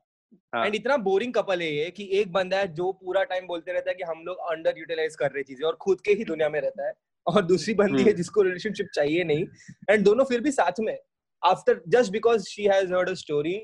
हाँ। 0.55 0.65
एंड 0.65 0.75
इतना 0.75 0.97
बोरिंग 0.97 1.33
कपल 1.33 1.61
है 1.61 1.73
ये 1.75 1.89
कि 1.91 2.09
एक 2.11 2.31
बंदा 2.31 2.57
है 2.57 2.67
जो 2.73 2.91
पूरा 2.91 3.23
टाइम 3.23 3.47
बोलते 3.47 3.73
रहता 3.73 3.89
है 3.89 3.95
कि 3.95 4.03
हम 4.03 4.23
लोग 4.25 4.37
अंडर 4.51 4.77
यूटिलाइज 4.77 5.15
कर 5.15 5.31
रहे 5.31 5.43
चीज़ें 5.43 5.65
और 5.67 5.75
खुद 5.81 6.01
के 6.01 6.11
ही 6.11 6.23
दुनिया 6.25 6.49
में 6.49 6.59
रहता 6.61 6.87
है। 6.87 6.93
और 7.27 7.41
दूसरी 7.45 7.73
बंदी 7.73 8.01
है 8.01 8.07
हम्म। 8.07 8.17
जिसको 8.17 8.41
रिलेशनशिप 8.41 8.87
चाहिए 8.95 9.23
नहीं। 9.23 9.45
एंड 9.89 10.03
दोनों 10.05 10.25
फिर 10.25 10.41
भी 10.41 10.51
साथ 10.51 10.79
में। 10.79 10.97
After 11.43 11.81
just 11.89 12.11
because 12.11 12.43
she 12.47 12.63
has 12.63 12.93
heard 12.93 13.09
a 13.09 13.13
story 13.21 13.55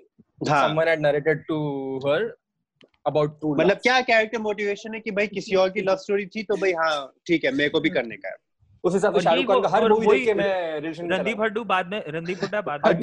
someone 0.42 0.88
had 0.88 1.02
narrated 1.02 1.44
to 1.48 1.58
her 2.08 2.24
about 3.08 3.40
to 3.42 3.56
मतलब 3.56 3.78
क्या 3.84 4.00
कैरेक्टर 4.02 4.40
मोटिवेशन 4.42 4.94
है 4.94 5.00
कि 5.00 5.12
भाई 5.12 5.28
किसी 5.28 5.56
और 5.56 5.70
की 5.70 5.82
लव 5.82 5.96
स्टोरी 5.98 6.26
थी 6.36 6.44
तो 6.44 6.56
भाई 6.62 6.72
हाँ 6.80 6.96
ठीक 7.28 7.46
है 7.46 7.52
मेरे 7.56 7.70
को 7.70 7.80
भी 7.80 7.90
करने 7.90 8.16
का 8.18 8.30
है। 8.30 8.36
उस 8.84 8.94
हिसाब 8.94 9.16
से 9.16 9.22
शाहरुख 9.22 9.46
खान 9.48 9.62
का 9.62 9.70
हर 9.70 9.88
मूवी 9.90 10.08
देख 10.08 10.26
के 10.26 10.34
मैं 10.34 10.80
रिलेशन 10.80 11.12
रणदीप 11.14 11.42
हड्डू 11.42 11.64
बाद 11.72 11.88
में 11.92 12.04
रणदीप 12.08 12.42
हुड्डा 12.42 12.62
बाद 12.62 12.86
में 12.86 12.94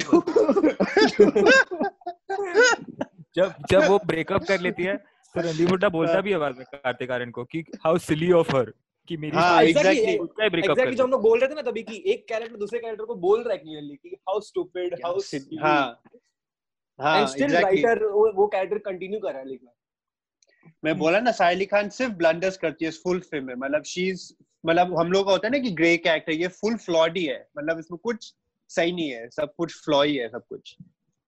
जब 3.35 3.53
जब 3.71 3.87
वो 3.87 3.99
ब्रेकअप 4.05 4.43
कर 4.47 4.59
लेती 4.61 4.83
है 4.83 4.95
तो 4.95 5.41
रणदीप 5.41 5.69
हुड्डा 5.69 5.89
बोलता 5.89 6.21
भी 6.21 6.31
है 6.31 6.37
बाद 6.39 6.55
में 6.57 6.65
कार्तिक 6.73 7.11
आर्यन 7.11 7.31
को 7.31 7.43
कि 7.45 7.63
हाउ 7.85 7.97
सिली 8.05 8.31
ऑफ़ 8.33 8.55
हर 8.55 8.71
कि 9.07 9.17
मेरी 9.17 9.37
हाँ, 9.37 9.63
exactly, 9.63 9.91
exactly. 9.91 10.19
उसका 10.19 10.43
ही 10.43 10.49
ब्रेकअप 10.49 10.71
एग्जैक्टली 10.71 10.95
जो 10.95 11.03
हम 11.03 11.11
लोग 11.11 11.21
बोल 11.21 11.39
रहे 11.39 11.49
थे 11.49 11.55
ना 11.55 11.61
तभी 11.61 11.83
कि 11.83 12.03
एक 12.07 12.27
कैरेक्टर 12.27 12.57
दूसरे 12.57 12.79
कैरेक्टर 12.79 13.05
को 13.05 13.15
बोल 13.15 13.43
रहा 13.43 13.53
है 13.53 13.57
क्लियरली 13.57 13.95
कि 13.95 14.09
हाउ 14.09 14.39
स्टूपिड 14.39 14.93
हाउ 15.05 15.19
हाँ 15.59 16.01
हाँ 17.01 17.19
एंड 17.19 17.27
स्टिल 17.27 17.51
राइटर 17.51 18.03
वो 18.05 18.47
कैरेक्टर 18.47 18.77
कंटिन्यू 18.77 19.19
कर 19.19 19.29
रहा 19.29 19.39
है 19.39 19.47
लिखना 19.47 19.71
मैं 20.83 20.97
बोला 20.97 21.19
ना 21.19 21.31
साहिल 21.31 21.65
खान 21.65 21.89
सिर्फ़ 21.89 22.13
ब्लंडर्स 22.13 22.57
करती 22.57 22.85
है 22.85 22.91
फुल 22.91 23.19
फ़िल्म 23.19 23.45
में। 23.45 23.55
मतलब 23.55 23.83
शी 23.83 24.09
इज़ 24.09 24.33
मतलब 24.65 24.97
हम 24.99 25.11
लोग 25.11 25.25
का 25.25 25.31
होता 25.31 25.47
है 25.47 25.51
ना 25.51 25.59
कि 25.59 25.71
ग्रे 25.71 25.97
कैरेक्टर 25.97 26.31
ये 26.31 26.47
फुल 26.47 26.75
फ्लॉड 26.75 27.17
ही 27.17 27.25
है। 27.25 27.47
मतलब 27.57 27.79
इसमें 27.79 27.97
कुछ 28.03 28.33
सही 28.69 28.91
नहीं 28.91 29.09
है 29.09 29.29
सब 29.29 29.53
कुछ 29.57 29.73
फ्लॉ 29.85 30.03
ही 30.03 30.15
है 30.15 30.29
सब 30.29 30.45
कुछ। 30.49 30.75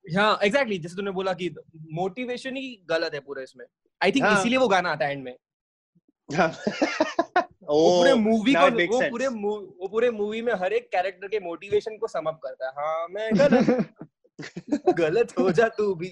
हाँ 0.06 0.40
एग्जैक्टली 0.44 0.78
जैसे 0.78 0.96
तूने 0.96 1.12
बोला 1.12 1.34
कि 1.34 1.56
मोटिवेशन 1.92 2.56
ही 2.56 2.84
गलत 2.90 3.14
है 3.14 3.20
पूरे 3.20 3.44
इसमें। 3.44 3.66
आई 4.04 4.12
थिंक 4.12 4.26
हाँ। 4.26 4.40
इसीलिए 4.40 4.58
वो 4.58 4.68
गाना 4.68 4.92
आता 4.92 5.06
है 5.06 5.12
एंड 5.12 5.24
में। 5.24 5.36
हाँ। 6.30 6.52
वो 7.70 7.90
पूरे 7.98 8.14
मूवी 8.14 8.54
को 8.54 8.66
वो 8.94 9.00
पूरे 9.10 9.28
वो 9.28 9.88
पूरे 9.88 10.10
मूवी 10.12 10.42
में 10.42 10.54
हर 10.54 10.74
एक 10.74 10.90
कैरेक्टर 10.92 11.28
के 11.28 11.40
मोटिवेशन 11.40 11.98
को 11.98 12.08
सम 12.08 12.26
अप 12.28 12.40
करता 12.46 12.68
है। 12.68 12.72
हाँ 12.78 13.08
मैं 13.08 13.30
गलत 13.40 13.66
गलत 15.00 15.38
हो 15.40 15.52
जा 15.52 15.68
तू 15.68 15.94
भी। 15.96 16.12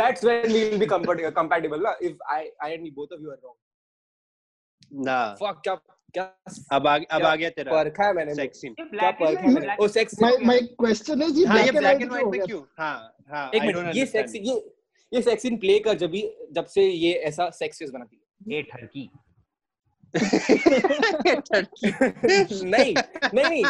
That's 0.00 0.24
when 0.24 0.52
we 0.52 0.64
will 0.64 0.78
be 0.78 0.86
compatible 0.86 1.82
ना। 1.82 1.96
If 2.02 2.16
I 2.32 2.50
I 2.62 2.72
and 2.72 2.92
both 2.94 3.12
of 3.12 3.22
you 3.22 3.30
are 3.30 3.36
wrong 3.44 5.06
ना। 5.06 5.34
फक 5.34 5.60
क्या 5.64 5.74
क्या 6.14 6.24
अब 6.72 6.86
आ 6.86 6.96
अब 7.10 7.22
आ 7.22 7.34
गया 7.36 7.50
तेरा 7.50 7.72
परखा 7.72 8.06
है 8.06 8.12
मैंने। 8.12 8.34
सेक्स 8.34 8.60
सीन 8.60 8.74
क्या 8.74 9.10
परखा 9.10 9.40
है 9.40 9.54
मैंने। 9.54 9.76
ओ 9.80 9.88
sex 9.88 10.14
my 10.22 10.32
my 10.50 10.58
question 10.82 11.22
is 11.22 11.38
ये 11.38 11.44
हाँ 11.46 11.58
ये 11.58 11.70
black 11.70 11.74
and 11.74 11.78
black 11.78 12.02
and 12.02 12.10
white 12.10 12.26
में 12.26 12.40
क्यों 12.40 12.62
हाँ 12.78 13.14
हाँ 13.30 13.50
एक 13.54 13.62
मिनट 13.62 13.96
ये 13.96 14.06
सेक्स 14.06 14.34
ये 14.34 14.54
ये 15.12 15.22
सेक्स 15.22 15.42
सीन 15.42 15.56
प्ले 15.56 15.78
कर 15.78 15.94
जब 15.94 16.10
भी 16.10 16.22
जब 16.52 16.66
से 16.66 16.82
ये 16.82 17.12
ऐसा 17.30 17.50
सेक्स 17.50 17.82
बनाती 17.82 18.62
ठरकी 18.62 19.00
है 19.00 19.27
नहीं 22.64 22.64
नहीं 22.64 22.94
नहीं 23.34 23.64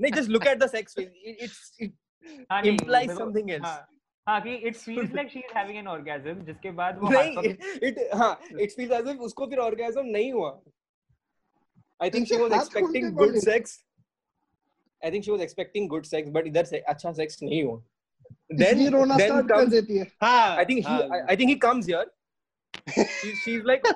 नहीं 0.00 0.12
just 0.12 0.28
look 0.30 0.46
at 0.46 0.58
the 0.58 0.66
sex 0.70 0.98
it's 0.98 1.76
it 1.80 1.92
हाँ, 2.50 2.62
देखो, 2.62 3.14
something 3.14 3.50
else. 3.50 3.64
हाँ, 3.64 3.88
हाँ 4.26 4.40
कि 4.40 4.54
it 4.68 4.76
feels 4.76 5.14
like 5.14 5.28
she 5.30 5.38
is 5.38 5.56
having 5.56 5.78
an 5.78 5.86
orgasm 5.88 6.44
जिसके 6.44 6.70
बाद 6.70 6.98
वो 6.98 7.08
नहीं 7.08 7.54
इट 7.88 7.98
हाँ 8.14 8.40
इट 8.60 8.72
फील्स 8.72 8.92
एज 8.92 9.08
इफ़ 9.08 9.18
उसको 9.28 9.46
फिर 9.46 9.58
ऑर्गेजम 9.58 10.06
नहीं 10.06 10.32
हुआ। 10.32 10.60
I 12.02 12.10
think 12.10 12.26
she 12.28 12.36
was 12.36 12.52
expecting 12.52 13.10
good 13.16 13.36
sex 13.38 13.82
I 15.04 15.10
think 15.10 15.24
she 15.24 15.30
was 15.30 15.40
expecting 15.40 15.88
good 15.88 16.04
sex 16.04 16.30
but 16.30 16.46
इधर 16.46 16.64
से 16.64 16.78
अच्छा 16.94 17.12
सेक्स 17.12 17.42
नहीं 17.42 17.62
हुआ। 17.64 17.82
then 18.60 18.92
रोना 18.92 19.16
स्टार्ट 19.18 19.48
कर 19.48 19.66
देती 19.66 19.96
है। 19.98 20.06
हाँ 20.22 20.56
I 20.56 20.64
think 20.64 20.78
he 20.78 20.84
हाँ. 20.88 20.98
I, 20.98 21.32
I 21.32 21.36
think 21.36 21.50
he 21.50 21.56
comes 21.64 21.86
here 21.92 22.04
she, 22.86 23.34
she's 23.36 23.64
like 23.64 23.86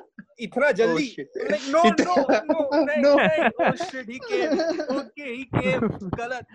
इतना 0.40 0.70
जल्दी 0.80 1.06
shit. 1.06 1.28
I'm 1.36 1.48
like 1.50 1.68
no 1.68 1.82
no 2.00 2.14
no 2.48 2.84
नहीं 2.84 3.02
No. 3.04 3.14
नहीं 3.16 3.50
oh 3.60 3.72
shit 3.84 4.08
he 4.08 4.18
came 4.20 4.60
okay 4.96 5.30
he 5.30 5.44
came 5.54 5.88
गलत 6.14 6.46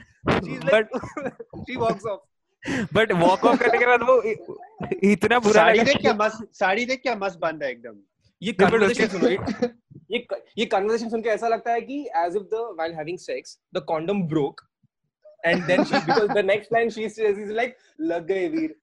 she's 0.44 0.64
like 0.66 0.90
she 1.68 1.78
walks 1.78 2.06
off 2.06 2.22
but 2.94 3.12
walk 3.12 3.46
off 3.46 3.60
करने 3.60 3.78
के 3.80 3.86
बाद 3.86 4.04
वो 4.10 4.22
इतना 5.12 5.40
बुरा 5.40 5.62
साड़ी 5.62 5.80
देख 5.84 5.98
क्या 6.02 6.14
मस्त 6.14 6.48
साड़ी 6.56 6.86
देख 6.86 7.02
क्या 7.02 7.16
मस्त 7.24 7.40
बंद 7.40 7.64
है 7.64 7.72
एकदम 7.72 7.96
ये 8.42 8.52
कन्वर्सेशन 8.62 9.08
सुनो 9.08 9.30
ये 10.12 10.26
ये 10.58 10.66
कन्वर्सेशन 10.66 11.10
सुन 11.10 11.22
के 11.22 11.30
ऐसा 11.30 11.48
लगता 11.48 11.72
है 11.74 11.82
कि 11.82 12.00
as 12.18 12.36
if 12.36 12.44
the 12.54 12.62
while 12.78 12.94
having 12.96 13.18
sex 13.20 13.58
the 13.76 13.84
condom 13.88 14.22
broke 14.28 14.62
and 15.46 15.66
then 15.68 15.84
she 15.84 15.98
because 15.98 16.32
the 16.32 16.46
next 16.46 16.74
line 16.74 16.90
she 16.90 17.04
is 17.04 17.52
like 17.52 17.76
लग 18.02 18.26
गए 18.28 18.48
Veer 18.50 18.76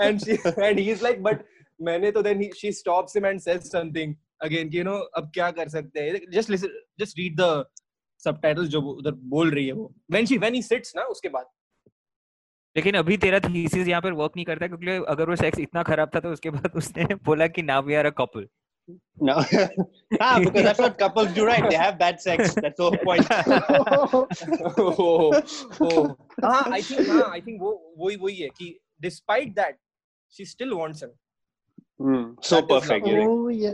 and 0.00 0.20
she 0.22 0.38
and 0.58 0.78
he's 0.78 1.02
like 1.02 1.22
but 1.22 1.44
मैंने 1.80 2.10
तो 2.12 2.22
then 2.22 2.40
he, 2.40 2.52
she 2.52 2.72
stops 2.72 3.14
him 3.16 3.24
and 3.24 3.42
says 3.42 3.70
something 3.70 4.16
again 4.40 4.70
you 4.72 4.84
know 4.84 4.98
अब 5.16 5.30
क्या 5.34 5.50
कर 5.50 5.68
सकते 5.68 6.00
हैं 6.00 6.20
just 6.32 6.50
listen 6.50 6.70
just 7.00 7.18
read 7.18 7.36
the 7.36 7.64
subtitles 8.22 8.68
जो 8.68 8.80
उधर 8.80 9.12
बोल 9.34 9.50
रही 9.50 9.66
है 9.66 9.72
वो 9.72 9.94
when 10.14 10.26
she 10.26 10.38
when 10.44 10.54
he 10.54 10.62
sits 10.62 10.96
ना 10.96 11.02
उसके 11.14 11.28
बाद 11.28 11.46
लेकिन 12.76 12.94
अभी 12.94 13.16
तेरा 13.16 13.38
थीसिस 13.40 13.88
यहाँ 13.88 14.00
पर 14.02 14.12
वर्क 14.12 14.32
नहीं 14.36 14.44
करता 14.46 14.66
क्योंकि 14.66 15.04
अगर 15.08 15.28
वो 15.28 15.36
सेक्स 15.36 15.58
इतना 15.58 15.82
खराब 15.82 16.10
था 16.14 16.20
तो 16.20 16.32
उसके 16.32 16.50
बाद 16.50 16.72
उसने 16.76 17.14
बोला 17.24 17.46
कि 17.46 17.62
now 17.62 17.82
we 17.82 17.94
are 17.94 18.06
a 18.06 18.10
couple 18.18 18.46
no 19.27 19.35
ah 20.27 20.39
because 20.43 20.63
that's 20.67 20.79
what 20.83 20.97
couples 21.01 21.33
do 21.33 21.45
right 21.49 21.65
they 21.69 21.79
have 21.81 21.97
bad 21.99 22.19
sex 22.19 22.55
that's 22.63 22.77
the 22.77 22.83
whole 22.83 22.97
point 23.09 23.25
oh, 24.77 25.41
oh. 25.81 26.17
हाँ 26.43 26.63
I 26.77 26.81
think 26.89 27.07
हाँ 27.09 27.27
I 27.37 27.39
think 27.45 27.61
वो 27.61 27.71
वही 28.03 28.15
वही 28.23 28.35
है 28.41 28.49
कि 28.59 28.67
despite 29.07 29.55
that 29.61 29.77
she 30.37 30.45
still 30.53 30.77
wants 30.83 31.03
him 31.07 31.13
Hmm, 32.01 32.23
so 32.41 32.55
That 32.55 32.63
is 32.63 32.69
perfect 32.73 33.05
love. 33.05 33.11
you 33.11 33.17
know? 33.17 33.31
oh 33.31 33.49
yeah 33.49 33.73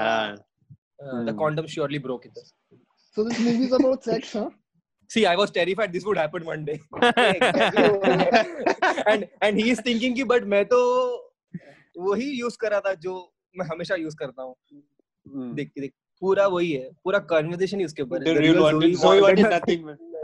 हाँ 0.00 0.36
uh, 0.36 1.24
the 1.24 1.32
Hmm. 1.32 1.38
condom 1.42 1.66
surely 1.66 1.98
broke 2.06 2.26
it 2.30 2.38
so 3.14 3.24
this 3.28 3.38
movie 3.48 3.64
is 3.70 3.72
about 3.82 4.04
sex 4.12 4.32
huh 4.40 4.48
See, 5.12 5.22
I 5.28 5.34
was 5.38 5.50
terrified 5.54 5.92
this 5.92 6.04
would 6.08 6.18
happen 6.18 6.44
one 6.48 6.60
day. 6.66 6.74
and 9.12 9.24
and 9.46 9.58
he 9.60 9.70
is 9.70 9.80
thinking 9.86 10.14
कि 10.18 10.26
but 10.32 10.44
मैं 10.52 10.64
तो 10.72 10.78
वही 12.08 12.28
use 12.40 12.56
कर 12.64 12.70
रहा 12.70 12.80
था 12.86 12.92
जो 13.06 13.14
मैं 13.57 13.65
हमेशा 13.65 13.95
यूज़ 13.95 14.15
करता 14.15 14.43
हूँ 14.43 14.55
Hmm. 15.25 15.53
देख 15.55 15.71
देख 15.79 15.91
पूरा 16.21 16.45
वही 16.47 16.71
है 16.71 16.89
पूरा 17.03 17.19
कन्वर्सेशन 17.29 17.79
ही 17.79 17.85
उसके 17.85 18.01
ऊपर 18.03 18.27
है. 18.27 18.33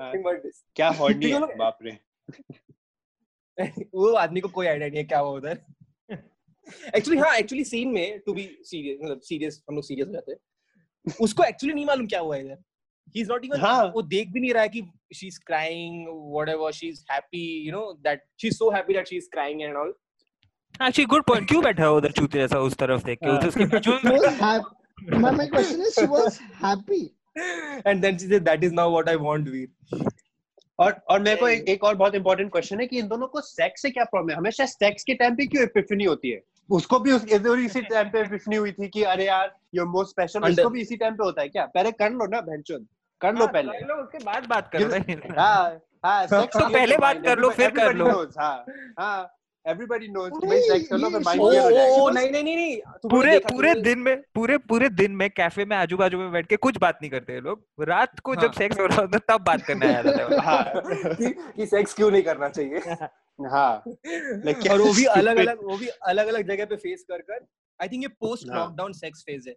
हाँ. 0.01 0.11
क्या 0.75 0.89
You 0.89 1.49
है 1.49 1.55
बाप 1.57 1.77
रे 1.83 1.97
वो 3.95 4.11
आदमी 4.15 4.41
को 4.41 4.47
कोई 4.49 4.67
आइडिया 4.67 4.87
नहीं 4.89 4.97
है 4.97 5.03
क्या 5.03 5.19
हुआ 5.19 5.31
उधर 5.37 5.57
एक्चुअली 6.95 7.19
हाँ 7.19 7.35
एक्चुअली 7.37 7.63
सीन 7.63 7.89
में 7.89 8.19
टू 8.25 8.33
बी 8.33 8.43
सीरियस 8.63 8.97
मतलब 9.03 9.19
सीरियस 9.21 9.61
हम 9.69 9.75
लोग 9.75 9.83
सीरियस 9.83 10.07
हो 10.07 10.13
जाते 10.13 10.31
हैं 10.31 11.13
उसको 11.21 11.43
एक्चुअली 11.43 11.73
नहीं 11.73 11.85
मालूम 11.85 12.07
क्या 12.07 12.19
हुआ 12.19 12.35
इधर 12.37 12.57
ही 13.15 13.21
इज़ 13.21 13.29
नॉट 13.29 13.45
इवन। 13.45 13.59
वो 13.91 14.01
देख 14.01 14.29
भी 14.31 14.39
नहीं 14.39 14.53
रहा 14.53 14.63
है 14.63 14.69
कि 14.69 14.81
she 15.15 15.27
is 15.27 15.39
crying 15.47 16.07
whatever 16.07 16.71
she 16.71 16.87
is 16.87 17.03
happy 17.11 17.43
you 17.67 17.71
know 17.71 17.91
that 18.03 18.23
she 18.41 18.47
is 18.47 18.55
so 18.57 18.69
happy 18.71 18.93
that 18.93 19.07
she 19.07 19.17
is 19.17 19.29
crying 19.31 19.61
and 19.61 19.75
all 19.75 19.93
actually 20.87 21.05
good 21.05 21.23
point 21.23 21.47
क्यों 21.47 21.63
बैठा 21.63 21.84
है 21.84 21.91
उधर 21.91 22.11
चूते 22.11 22.39
जैसा 22.39 22.59
उस 22.59 22.75
तरफ़ 22.77 23.03
देख 23.05 23.19
के? 23.19 23.29
हाँ। 23.29 23.38
उधर 23.38 23.47
उसके 23.47 23.65
was 23.71 24.39
happy 24.39 25.38
my, 25.38 25.47
question 25.47 25.82
is 25.82 25.93
she 25.95 26.07
was 26.07 26.39
happy. 26.63 27.03
And 27.88 28.01
then 28.01 28.17
she 28.17 28.27
said 28.27 28.43
that 28.43 28.63
is 28.63 28.73
now 28.73 28.91
what 28.91 29.09
I 29.09 29.15
want 29.15 29.47
Veer 29.49 30.03
और 30.79 30.91
और 31.09 31.19
मेरे 31.19 31.36
को 31.36 31.47
एक, 31.47 31.67
एक 31.69 31.84
और 31.84 31.95
बहुत 31.95 32.15
इंपॉर्टेंट 32.15 32.51
क्वेश्चन 32.51 32.79
है 32.79 32.88
कि 32.88 32.99
इन 32.99 33.07
दोनों 33.07 33.27
को 33.27 33.41
सेक्स 33.41 33.82
से 33.82 33.89
क्या 33.89 34.03
प्रॉब्लम 34.03 34.29
है? 34.29 34.38
हमेशा 34.38 34.65
सेक्स 34.65 35.03
के 35.03 35.13
टाइम 35.13 35.36
पे 35.36 35.45
क्यों 35.45 35.63
एपिफनी 35.63 36.03
होती 36.03 36.29
है? 36.29 36.41
उसको 36.69 36.99
भी 36.99 37.11
उस 37.11 37.25
इधर 37.25 37.59
इसी 37.59 37.82
टाइम 37.82 38.09
पे 38.09 38.21
एपिफनी 38.21 38.55
हुई 38.55 38.71
थी 38.71 38.88
कि 38.88 39.03
अरे 39.03 39.25
यार 39.25 39.55
योर 39.75 39.88
मोस्ट 39.88 40.09
स्पेशल 40.09 40.49
उसको 40.49 40.69
भी 40.69 40.82
इसी 40.82 40.97
टाइम 40.97 41.13
पे 41.13 41.23
होता 41.23 41.41
है 41.41 41.49
क्या? 41.49 41.65
पहले 41.65 41.91
कर 41.91 42.11
लो 42.11 42.27
ना 42.27 42.41
बहनचोद। 42.41 42.88
कर 43.21 43.36
लो 43.36 43.47
पहले। 43.47 43.79
कर 43.79 43.88
लो 43.88 43.95
उसके 43.95 44.17
बाद 44.17 44.47
बात 44.47 44.69
कर। 44.73 44.82
रहे 44.82 44.99
हैं 44.99 45.36
हाँ 45.38 45.79
हाँ 46.05 46.27
sex 46.27 46.47
तो 46.47 46.69
पहले 46.69 46.97
बात 46.97 47.21
कर 47.25 47.39
लो, 47.39 47.49
फिर 47.49 47.69
कर 47.69 47.93
लो। 47.93 48.09
हाँ 48.39 48.65
हाँ। 48.99 49.40
Everybody 49.66 50.07
knows 50.14 50.30
कि 50.41 50.47
भाई 50.47 50.59
sex 50.70 50.88
कर 50.88 50.97
लो 50.97 51.07
ये 51.07 51.14
फिर 51.14 51.22
mind 51.22 51.41
ओ 51.41 51.49
clear 51.49 51.64
हो 51.64 51.72
जाएगा। 51.72 51.95
ओ, 51.95 52.09
नहीं 52.09 52.32
नहीं 52.32 52.43
नहीं 52.43 52.78
पूरे 53.09 53.39
पूरे 53.39 53.74
दिन 53.76 53.99
में 53.99 54.22
पूरे 54.36 54.57
पूरे 54.57 54.89
दिन 54.89 55.12
में 55.12 55.30
कैफ़े 55.30 55.66
में 55.66 55.76
आजू 55.78 55.97
बाजू 55.97 56.18
में 56.18 56.32
बैठ 56.32 56.47
के 56.47 56.55
कुछ 56.57 56.78
बात 56.78 56.99
नहीं 57.01 57.12
करते 57.12 57.34
ये 57.34 57.39
लोग। 57.39 57.66
रात 57.80 58.20
को 58.20 58.36
जब 58.36 58.41
हाँ। 58.41 58.53
सेक्स 58.57 58.80
हो 58.80 58.86
रहा 58.86 59.01
होता 59.01 59.18
है 59.18 59.38
तब 59.38 59.43
बात 59.43 59.62
करने 59.62 59.86
आया 59.86 60.01
जाता 60.01 60.24
है। 60.24 60.39
हाँ। 60.41 60.66
कि, 61.57 61.66
सेक्स 61.66 61.93
क्यों 61.93 62.12
नहीं 62.12 62.24
करना 62.24 62.49
चाहिए? 62.49 62.78
हाँ। 63.49 63.84
Like, 64.45 64.72
और 64.72 64.82
वो 64.82 64.93
भी. 64.93 65.05
अलग 65.05 65.38
अलग 65.38 65.64
वो 65.64 65.78
भी 65.78 65.88
अलग 65.88 66.28
अलग 66.28 66.47
जगह 66.47 66.66
पे 66.66 66.76
फेस 66.76 67.05
कर 67.12 67.22
कर 67.22 67.45
आई 67.82 67.88
थिंक 67.88 68.03
ये 68.03 68.07
पोस्ट 68.07 68.49
हाँ। 68.49 68.59
लॉकडाउन 68.59 68.93
सेक्स 68.93 69.22
फ़ेज़ 69.22 69.49
है। 69.49 69.55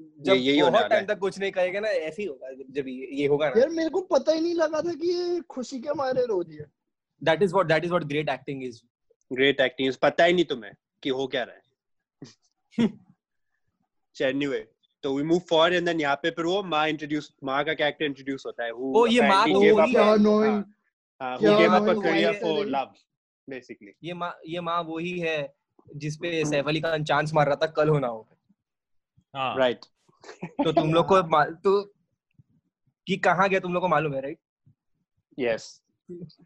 ये- 0.00 0.24
जब 0.26 0.32
यही 0.32 0.58
होने 0.58 0.78
बहुत 0.78 0.90
टाइम 0.90 1.06
तक 1.06 1.18
कुछ 1.18 1.38
नहीं 1.38 1.52
कहेगा 1.52 1.80
ना 1.80 1.88
ऐसे 1.88 2.22
ही 2.22 2.28
होगा 2.28 2.50
जब- 2.52 2.70
जब 2.70 2.88
ये 2.88 3.08
ये 3.12 3.26
होगा 3.26 3.48
ना। 3.48 3.60
यार 3.60 3.68
मेरे 3.68 3.88
को 3.90 4.00
पता 4.00 4.32
ही 4.32 4.40
नहीं 4.40 4.54
लगा 4.54 4.80
था 4.80 4.92
कि 4.92 5.12
ये 5.12 5.40
खुशी 5.40 5.80
के 5.80 5.94
मारे 5.94 6.24
रो 6.26 6.40
रही 6.40 6.56
है। 6.56 6.66
That 7.22 7.42
is 7.42 7.52
what 7.52 7.66
that 7.66 7.84
is 7.84 7.90
what 7.90 8.04
great 8.04 8.28
acting 8.28 8.64
is 8.64 8.80
great 9.32 9.60
acting 9.60 9.94
पता 10.02 10.24
ही 10.24 10.32
नहीं 10.32 10.44
तुम्हें 10.44 10.72
कि 11.02 11.08
हो 11.08 11.26
क्या 11.26 11.42
रहा 11.42 11.56
है। 11.56 11.62
एनीवे 14.22 14.68
तो 15.02 15.16
we 15.16 15.22
move 15.22 15.38
forward 15.38 15.74
and 15.74 15.86
then 15.86 16.00
यहाँ 16.00 16.16
पे 16.16 16.30
फिर 16.30 16.44
वो 16.44 16.62
माँ 16.62 16.88
इंट्रोड्यूस 16.88 17.34
माँ 17.44 17.64
का 17.64 17.74
कैरेक्टर 17.74 18.04
इंट्रोड्यूस 18.04 18.46
होता 18.46 18.64
है 18.64 18.70
who 18.70 18.96
ओ, 18.96 19.06
ये 19.06 19.28
माँ 19.28 19.46
gave 19.46 19.56
वही 19.56 19.92
है। 19.92 20.02
annoying. 20.02 20.64
हाँ, 21.22 21.38
हाँ, 21.38 21.38
up 21.38 21.82
a 21.82 21.88
annoying 21.88 22.02
career 22.02 22.26
wife 22.26 22.34
है 22.34 22.40
for 22.40 22.58
ये। 22.58 22.70
love 22.70 22.94
basically 23.50 23.92
ये 24.04 24.14
माँ 24.14 24.38
ये 24.46 24.60
माँ 24.60 24.82
वही 24.82 25.18
है 25.18 25.54
जिसपे 25.96 26.44
सैफ 26.44 26.68
अली 26.68 26.80
खान 26.80 27.04
चांस 27.04 27.34
मार 27.34 27.46
रहा 27.46 27.56
था 27.56 27.66
कल 27.66 27.88
होना 27.88 28.06
हो 28.06 28.28
हाँ। 29.36 29.56
Right. 29.56 29.84
तो 30.64 30.72
तुम 30.72 30.94
लोग 30.94 31.06
को 31.08 31.22
तो 31.52 31.82
कि 33.06 33.16
कहाँ 33.16 33.48
गया 33.48 33.60
तुम 33.60 33.74
लोग 33.74 33.82
को 33.82 33.88
मालूम 33.88 34.14
है 34.14 34.20
राइट 34.20 34.38
yes. 35.40 35.62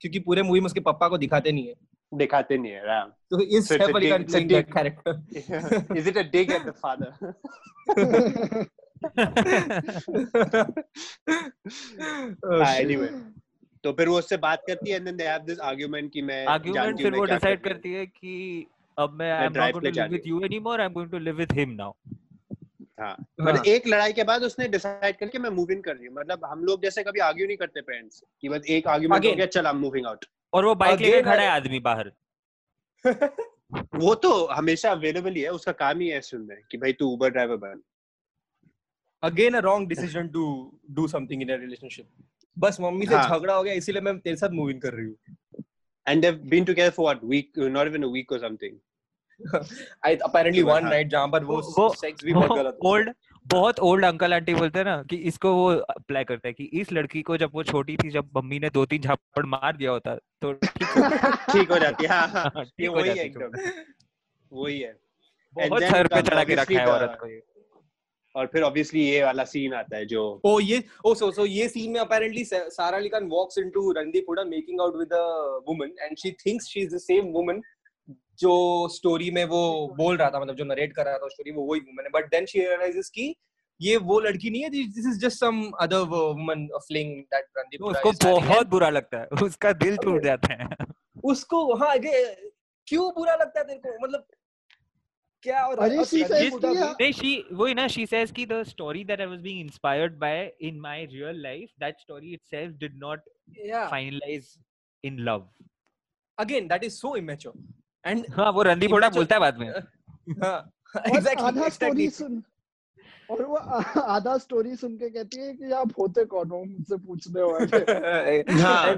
क्योंकि 0.00 0.18
पूरे 0.18 0.42
मूवी 0.42 0.60
में 0.60 0.66
उसके 0.66 0.80
पापा 0.80 1.08
को 1.08 1.18
दिखाते 1.18 1.52
नहीं 1.52 1.68
है। 1.68 1.74
दिखाते 2.12 2.56
नहीं 2.58 2.72
है 2.72 2.88
हाँ 2.88 3.04
तो 3.30 3.40
इस 3.58 3.68
So 3.68 3.76
a 3.76 3.88
Ali 3.88 4.10
dig- 4.10 4.28
playing 4.30 4.48
that 4.52 4.70
character 4.76 5.12
is 6.00 6.06
it 6.06 6.16
a 6.16 6.24
dig 6.36 6.50
at 6.50 6.64
the 6.64 6.74
father? 6.84 7.10
Oh, 12.44 12.62
हाँ, 12.62 12.74
anyway. 12.76 13.08
तो 13.84 13.92
फिर 13.98 14.08
वो 14.08 14.18
उससे 14.18 14.36
बात 14.36 14.62
करती 14.66 14.90
है 14.90 14.98
and 14.98 15.06
then 15.08 15.16
they 15.20 15.26
have 15.26 15.46
this 15.46 15.60
argument 15.68 16.10
कि 16.12 16.22
मैं 16.22 16.44
आर्गुमेंट 16.46 17.02
फिर 17.02 17.14
वो 17.16 17.24
डिसाइड 17.26 17.62
करती 17.64 17.92
है। 17.92 18.04
कि 18.06 18.66
अब 18.98 19.12
मैं 19.20 19.30
I 19.32 19.46
am 19.46 19.52
not 19.52 19.72
going 19.72 19.84
to 19.84 20.00
live 20.00 20.10
with 20.12 20.22
you 20.26 20.40
anymore 20.44 20.80
I 20.80 20.86
am 20.86 20.92
going 20.92 21.10
to 21.10 21.18
live 21.18 21.36
with 21.36 21.52
him 21.58 21.70
now 21.74 21.92
हाँ 23.00 23.08
हाँ। 23.08 23.16
मतलब 23.40 23.66
एक 23.66 23.86
लड़ाई 23.88 24.12
के 24.12 24.24
बाद 24.30 24.42
उसने 24.50 24.68
डिसाइड 24.68 25.16
करके 25.18 25.38
मैं 25.38 25.50
मूव 25.50 25.70
इन 25.72 25.80
कर 25.82 25.96
रही 25.96 26.06
हूँ। 26.06 26.14
मतलब 26.16 26.44
हम 26.44 26.64
लोग 26.64 26.82
जैसे 26.82 27.02
कभी 27.04 27.20
आर्ग्यू 27.28 27.46
नहीं 27.46 27.56
करते 27.56 27.80
पेरेंट्स 27.80 28.22
कि 28.42 28.48
बस 28.48 28.66
एक 28.78 28.88
आर्ग्यूमेंट 28.96 29.26
हो 29.26 29.32
गया 29.34 29.46
चल 29.56 29.66
आई 29.66 29.72
एम 29.74 29.80
मूविंग 29.80 30.06
आउट 30.06 30.24
और 30.52 30.64
वो 30.64 30.74
बाइक 30.74 31.00
लेके 31.00 31.22
खड़ा 31.22 31.42
है 31.42 31.48
आदमी 31.48 31.80
बाहर। 31.80 32.12
वो 33.94 34.14
तो 34.14 34.46
हमेशा 34.46 34.90
अवेलेबल 34.90 35.32
ही 35.32 35.40
है 35.40 35.48
उसका 35.48 35.72
काम 35.72 36.00
ही 36.00 36.08
है 36.08 36.20
में 36.34 36.56
कि 36.70 36.78
भाई 36.78 36.92
तू 36.92 37.08
उबर 37.08 37.30
ड्राइवर 37.30 37.56
बन। 37.56 37.82
Again 39.22 39.54
a 39.54 39.58
wrong 39.58 39.88
decision 39.88 40.28
to 40.28 40.72
do 40.90 41.08
something 41.08 41.42
in 41.42 41.52
a 41.52 41.56
relationship 41.56 42.08
बस 42.58 42.76
मम्मी 42.80 43.06
से 43.06 43.14
हाँ। 43.14 43.38
झगड़ा 43.38 43.54
हो 43.54 43.62
गया 43.62 43.74
इसीलिए 43.74 44.00
मैं 44.00 44.18
तेरे 44.18 44.36
साथ 44.36 44.48
मूव 44.50 44.70
इन 44.70 44.78
कर 44.78 44.92
रही 44.92 45.06
हूँ। 45.06 45.16
And 46.08 46.24
they've 46.24 46.42
been 46.54 46.66
together 46.70 46.94
for 46.96 47.04
what 47.08 47.24
week 47.32 47.60
not 47.76 47.90
even 47.92 48.06
a 48.08 48.12
week 48.16 48.36
or 48.36 48.40
something? 48.46 48.74
I 50.06 50.16
apparently 50.16 50.62
one. 50.62 50.84
Night 50.84 51.08
जहाँ 51.08 51.28
पर 51.28 51.44
वो 51.44 51.60
वो- 51.78 51.94
सेक्स 51.96 52.24
भी 52.24 52.32
बहुत 52.32 52.58
गलत 52.58 52.78
ओल्ड 52.84 53.10
बहुत 53.46 53.78
ओल्ड 53.80 54.04
अंकल 54.04 54.34
आंटी 54.34 54.54
बोलते 54.54 54.78
हैं 54.78 54.86
ना 54.86 55.02
कि 55.02 55.16
इसको 55.28 55.52
वो 55.54 55.68
अप्लाई 55.90 56.24
करते 56.24 56.48
हैं 56.48 56.54
कि 56.54 56.64
इस 56.80 56.92
लड़की 56.92 57.22
को 57.22 57.36
जब 57.36 57.50
वो 57.54 57.62
छोटी 57.62 57.96
थी 57.96 58.10
जब 58.10 58.28
मम्मी 58.36 58.58
ने 58.58 58.70
दो 58.70 58.84
तीन 58.86 59.02
झापड़ 59.02 59.44
मार 59.46 59.76
दिया 59.76 59.90
होता 59.90 60.14
तो 60.42 60.52
ठीक 60.52 60.86
ठीक 61.52 61.70
हो 61.70 61.78
जाती 61.78 62.04
है 62.04 62.10
हाँ, 62.10 62.26
हाँ, 62.28 62.50
हाँ, 62.54 62.64
ठीक 62.64 62.88
हो 62.88 62.94
वही 62.96 63.08
है 63.08 63.14
जाती 63.14 63.28
एकदम। 63.28 63.58
वही 64.52 64.78
है। 64.80 64.92
बहुत 65.56 65.82
सर 65.82 66.06
पे 66.06 66.22
चढ़ा 66.22 66.44
के 66.44 66.54
रखा 66.54 66.80
है 66.80 66.86
औरत 66.86 67.16
को 67.20 67.26
ये। 67.26 67.42
और 68.34 68.46
फिर 68.46 68.62
ऑब्वियसली 68.62 69.04
ये 69.04 69.22
वाला 69.24 69.44
सीन 69.44 69.74
आता 69.74 69.96
है 69.96 70.06
जो 70.06 70.22
ओ 70.44 70.58
ये 70.60 70.82
ओ 71.06 71.14
सो 71.14 71.30
सो 71.32 71.46
ये 71.46 71.68
सीन 71.68 71.92
में 71.92 72.00
apparently 72.00 72.44
Sara 72.44 72.96
Ali 72.96 73.08
Khan 73.08 73.26
walks 73.28 73.58
into 73.58 73.90
Randeep 73.92 74.26
Hooda 74.28 74.44
making 74.44 74.80
out 74.80 74.96
with 74.96 75.12
a 75.12 75.24
woman 75.68 75.92
and 76.00 76.16
she 76.18 76.30
thinks 76.46 76.68
she 76.68 76.80
is 76.80 76.94
the 76.94 76.98
same 77.00 77.32
woman 77.32 77.62
जो 78.40 78.88
स्टोरी 78.88 79.30
में 79.30 79.44
वो 79.44 79.88
बोल 79.96 80.16
रहा 80.16 80.30
था 80.30 80.40
मतलब 80.40 80.54
जो 80.54 80.64
नरेट 80.64 80.92
कर 80.92 81.04
रहा 81.04 81.18
था 81.18 81.28
स्टोरी 81.28 81.50
वो 81.50 81.62
वही 81.62 81.80
वुमन 81.80 82.04
है। 82.04 82.10
बट 82.10 82.30
देन 82.30 82.46
शी 82.46 82.60
रियलाइजेस 82.60 83.10
कि 83.10 83.36
ये 83.80 83.96
वो 83.96 84.20
लड़की 84.20 84.50
नहीं 84.50 84.62
है 84.62 84.70
this 84.70 84.98
is 84.98 85.18
just 85.18 85.38
some 85.38 85.70
other 85.80 85.96
woman 85.96 86.66
fling 86.74 87.20
that 87.20 87.44
Randeep 87.58 87.82
उसको 87.82 88.12
बहुत 88.40 88.66
बुरा 88.66 88.90
लगता 88.90 89.18
है। 89.18 89.26
उसका 89.42 89.72
दिल 89.72 89.96
टूट 89.96 90.22
जाता 90.22 90.54
है। 90.54 90.68
उसको 91.24 91.74
हाँ 91.74 91.96
क्यों 92.86 93.14
बुरा 93.14 93.34
लगता 93.34 93.60
है 93.60 93.66
तेरे 93.66 93.78
को? 93.78 93.98
मतलब 94.02 94.26
क्या 95.42 95.66
और 95.66 95.78
अरे 95.78 95.96
और 95.96 96.04
she 96.04 96.14
रणदीप 96.14 96.52
says 96.52 96.52
हुड्डा 96.52 96.68
कि 96.68 96.78
भी- 96.78 97.00
नहीं 97.00 97.12
she 97.12 97.58
वही 97.58 97.74
ना 97.74 97.86
she 97.86 98.06
says 98.06 98.30
कि 98.30 98.46
the 98.46 98.64
story 98.64 99.04
that 99.04 99.20
I 99.20 99.26
was 99.26 99.40
being 99.40 99.68
inspired 99.68 100.18
by 100.18 100.48
in 100.62 100.80
my 100.80 100.98
real 101.14 101.36
life 101.46 101.70
that 101.82 101.92
story 101.92 102.38
itself 102.38 102.72
did 102.84 102.98
not 103.04 103.18
yeah. 103.66 103.90
finalize 103.90 104.48
in 105.04 105.40
again 106.40 106.68
that 106.68 106.84
is 106.88 106.98
so 107.04 107.14
immature. 107.22 107.79
And 108.04 108.30
हाँ 108.36 108.50
वो 108.52 108.62
Randeep 108.62 108.90
Immature- 108.90 109.14
बोलता 109.14 109.34
है 109.34 109.40
बाद 109.40 109.58
में। 109.58 109.68
हाँ 110.44 110.58
और 110.96 111.28
आधा 111.38 111.68
स्टोरी 111.68 112.08
सुन 112.10 112.42
और 113.30 113.42
वो 113.46 113.56
आधा 114.16 114.36
स्टोरी 114.38 114.74
सुन 114.76 114.96
के 114.98 115.08
कहती 115.10 115.40
है 115.40 115.52
कि 115.56 115.70
आप 115.72 115.92
होते 115.98 116.24
कौन 116.32 116.48
हो? 116.50 116.64
मुझसे 116.64 116.96
पूछने 117.06 117.42
वाले। 117.42 118.52
हाँ, 118.62 118.94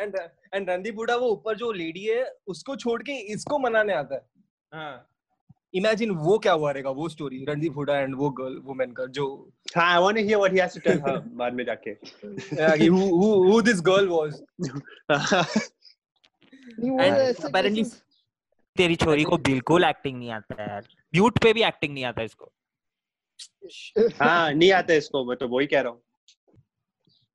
and 0.00 0.14
and 0.54 0.68
रणदीप 0.68 0.96
हुड्डा 0.98 1.16
वो 1.16 1.28
ऊपर 1.32 1.56
जो 1.56 1.70
लेडी 1.72 2.04
है 2.04 2.24
उसको 2.48 2.76
छोड़ 2.76 3.02
के 3.02 3.18
इसको 3.32 3.58
मनाने 3.58 3.92
आता 3.94 4.14
है। 4.14 4.22
हाँ। 4.72 5.06
इमेजिन 5.74 6.10
वो 6.10 6.38
क्या 6.44 6.52
हुआ 6.52 6.70
रहेगा 6.72 6.90
वो 6.90 7.08
स्टोरी 7.08 7.44
रणदीप 7.48 7.76
हुड्डा 7.76 7.96
एंड 7.98 8.14
वो 8.18 8.30
गर्ल 8.38 8.56
वुमेन 8.64 8.92
का 8.92 9.04
जो 9.18 9.26
हाँ 9.76 9.84
I 9.94 10.00
want 10.02 10.16
to 10.16 10.22
hear 10.22 10.38
what 10.38 10.52
he 10.52 10.58
has 10.58 10.74
to 10.74 10.80
tell 10.88 11.00
her 11.00 11.18
बाद 11.40 11.52
में 11.54 11.64
जाके। 11.64 11.94
Yeah, 11.94 12.76
कि 12.78 12.88
who 12.88 13.04
who 13.20 13.28
who 13.50 13.60
cases- 17.84 18.02
तेरी 18.76 18.96
छोरी 18.96 19.24
को 19.24 19.36
बिल्कुल 19.36 19.84
एक्टिंग 19.84 20.18
नहीं 20.18 20.30
आता 20.30 20.62
यार। 20.62 20.82
म्यूट 21.14 21.38
पे 21.38 21.52
भी 21.52 21.62
एक्टिंग 21.62 21.94
नहीं 21.94 22.04
आता 22.04 22.22
इसको। 22.22 22.52
हाँ 24.20 24.52
नहीं 24.52 24.72
आता 24.72 24.94
इसको 24.94 25.24
मैं 25.24 25.36
तो 25.36 25.48
वही 25.48 25.66
कह 25.66 25.80
रहा 25.80 25.92
हूँ। 25.92 26.02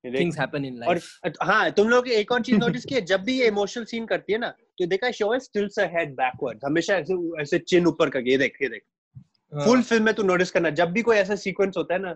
things 0.03 0.35
happen 0.37 0.65
in 0.65 0.87
और 0.87 0.99
हाँ 1.43 1.71
तुम 1.71 1.89
लोग 1.89 2.07
एक 2.07 2.31
और 2.31 2.41
चीज़ 2.41 2.57
नोटिस 2.57 2.85
की 2.85 2.95
है 2.95 3.01
जब 3.01 3.21
भी 3.23 3.39
ये 3.39 3.47
इमोशनल 3.47 3.85
सीन 3.85 4.05
करती 4.05 4.33
है 4.33 4.39
ना 4.39 4.49
तो 4.49 4.85
देखा 4.85 5.11
शो 5.11 5.33
है 5.33 5.39
स्टिल्स 5.39 5.79
अ 5.79 5.85
हेड 5.85 6.15
बैकवर्ड 6.15 6.59
हमेशा 6.65 6.95
ऐसे 6.95 7.41
ऐसे 7.41 7.59
चिन 7.59 7.87
ऊपर 7.87 8.09
करके 8.09 8.31
ये 8.31 8.37
देख 8.37 8.57
ये 8.61 8.69
देख। 8.69 8.83
हाँ। 9.53 9.65
फुल 9.65 9.81
फ़िल्म 9.81 10.03
में 10.03 10.13
तू 10.13 10.23
नोटिस 10.23 10.51
करना 10.51 10.69
जब 10.69 10.91
भी 10.91 11.01
कोई 11.01 11.17
ऐसा 11.17 11.35
सीक्वेंस 11.35 11.73
होता 11.77 11.93
है 11.93 11.99
ना 11.99 12.15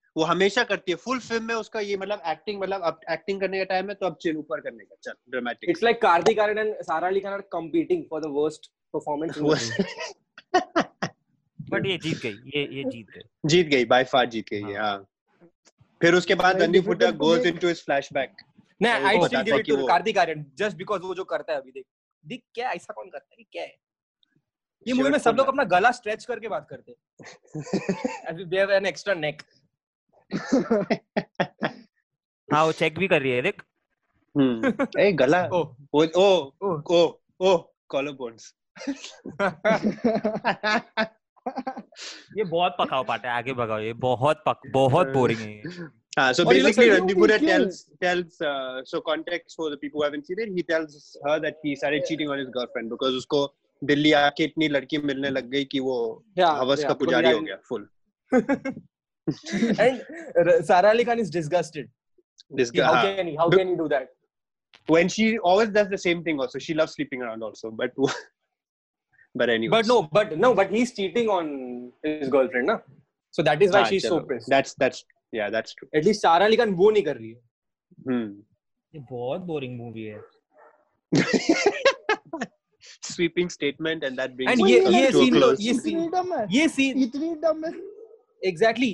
वो 0.17 0.23
हमेशा 0.23 0.63
करती 0.63 0.91
है। 0.91 0.95
फुल 0.95 1.19
फ़िल्म 1.19 1.43
में 1.43 1.55
उसका 1.55 1.79
ये 1.79 1.97
मतलब 1.97 2.21
एक्टिंग 2.27 2.61
मतलब 2.61 2.81
अब 2.81 2.99
एक्टिंग 3.11 3.41
करने 3.41 3.57
का 3.57 3.63
टाइम 3.63 3.89
है 3.89 3.95
तो 3.95 4.05
अब 4.05 4.17
चिन 4.21 4.37
ऊपर 4.37 4.59
करने 4.59 4.83
का। 4.83 4.95
चल 5.03 5.13
dramatic 5.29 5.69
it's 5.69 5.83
like 5.87 6.01
Kartik 6.01 6.37
Aryan 6.37 6.57
and 6.57 6.75
Sara 6.89 7.11
Ali 7.11 7.21
Khan 7.21 7.33
are 7.33 7.45
competing 7.59 8.03
for 8.09 8.21
the 8.21 8.31
worst 8.39 8.69
performance 8.95 9.37
in 9.37 9.43
the 9.43 9.49
movie. 9.49 9.85
But 11.69 11.85
ये 11.85 11.97
जीत 11.97 12.17
गई 12.17 12.51
ये 12.55 12.63
ये 12.75 12.83
जीत 12.83 13.07
गई। 13.09 13.21
जीत 13.45 13.67
गई 13.67 13.85
बाय 13.85 14.03
फार 14.03 14.25
जीत 14.25 14.45
गई 14.49 14.61
है, 14.61 14.77
हाँ 14.77 15.07
फिर 16.01 16.15
उसके 16.15 16.35
बाद 16.35 16.61
Randeep 16.61 16.87
Hooda 16.87 17.11
goes 17.11 17.45
into 17.47 17.67
his 17.67 17.83
flashback 17.85 18.31
नहीं 18.81 18.93
वो 18.93 19.07
I 19.09 19.15
बताता 19.15 19.27
still 19.27 19.37
है 19.37 19.43
give 19.45 19.59
it 19.59 19.65
कि 19.65 19.71
to 19.71 20.89
वो- 20.89 21.01
वो 21.01 21.15
जो 21.15 21.23
करता 21.23 21.53
है 21.53 21.59
अभी 21.59 21.71
देख। 21.71 21.85
देख 22.25 22.43
क्या 22.55 22.71
ऐसा 22.71 22.93
कौन 22.93 23.09
करता 23.09 23.35
है? 23.39 23.43
क्या 23.51 23.63
है? 23.63 23.75
ये 24.87 24.93
मूवी 24.93 25.09
में 25.09 25.19
सब 25.19 25.35
लोग 25.37 25.47
अपना 25.47 25.63
गला 25.63 25.91
स्ट्रेच 25.91 26.25
करके 26.25 26.47
बात 26.47 26.67
करते 26.69 26.91
हैं। 26.91 26.97
As 28.31 28.39
if 28.39 28.49
they 28.49 28.59
have 28.59 28.73
an 28.79 28.87
extra 28.93 29.15
neck 29.19 29.43
हाँ 32.53 32.65
वो 32.65 32.71
चेक 32.71 32.99
भी 32.99 33.07
कर 33.07 33.21
रही 33.21 33.31
है 33.31 33.41
देख 33.41 33.61
हम्म 34.37 34.87
ए 34.99 35.11
गला 35.11 35.49
oh 35.49 35.65
oh 35.93 36.03
oh 36.03 36.51
oh 36.63 36.75
oh 36.91 37.19
oh 37.39 37.57
collar 37.89 38.11
bones 38.11 38.53
ये 42.37 42.43
बहुत 42.43 42.75
पकाओ 42.79 43.03
पार्ट 43.03 43.25
आगे 43.25 43.53
भगाओ 43.53 43.79
ये 43.79 43.93
बहुत 43.93 44.43
पक 44.45 44.61
बहुत 44.67 45.07
बोरिंग 45.07 45.39
है 45.39 45.89
हाँ, 46.19 46.33
so 46.33 46.45
basically 46.45 46.87
क्यों? 46.89 47.39
tells 47.39 47.89
tells 48.01 48.41
uh, 48.41 48.81
so 48.83 48.99
context 48.99 49.55
for 49.55 49.69
the 49.69 49.77
people 49.77 50.01
who 50.01 50.03
haven't 50.03 50.25
seen 50.27 50.39
it. 50.39 50.49
He 50.49 50.63
tells 50.63 51.17
her 51.25 51.39
that 51.39 51.55
he 51.63 51.75
started 51.75 52.03
cheating 52.05 52.29
on 52.29 52.37
his 52.37 52.49
girlfriend 52.49 52.89
because 52.89 53.13
उसको 53.13 53.55
दिल्ली 53.83 54.11
आके 54.11 54.43
इतनी 54.43 54.67
लड़की 54.67 54.97
मिलने 54.97 55.29
लग 55.29 55.49
गई 55.49 55.65
कि 55.65 55.79
वो 55.79 56.25
हवस 56.39 56.83
का 56.83 56.93
पुजारी 56.93 57.31
हो 57.31 57.41
गया 57.41 57.55
full 57.69 57.87
and 59.78 60.64
Sara 60.64 60.88
Ali 60.90 61.04
Khan 61.04 61.18
is 61.18 61.30
disgusted. 61.30 61.88
this 62.58 62.70
Ki 62.70 62.78
guy 62.78 62.84
How 62.86 62.94
हाँ. 62.94 63.16
can 63.16 63.26
he? 63.26 63.36
How 63.36 63.46
Look- 63.48 63.58
can 63.60 63.68
he 63.68 63.76
do 63.76 63.88
that? 63.88 64.08
when 64.94 65.08
she 65.12 65.24
always 65.50 65.70
does 65.76 65.88
the 65.92 65.98
same 65.98 66.18
thing 66.24 66.38
also 66.42 66.58
she 66.64 66.74
loves 66.80 66.92
sleeping 66.96 67.22
around 67.26 67.42
also 67.46 67.70
but 67.78 67.94
but 69.40 69.48
anyway 69.54 69.70
But 69.76 69.86
no, 69.92 69.96
but 70.18 70.34
no, 70.44 70.50
but 70.58 70.70
he's 70.70 70.92
cheating 70.98 71.28
on 71.36 71.48
his 72.04 72.28
girlfriend, 72.34 72.66
na? 72.72 72.76
So 73.38 73.42
that 73.48 73.62
is 73.66 73.72
why 73.72 73.82
she's 73.90 74.06
so 74.06 74.20
pissed. 74.20 74.48
that's 74.54 74.74
that's 74.82 75.00
yeah 75.38 75.48
that's 75.56 75.74
true 75.74 75.88
At 76.00 76.04
least 76.04 76.20
Sara 76.26 76.44
Ali 76.50 76.56
Khan 76.62 76.74
वो 76.82 76.90
नहीं 76.96 77.04
कर 77.08 77.16
रही 77.16 77.30
है. 77.30 77.40
hmm. 78.10 78.28
ये 78.94 79.00
बहुत 79.10 79.40
boring 79.50 79.76
movie 79.78 80.04
है 80.04 80.20
sweeping 83.02 83.48
statement 83.50 84.04
and 84.04 84.16
that 84.18 84.36
brings 84.36 84.50
And 84.52 84.62
us 84.62 84.68
ये 84.70 84.84
to 84.84 84.90
ये 84.92 85.06
a 85.08 85.12
scene 85.12 85.34
तो 85.34 85.40
close. 85.40 85.60
ये 85.60 85.72
इतनी 85.72 85.92
scene 85.92 86.12
डम 86.12 86.32
है 86.38 86.46
ये 86.58 86.68
scene 86.76 87.02
इतनी 87.08 87.34
डम 87.42 87.64
है 87.64 87.72
एग्जैक्टली 88.52 88.92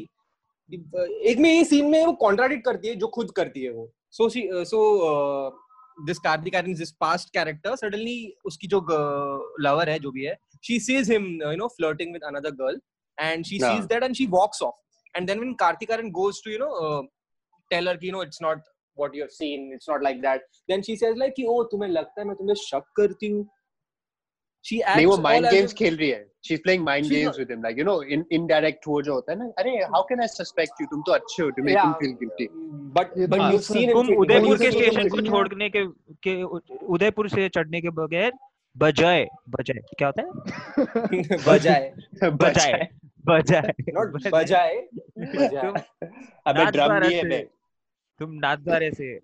एक 0.70 1.38
में 1.39 1.49
ये 1.53 1.63
सीन 1.65 1.86
में 1.86 2.05
वो 2.05 2.13
कॉन्ट्राडिक्ट 2.22 2.65
करती 2.65 2.88
है 2.88 2.95
जो 2.95 3.07
खुद 3.07 3.32
करती 3.32 3.63
है 3.63 3.72
वो। 3.72 3.91
So 4.11 4.30
she 4.30 4.47
so 4.72 4.80
this 6.05 6.20
Kartik 6.20 6.55
Aaryan 6.55 6.74
this 6.76 6.91
past 6.99 7.30
character 7.34 7.76
suddenly 7.76 8.34
उसकी 8.45 8.68
जो 8.68 8.86
लवर 9.61 9.89
है 9.89 9.99
जो 9.99 10.11
भी 10.11 10.24
है 10.26 10.38
she 10.65 10.80
sees 10.80 11.11
him 11.11 11.26
you 11.43 11.55
know 11.55 11.68
flirting 11.68 12.13
with 12.13 12.24
another 12.24 12.51
girl 12.63 12.80
and 13.18 13.45
she 13.45 13.59
Yeah. 13.59 13.76
Sees 13.76 13.86
that 13.86 14.03
and 14.03 14.15
she 14.15 14.26
walks 14.32 14.61
off 14.63 15.18
and 15.18 15.28
then 15.28 15.39
when 15.39 15.53
Kartik 15.59 15.91
Aaryan 15.91 16.11
goes 16.11 16.41
to 16.45 16.51
you 16.51 16.57
know 16.57 17.01
tell 17.72 17.88
her 17.89 17.97
कि 17.97 18.11
no 18.11 18.24
it's 18.24 18.41
not 18.41 18.61
what 18.97 19.15
you 19.15 19.22
have 19.22 19.34
seen 19.34 19.65
it's 19.74 19.88
not 19.89 20.03
like 20.05 20.22
that 20.22 20.45
then 20.72 20.84
she 20.86 20.93
says 21.01 21.18
like 21.22 21.34
कि 21.36 21.43
ओ 21.49 21.63
तुम्हें 21.74 21.89
लगता 21.89 22.22
है 22.22 22.28
मैं 22.28 22.36
तुम्हें 22.36 22.55
शक 22.61 22.86
करती 22.97 23.28
हूँ 24.66 24.80
she 24.82 24.95
नहीं 24.95 25.05
वो 25.05 25.14
acts 25.14 25.24
mind 25.24 25.45
all 25.45 25.51
as 25.53 25.58
games 25.58 25.72
if- 25.72 25.80
खेल 25.80 25.97
रही 25.97 26.10
है। 26.10 26.26
Is 26.51 26.62
playing 26.64 26.84
mind 26.84 27.05
She's 27.05 27.16
games 27.16 27.28
not- 27.30 27.39
with 27.39 27.51
him 27.51 27.64
like 27.64 27.78
you 27.80 27.84
know 27.86 28.01
in 28.03 28.26
indirect 28.32 28.88
वो 28.88 29.01
जो 29.01 29.14
होता 29.14 29.32
है 29.32 29.38
ना 29.39 29.45
अरे 29.58 29.72
how 29.93 30.03
can 30.03 30.22
I 30.22 30.28
suspect 30.28 30.82
you 30.82 30.88
तुम 30.91 31.01
तो 31.01 31.12
अच्छे 31.12 31.43
हो 31.43 31.49
make 31.49 31.78
him 31.78 31.78
Yeah. 31.78 31.93
Feel 31.93 32.12
guilty 32.22 32.47
but 32.97 33.10
but 33.10 33.16
तो 33.16 33.38
you've 33.38 33.51
दूसरा- 33.51 33.78
seen 33.78 33.89
him 33.89 34.08
तुम. 34.08 34.16
उदयपुर 34.18 34.58
के 34.58 34.64
seen 34.64 34.76
him 34.76 34.91
स्टेशन 34.91 35.10
को. 35.10 35.22
छोड़ने 35.22 35.70
के 35.70 35.86
के 36.28 36.43
उदयपुर 36.97 37.30
से 37.30 37.49
चढ़ने 37.49 37.82
के 37.82 37.89
बगैर 38.01 38.32
बजाय 38.76 39.28
बजाय 39.49 39.82
क्या 39.97 40.08
होता 40.08 40.22
है? 40.22 40.28
बजाए 41.47 41.93
बजाय। 42.24 42.88
बजाय। 43.28 43.74
not 43.97 44.32
बजाए 44.32 44.88
बजाए 45.18 45.74
अबे 46.47 46.66
ड्रम 46.72 46.93
नहीं 46.93 47.16
है 47.16 47.41
तुम 48.20 48.32
नाथद्वारे 48.34 48.91
से 48.91 49.20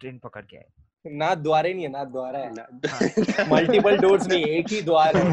ट्रेन 0.00 0.18
पकड़ 0.18 0.42
के 0.42 0.56
आए। 0.56 0.64
नाथ 1.06 1.36
द्वारे 1.36 1.74
नहीं 1.74 1.84
है 1.84 1.90
नाथ 1.90 2.06
द्वारा 2.06 2.38
है। 2.38 2.50
मल्टीपल 3.50 3.96
डोर्स 3.98 4.26
नहीं 4.28 4.44
एक 4.44 4.66
ही 4.70 4.82
द्वार 4.82 5.16
है। 5.16 5.24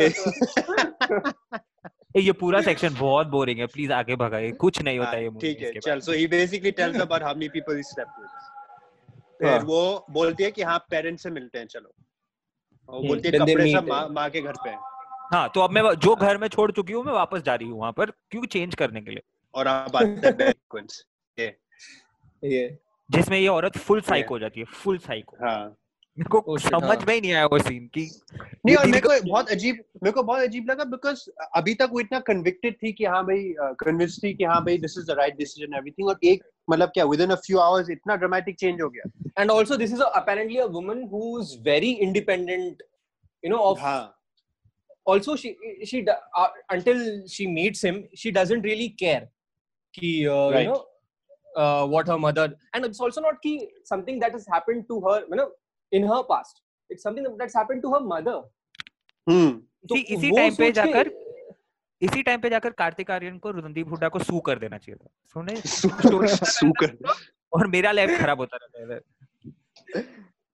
ए, 0.00 0.08
ये 2.16 2.32
पूरा 2.32 2.60
सेक्शन 2.60 2.94
बहुत 2.94 3.26
बोरिंग 3.26 3.58
है 3.58 3.66
प्लीज़ 3.66 3.92
आगे 3.92 4.16
भगाइए 4.16 4.50
कुछ 4.60 4.82
नहीं 4.82 4.98
होता 4.98 5.10
हाँ, 5.10 5.20
ये 5.20 5.30
ठीक 5.40 5.62
है 5.62 5.72
चल 5.80 6.00
so 6.00 6.12
he 6.12 6.26
basically 6.26 6.70
tells 6.70 7.00
about 7.00 7.22
how 7.22 7.34
many 7.34 7.48
people 7.48 7.76
he 7.76 7.82
slept 7.82 8.20
with 8.20 8.28
हाँ। 8.28 9.58
फिर 9.58 9.66
वो 9.66 10.06
बोलती 10.10 10.44
है 10.44 10.50
कि 10.50 10.62
हाँ 10.62 10.78
पेरेंट्स 10.90 11.22
से 11.22 11.30
मिलते 11.30 11.58
हैं 11.58 11.66
चलो। 11.66 11.92
और 12.88 12.94
वो 12.94 12.98
हम्म, 12.98 13.08
बोलती 13.08 13.28
है 13.28 13.38
कपड़े 13.38 13.72
सब 13.72 13.88
माँ 13.88 14.02
है। 14.02 14.08
माँ 14.12 14.30
के 14.30 14.40
घर 14.40 14.52
पे 14.64 14.70
हाँ। 15.32 15.48
तो 15.54 15.60
अब 15.60 15.70
मैं 15.70 15.94
जो 15.94 16.14
घर 16.16 16.38
में 16.38 16.48
छोड़ 16.48 16.70
चुकी 16.72 16.92
हूँ 16.92 17.04
मैं 17.04 17.12
वापस 17.12 17.42
जा 17.42 17.54
रही 17.54 17.68
हूँ 17.68 17.80
वहाँ 17.80 17.92
पर 17.92 18.10
क्यों 18.30 18.44
चेंज 18.46 18.74
करने 18.74 19.00
के 19.00 19.10
लिए? 19.10 19.22
और 19.54 19.66
अब 19.66 19.96
आता 19.96 20.28
है 21.38 21.56
ये। 22.42 22.78
जिसमें 23.10 23.38
ये 23.38 23.46
औरत 23.48 23.76
फुल 23.86 24.00
साइको 24.08 24.34
हो 24.34 24.38
जाती 24.38 24.60
है 24.60 24.66
फुल 24.82 24.98
साइको 25.08 25.36
हाँ। 25.46 25.60
मेरे 26.18 26.28
को 26.30 26.38
Oh 26.48 26.56
shit, 26.60 26.70
समझ 26.70 26.96
हाँ। 26.98 27.04
में 27.08 27.14
ही 27.14 27.20
नहीं 27.20 27.32
आया 27.32 27.46
वो 27.52 27.58
सीन 27.58 27.86
की। 27.96 28.04
नहीं 28.66 28.76
और 28.76 28.86
मेरे 28.86 29.00
को 29.00 29.28
बहुत 29.28 29.50
अजीब 29.50 29.76
मेरे 30.02 30.12
को 30.12 30.22
बहुत 30.22 30.42
अजीब 30.42 30.70
लगा 30.70 30.84
बिकॉज़ 30.94 31.20
अभी 31.56 31.74
तक 31.82 31.88
वो 31.92 32.00
इतना 32.00 32.18
कन्विक्टेड 32.28 32.74
थी 32.82 32.92
कि 32.92 33.04
हाँ 33.04 33.22
भाई 33.26 33.54
कन्विंस 33.82 34.18
थी 34.24 34.32
कि 34.34 34.44
हाँ 34.44 34.60
भाई 34.64 34.78
this 34.78 34.98
is 34.98 35.06
the 35.06 35.16
right 35.18 35.36
decision 35.38 35.74
everything 35.78 36.08
और 36.08 36.18
एक 36.32 36.44
मतलब 36.70 36.88
क्या 36.94 37.04
with 37.12 37.20
in 37.20 37.30
a 37.30 37.34
few 37.46 37.58
hours 37.58 37.90
इतना 37.90 38.16
ड्रामेटिक 38.24 38.56
चेंज 38.58 38.80
हो 38.82 38.88
गया। 38.88 39.10
And 39.40 39.50
also 39.56 39.76
this 39.82 39.92
is 39.96 40.00
a, 40.06 40.10
apparently 40.20 40.58
a 40.58 40.68
woman 40.78 41.02
who's 41.12 41.54
very 41.70 41.92
independent 42.08 42.82
you 43.44 43.52
know 43.54 43.62
of 43.72 43.78
हाँ। 43.80 44.00
Also 45.06 45.34
she 45.42 45.50
she 45.90 46.00
do- 46.06 46.20
uh, 46.40 46.48
until 46.74 46.98
she 47.34 47.46
meets 47.52 47.84
him 47.88 47.96
she 48.22 48.30
doesn't 48.38 48.66
really 48.70 48.88
care 49.02 49.22
ki 49.94 50.10
uh, 50.26 50.50
Right. 50.50 50.66
you 50.66 50.72
know 50.72 50.80
uh, 51.56 51.86
what 51.86 52.08
her 52.08 52.18
mother 52.18 52.46
and 52.74 52.84
it's 52.84 53.00
also 53.00 53.20
not 53.20 53.40
ki 53.46 53.52
something 53.84 54.20
that 54.20 54.32
has 54.32 54.46
happened 54.54 54.84
to 54.88 55.00
her 55.00 55.16
you 55.28 55.36
know 55.36 55.48
in 55.92 56.04
her 56.04 56.22
past. 56.24 56.62
It's 56.90 57.02
something 57.02 57.26
that's 57.38 57.54
happened 57.54 57.82
to 57.82 57.92
her 57.94 58.00
mother. 58.12 58.36
हम्म 59.26 59.50
तो 59.88 59.96
इसी- 59.96 60.16
इसी 60.18 60.30
time 60.30 60.58
पे 60.58 60.70
जाकर 60.72 61.10
इसी 62.02 62.22
time 62.22 62.40
पे 62.40 62.50
जाकर 62.50 62.70
कार्तिक 62.70 63.10
आर्यन 63.10 63.38
को 63.38 63.50
रणदीप 63.50 63.88
हुड्डा 63.88 64.08
को 64.08 64.18
सू 64.18 64.40
कर 64.40 64.58
देना 64.58 64.78
चाहिए 64.78 64.96
था। 64.96 65.08
सुने? 65.34 65.56
सुकर 66.52 66.96
और 67.52 67.66
मेरा 67.66 67.92
लाइफ 67.92 68.20
खराब 68.20 68.38
होता 68.38 68.56
रहता 68.56 68.94
है 68.94 70.04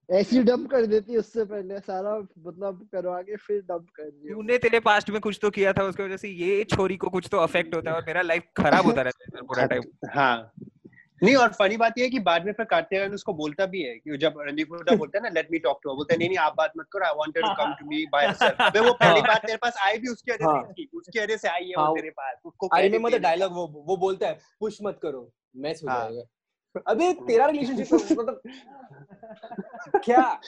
ऐसी 0.09 0.43
डंप 0.43 0.69
कर 0.71 0.85
देती 0.85 1.17
उससे 1.17 1.43
पहले 1.45 1.79
सारा 1.79 2.17
मतलब 2.19 2.87
करवा 2.91 3.21
के 3.21 3.35
फिर 3.35 3.61
डंप 3.61 3.87
कर 3.95 4.03
दिया। 4.03 4.33
तूने 4.33 4.57
तेरे 4.57 4.79
पास्ट 4.79 5.09
में 5.09 5.19
कुछ 5.21 5.39
तो 5.41 5.49
किया 5.49 5.73
था 5.73 5.83
उसकी 5.83 6.03
वजह 6.03 6.17
से 6.17 6.29
ये 6.29 6.63
छोरी 6.63 6.97
को 6.97 7.09
कुछ 7.09 7.27
तो 7.31 7.37
अफेक्ट 7.37 7.75
होता 7.75 7.91
है 7.91 7.97
और 7.97 8.03
मेरा 8.07 8.21
लाइफ 8.21 8.43
खराब 8.57 8.85
होता 8.85 9.01
रहता 9.01 9.37
है 9.37 9.41
पूरा 9.41 9.65
टाइम 9.73 9.83
हाँ। 10.13 10.51
नहीं 11.23 11.35
और 11.35 11.53
फनी 11.53 11.77
बात 11.77 11.93
ये 11.97 12.03
है 12.03 12.09
कि 12.09 12.19
बाद 12.19 12.45
में 12.45 12.51
फिर 12.53 12.65
कार्तिक 12.65 13.13
उसको 13.13 13.33
बोलता 13.33 13.65
भी 13.65 13.81
है 13.81 13.93
कि 13.95 14.17
जब 14.17 14.33
रणदीप 14.39 14.71
हुड्डा 14.71 14.95
बोलता 15.03 15.17
है 15.17 15.23
ना 15.23 15.29
लेट 15.29 15.47
मी 15.51 15.59
टॉक 15.59 15.79
टू 15.83 15.95
बोलता 15.95 16.13
है 16.13 16.17
नहीं 16.19 16.29
नहीं 16.29 16.37
आप 16.37 16.55
बात 16.57 16.73
मत 16.77 16.85
करो 16.91 17.05
I 17.05 17.13
wanted 17.15 17.43
to 17.43 17.53
come 17.53 17.73
to 17.73 17.85
me 17.85 18.05
by 18.11 18.27
herself 18.27 18.77
वो 18.77 18.93
पहली 18.93 19.21
बार 19.21 19.29
बात 19.29 19.45
तेरे 19.45 19.57
पास 19.57 19.77
आई 19.81 19.97
भी 19.97 20.09
उसके 20.09 20.31
वजह 20.33 20.45
हाँ। 20.45 20.63
से 20.63 20.73
थी 20.73 20.89
उसके 20.93 21.23
वजह 21.23 21.37
से 21.37 21.47
आई 21.47 21.65
है 21.65 21.73
हाँ, 21.77 21.87
वो 21.89 21.95
तेरे 21.95 22.09
पास 22.09 22.41
उसको 22.45 22.69
आई 22.75 22.89
में 22.89 22.99
मतलब 22.99 23.21
डायलॉग 23.21 23.53
वो 23.53 23.67
वो 23.87 23.97
बोलता 23.97 24.27
है 24.27 24.39
पुश 24.59 24.77
मत 24.83 24.99
करो 25.01 25.29
मैच 25.55 25.83
हो 25.83 25.89
हाँ। 25.89 25.99
जाएगा. 26.01 26.23
अबे 26.87 27.11
तेरा 27.27 27.45
रिलेशनशिप 27.51 28.17
मतलब 28.19 28.41
क्या? 30.03 30.39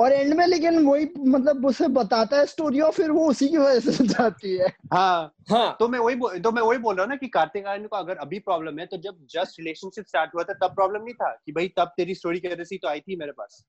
और 0.00 0.12
एंड 0.12 0.34
में 0.34 0.46
लेकिन 0.46 0.86
वही 0.86 1.08
मतलब 1.18 1.66
उसे 1.66 1.88
बताता 1.88 2.36
है 2.36 2.46
स्टोरी 2.46 2.80
और 2.80 2.92
फिर 2.92 3.10
वो 3.10 3.28
उसी 3.28 3.48
की 3.48 3.56
वजह 3.56 3.92
से 3.92 4.06
जाती 4.06 4.56
है। 4.56 4.72
हाँ। 4.92 5.34
हाँ। 5.50 5.76
तो 5.80 5.88
मैं 5.88 5.98
वही 5.98 6.40
तो 6.40 6.52
मैं 6.52 6.62
वही 6.62 6.78
बोल 6.78 6.94
रहा 6.94 7.04
हूँ 7.04 7.10
ना 7.10 7.16
कि 7.16 7.28
कार्तिक 7.28 7.66
आर्यन 7.66 7.86
को 7.86 7.96
अगर 7.96 8.16
अभी 8.16 8.38
प्रॉब्लम 8.38 8.78
है 8.78 8.86
तो 8.86 8.96
जब 8.96 9.26
जस्ट 9.30 9.58
रिलेशनशिप 9.58 10.04
स्टार्ट 10.04 10.34
हुआ 10.34 10.42
था 10.42 10.52
तब 10.52 10.74
प्रॉब्लम 10.74 11.02
नहीं 11.02 11.14
था 11.14 11.42
कि 11.46 11.52
भाई 11.52 11.68
तब 11.68 11.92
तेरी 11.96 12.14
स्टोरी 12.14 12.40
की 12.40 12.48
वजह 12.48 12.64
से 12.64 12.76
तो 12.76 12.88
आई 12.88 13.00
थी 13.00 13.16
मेरे 13.16 13.32
पास। 13.32 13.64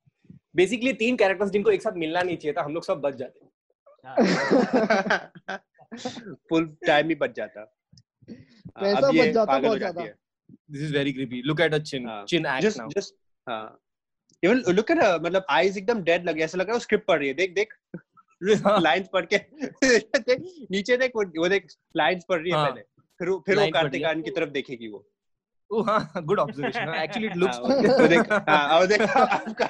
बेसिकली 0.55 0.93
तीन 0.93 1.15
कैरेक्टर्स 1.15 1.51
जिनको 1.51 1.71
एक 1.71 1.81
साथ 1.81 1.91
मिलना 1.91 2.21
नहीं 2.21 2.37
चाहिए 2.37 2.53
था 2.53 2.63
हम 2.63 2.73
लोग 2.73 2.83
सब 2.83 3.01
बच 3.01 3.15
जाते। 3.15 3.49
फुल 6.49 6.77
टाइम 6.87 7.09
ही 7.09 7.15
बच 7.15 7.35
जाता। 7.35 7.75
पैसा 8.29 9.11
बच 9.11 9.27
जाता 9.27 9.59
बहुत 9.59 9.77
ज़्यादा। 9.77 10.07
This 10.71 10.81
is 10.81 10.93
very 10.93 11.13
creepy 11.13 11.41
look 11.45 11.61
at 11.61 11.73
a 11.73 11.77
chin. 11.77 12.25
Chin 12.27 12.45
act 12.45 12.77
now 12.77 12.89
just 12.89 13.13
हाँ। 13.47 13.79
इवन 14.43 14.63
लुक 14.75 14.91
एट 14.91 14.97
मतलब 15.23 15.45
आईज 15.49 15.77
एकदम 15.77 16.01
डेड 16.03 16.25
लगे 16.29 16.43
ऐसा 16.43 16.57
लग 16.57 16.67
रहा 16.67 16.75
है 16.75 16.79
स्क्रिप्ट 16.79 17.05
पढ़ 17.07 17.19
रही 17.19 17.27
है 17.27 17.33
देख 17.33 17.53
देख 17.55 17.73
लाइंस 18.81 19.07
पढ़ 19.13 19.25
के 19.33 19.37
देख, 19.37 20.39
नीचे 20.71 20.97
देख 20.97 21.11
वो 21.15 21.23
वो 21.37 21.47
देक 21.49 21.67
लाइंस 21.97 22.25
पढ़ 22.29 22.41
रही 22.41 22.51
है 22.51 22.57
हाँ. 22.57 22.69
पहले 22.69 22.81
फिर 23.19 23.29
फिर 23.45 23.55
वो 23.55 23.61
Lines 23.61 23.73
पढ़ 23.73 23.81
कार्तिक 23.81 24.03
आर्यन 24.03 24.21
की 24.21 24.31
तरफ़ 24.31 24.49
देखेगी 24.49 24.87
वो 24.87 25.05
Oh, 25.71 25.81
हाँ, 25.83 26.23
good 26.25 26.39
observation. 26.39 26.89
Actually, 26.89 27.27
it 27.27 27.35
looks. 27.35 27.57
हाँ, 27.57 27.65
वो 27.99 28.07
देख 28.07 28.31
हाँ 28.31 28.87
देख 28.87 29.01
आपका- 29.15 29.69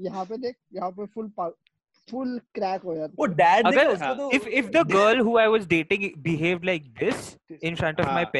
यहाँ 0.00 0.24
पे 0.24 0.36
देख 0.36 0.56
यहाँ 0.74 0.90
पे 0.90 1.06
फुल 1.06 1.28
फुल 2.08 2.38
क्रैक 2.54 2.82
हो 2.82 2.94
जाता 2.94 3.14
वो 3.18 3.26
डैड 3.26 3.66
अगर 3.66 3.90
देखा 3.90 4.10
उसको 4.10 4.30
तो 4.30 4.36
if 4.38 4.46
if 4.60 4.70
the 4.76 4.84
girl 4.92 5.20
who 5.26 5.34
I 5.42 5.46
was 5.54 5.66
dating 5.66 6.06
behaved 6.28 6.64
like 6.64 6.86
this 7.02 7.26
in 7.62 7.76
front 7.82 8.00
of 8.00 8.08
my 8.12 8.24
हाँ. 8.24 8.30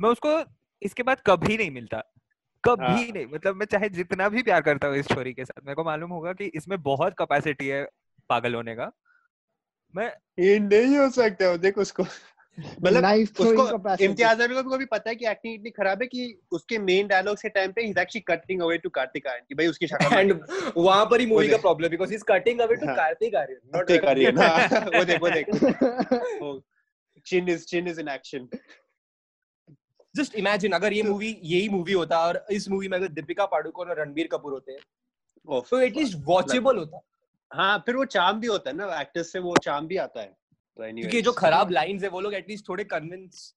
मैं 0.00 0.10
उसको 0.10 0.34
इसके 0.82 1.02
बाद 1.02 1.20
कभी 1.26 1.56
नहीं 1.56 1.70
मिलता। 1.70 2.02
कभी 2.64 2.84
हाँ. 2.84 2.94
नहीं 2.94 3.26
मतलब 3.26 3.56
मैं 3.56 3.66
चाहे 3.66 3.88
जितना 3.88 4.28
भी 4.28 4.42
प्यार 4.42 4.60
करता 4.62 4.88
हूँ 4.88 4.96
इस 4.96 5.08
छोरी 5.08 5.32
के 5.34 5.44
साथ 5.44 5.62
मेरे 5.64 5.74
को 5.74 5.84
मालूम 5.84 6.10
होगा 6.10 6.32
कि 6.32 6.50
इसमें 6.54 6.80
बहुत 6.82 7.14
कैपेसिटी 7.18 7.66
है 7.66 7.84
पागल 8.30 8.54
होने 8.54 8.74
का। 8.74 8.90
मैं 9.94 10.12
ये 10.38 10.58
नहीं 10.58 10.96
हो 10.98 11.08
सकता 11.10 11.56
देख 11.56 11.78
उसको। 11.78 12.04
मतलब 12.84 13.04
उसको 13.40 13.94
इम्तियाज़ 14.04 14.42
अली 14.42 14.62
को 14.62 14.78
भी 14.78 14.84
पता 14.84 15.10
है 15.10 15.14
कि 15.16 15.26
एक्टिंग 15.28 15.54
इतनी 15.54 15.70
खराब 15.70 16.02
है 16.02 16.06
कि 16.08 16.40
उसके 16.52 16.78
मेन 16.78 17.06
डायलॉग्स 17.08 17.42
के 17.42 17.48
टाइम 17.48 17.72
पे 17.72 17.82
he 17.82 17.90
is 17.90 17.98
actually 17.98 18.24
cutting 18.28 18.62
away 18.62 18.78
to 18.78 18.90
Kartik 18.90 19.26
Aaryan 19.26 19.44
कि 19.48 19.54
भाई 19.54 19.66
उसकी 19.66 19.86
शक्ल 19.86 20.18
एंड 20.18 20.32
वहाँ 20.76 21.04
पर 21.10 21.20
ही 21.20 21.26
मूवी 21.26 21.48
का 21.48 21.56
problem 21.56 21.88
because 21.88 22.10
he. 22.10 22.16
Is 22.16 22.24
cutting 22.28 22.60
away 22.60 22.76
to. 22.76 22.86
Kartik 22.96 23.34
Aaryan 23.36 23.60
not 23.76 23.88
Kartik 23.88 24.04
Aaryan 24.04 24.98
वो 24.98 25.04
देख 25.04 25.22
वो 25.22 25.30
देख। 25.30 26.62
Chin 27.26 27.48
is 27.48 27.64
chin 27.66 27.88
is 27.88 28.00
in 28.00 28.08
action 28.08 28.48
just 30.14 30.34
imagine 30.34 30.72
अगर 30.72 30.92
ये 30.92 31.02
मूवी 31.02 31.28
यही 31.42 31.68
मूवी 31.68 31.92
होता 31.92 32.18
और 32.26 32.44
इस 32.50 32.68
मूवी 32.68 32.88
में 32.88 32.96
अगर 32.98 33.08
दीपिका 33.10 33.46
पाडुकोन 33.46 33.88
और 33.88 34.00
रणबीर 34.00 34.28
कपूर 34.32 34.52
होते 34.52 34.78
तो 35.70 35.80
एटलीस्ट 35.80 36.18
वॉचेबल 36.24 36.76
होता। 36.76 37.00
हाँ 37.50 37.78
फिर 37.86 37.96
वो 37.96 38.04
चाम 38.06 38.40
भी 38.40 38.46
होता 38.46 38.70
है 38.70 38.76
ना 38.76 39.00
एक्टर्स 39.00 39.32
से 39.32 39.38
वो 39.38 39.56
चाम 39.62 39.86
भी 39.86 39.96
आता 39.98 40.20
है। 40.20 40.26
तो 40.26 40.82
क्योंकि 40.92 41.22
जो 41.22 41.32
खराब 41.32 41.70
लाइंस 41.70 42.02
है 42.02 42.08
वो 42.08 42.20
लोग 42.20 42.34
एटलीस्ट 42.34 42.68
थोड़े 42.68 42.84
कन्विंस 42.86 43.54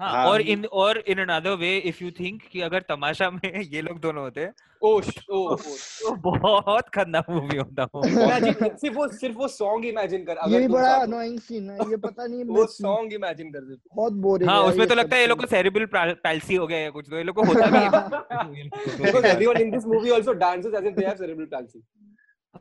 हाँ, 0.00 0.10
हाँ। 0.10 0.26
और 0.26 0.40
इन 0.40 0.64
और 0.64 0.98
in 0.98 1.18
another 1.18 1.50
way 1.50 1.76
if 1.78 2.04
you 2.04 2.10
think 2.10 2.42
कि 2.52 2.60
अगर 2.60 2.80
तमाशा 2.80 3.30
में 3.30 3.40
ये 3.72 3.80
लोग 3.82 4.00
दोनों 4.00 4.22
होते 4.24 4.48
ओ 4.82 5.00
ओ 5.30 5.38
ओ 5.38 5.56
तो 6.02 6.14
बहुत 6.16 6.88
खतरनाक 6.88 7.30
मूवी 7.30 7.56
होता 7.56 7.84
वो। 7.84 8.02
सिर्फ़ 8.76 8.96
वो 8.96 9.08
सिर्फ़ 9.08 9.36
वो 9.36 9.48
सॉन्ग 9.48 9.84
इमेजिन 9.86 10.24
कर 10.24 10.36
अगर 10.36 10.60
तुम 10.60 10.72
बड़ा 10.72 10.94
अनोइंग 10.94 11.38
सीन 11.40 11.70
है 11.70 11.90
ये 11.90 11.96
पता 11.96 12.26
नहीं 12.26 12.44
वो 12.48 12.66
सॉन्ग 12.66 13.12
इमेजिन 13.12 13.50
कर 13.52 13.60
सिर्फ़ 13.60 13.96
बहुत 13.96 14.12
बोरिंग 14.12 14.50
हाँ 14.50 14.62
उसमें 14.62 14.86
तो 14.88 14.94
लगता 14.94 15.16
है 15.16 15.20
ये 15.22 15.28
लोग 15.28 15.40
को। 15.40 15.46
सेरिब्रल 15.46 15.86
पैल्सी 15.94 16.54
हो 16.54 16.66
गया 16.66 16.78
है 16.78 16.90
कुछ 16.90 17.06
तो 17.10 17.16
ये 17.16 17.22
लोग 17.22 17.36
को 17.36 17.42
होता 17.42 17.66
भी 17.66 17.78
है। 17.78 19.70
This 19.70 19.84
movie 19.84 20.12
also 20.12 20.34
dances 20.34 20.74
as 20.74 20.84
if 20.84 20.96
they 20.96 21.04
have 21.04 21.18
cerebral 21.18 21.46
palsy 21.46 21.82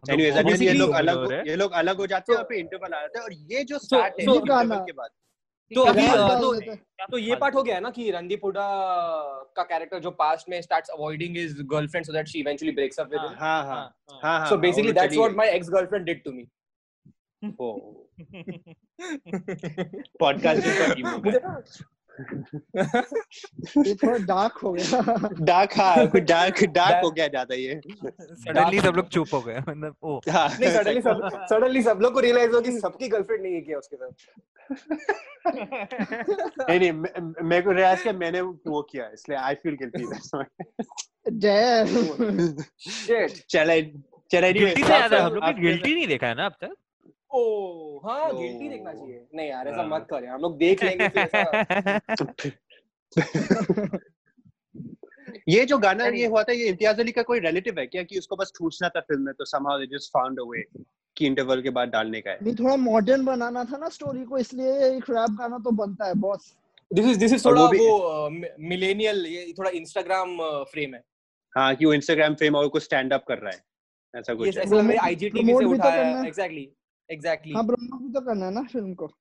Anyways, 0.10 0.34
बहुत 0.34 0.46
again, 0.46 0.62
ये 0.62 0.74
लोग 0.74 0.92
अलग 0.92 1.16
हो 1.16 1.24
हो- 1.24 1.32
है। 1.32 1.44
ये 1.48 1.56
लोग 1.56 1.72
अलग 1.72 1.98
हो 1.98 2.08
जाते 2.08 2.32
हैं 2.32 2.38
और 2.40 2.46
फिर 2.46 2.58
इंटरवल 2.58 2.94
आ 2.94 3.00
जाता 3.00 3.20
है। 3.20 3.26
और 3.26 3.34
ये 3.34 3.64
जो 3.64 3.78
स्टार्ट 3.78 4.14
है 4.20 4.26
के 4.86 4.92
बाद। 4.92 5.10
तो 5.76 5.82
अभी 5.82 6.02
गाना 6.02 6.40
तो 6.40 6.54
तो 7.12 7.18
ये 7.18 7.36
पार्ट 7.36 7.56
हो 7.56 7.64
गया 7.64 7.76
है 7.76 7.82
ना 7.82 7.90
कि 7.90 8.10
रणदीप 8.12 8.46
हुडा 8.46 8.68
का 9.56 9.64
कैरेक्टर 9.64 10.00
जो 10.00 10.12
पास्ट 10.12 10.50
में 10.50 10.62
starts 10.62 10.90
avoiding 10.90 11.38
his 11.38 11.62
girlfriend 11.72 12.06
so 12.06 12.14
that 12.14 12.28
she 12.28 12.40
eventually 12.40 12.74
breaks 12.76 13.00
up 13.00 13.12
with 13.12 13.22
him 13.22 13.36
हाँ 13.40 13.64
हाँ 13.66 13.76
हाँ 14.10 14.22
हाँ 14.24 14.50
so 14.50 14.56
हाँ, 14.56 14.62
basically 14.62 14.88
और 14.88 14.94
वो 14.94 15.02
that's 15.02 15.14
चली 15.14 15.22
what 15.22 15.36
my 15.36 15.48
ex 15.48 15.70
ये 22.20 23.94
थोड़ा 23.96 24.18
डार्क 24.26 24.58
हो 24.64 24.72
गया। 24.74 25.30
डार्क 25.42 25.74
हाँ 25.78 26.08
कुछ 26.12 26.24
डार्क 26.24 26.64
डार्क 26.72 27.04
हो 27.04 27.12
गया 27.12 27.28
ज़्यादा 27.28 27.56
ये। 27.56 27.80
सडनली 27.86 28.80
सब 28.80 28.96
लोग 28.96 29.08
चुप 29.08 29.34
हो 29.34 29.42
गए 29.42 29.60
मतलब 29.60 29.96
ओ। 30.04 30.20
हाँ। 30.30 30.48
नहीं 30.50 30.70
सडनली 30.70 31.02
सब 31.02 31.30
सडनली 31.50 31.82
सब 31.82 32.00
लोग 32.02 32.14
को 32.14 32.20
रियलाइज़ 32.20 32.52
हो 32.52 32.62
कि 32.62 32.72
सबकी 32.80 33.08
गर्लफ्रेंड 33.08 33.42
नहीं 33.44 33.54
है 33.54 33.62
क्या 33.62 33.78
उसके 33.78 33.96
साथ? 33.96 34.12
नहीं 36.70 36.80
नहीं 36.80 36.92
मेरे 37.44 37.62
को 37.62 37.72
रियाज 37.72 38.02
के 38.02 38.12
मैंने 38.14 38.42
वो 38.42 38.82
किया 38.82 39.10
इसलिए 39.14 39.38
आई 39.38 39.56
फील 39.56 39.78
गिल्टी 39.84 40.06
जय 41.32 41.86
शिट 42.90 43.32
चल 43.50 43.82
चल 44.32 44.52
गिल्टी 44.52 44.84
से 44.84 44.94
याद 44.94 45.14
है 45.14 45.20
हम 45.20 45.34
लोग 45.34 45.60
गिल्टी 45.62 45.94
नहीं 45.96 46.08
देखा 46.08 46.28
है 46.28 46.36
ना 46.36 46.46
अब 46.46 46.52
तक? 46.62 46.76
ओ 47.32 47.42
हाँ 48.06 48.30
Oh. 48.30 48.38
गिल्टी 48.38 48.70
देखना 48.70 48.94
चाहिए। 48.94 49.26
नहीं 49.36 49.50
यार 49.50 49.68
ऐसा 49.68 49.82
हाँ। 49.82 49.88
मत 49.90 50.08
कर 50.10 50.24
यार 50.24 50.34
हम 50.34 50.42
लोग 50.42 50.58
देख 50.58 50.84
लेंगे 50.84 51.08
फिर 51.10 51.28
ये 55.50 55.66
जो 55.66 55.78
गाना 55.78 56.06
ये 56.08 56.26
हुआ 56.26 56.42
था 56.44 56.52
ये 56.54 56.68
इम्तियाज़ 56.70 57.00
अली 57.02 57.12
का 57.12 57.22
कोई 57.24 57.40
रिलेटिव 57.40 57.80
है 57.80 57.86
क्या 57.88 58.04
कि 58.04 58.20
उसको 58.20 58.36
बस 58.36 58.52
ठूसना 58.58 58.90
था 58.90 59.00
फ़िल्म 59.00 59.22
में 59.26 59.34
तो 59.34 59.46
somehow 59.46 59.76
they 59.82 59.88
just 59.94 60.12
found 60.18 60.40
a 60.44 60.46
way 60.52 60.62
कि 61.18 61.26
इंटरवल 61.26 61.62
के 61.62 61.70
बाद 61.70 61.90
डालने 61.90 62.22
का 62.22 62.32
है? 62.32 62.38
नहीं 62.42 62.56
थोड़ा 62.56 62.76
मॉडर्न 62.76 63.26
बनाना 63.26 63.64
था 63.64 63.78
ना 63.78 63.90
स्टोरी 63.90 64.24
को 64.26 64.38
इसलिए 64.38 64.74
एक 64.88 65.10
रैप 65.10 65.36
गाना 65.40 65.58
तो 65.58 65.72
बनता 65.84 66.06
है 66.06 66.14
boss 66.20 66.54
this 66.92 67.06
is 67.06 67.20
this 67.20 67.34
is 67.34 67.46
थोड़ा 67.46 67.62
वो 67.62 67.70
वो 67.70 68.30
मिलेनियल 68.70 69.26
ये 69.26 69.54
थोड़ा 69.58 69.70
इंस्टाग्राम 69.70 70.38
फ्रेम 70.72 70.94
है। 70.96 71.04
हाँ 71.54 71.76
कि 71.76 71.86
वो 71.86 71.94
इंस्टाग्राम 71.94 72.36
फेम 72.36 72.56
और 72.56 72.68
को 72.68 72.80
स्टैंड 72.80 73.14
अप 73.14 73.24
कर 73.28 73.38
रहा 73.38 73.52
है। 73.52 73.60
ऐसा 74.14 74.34
कुछ 74.34 74.58
ऐसा 74.58 74.82
है 74.82 74.96
आईजीटीवी 74.98 75.54
से 75.54 75.64
तो 75.64 75.70
उठाया। 75.72 76.24
एग्जैक्टली 76.28 76.70
एग्जैक्टली 77.10 77.54
हाँ 77.54 77.66
ब्रह्मा 77.68 77.98
भी 77.98 78.12
तो 78.14 78.22
करना 78.22 78.46
है 78.46 78.54
ना 78.54 78.64
फ़िल्म 78.72 78.94
को। 78.94 79.12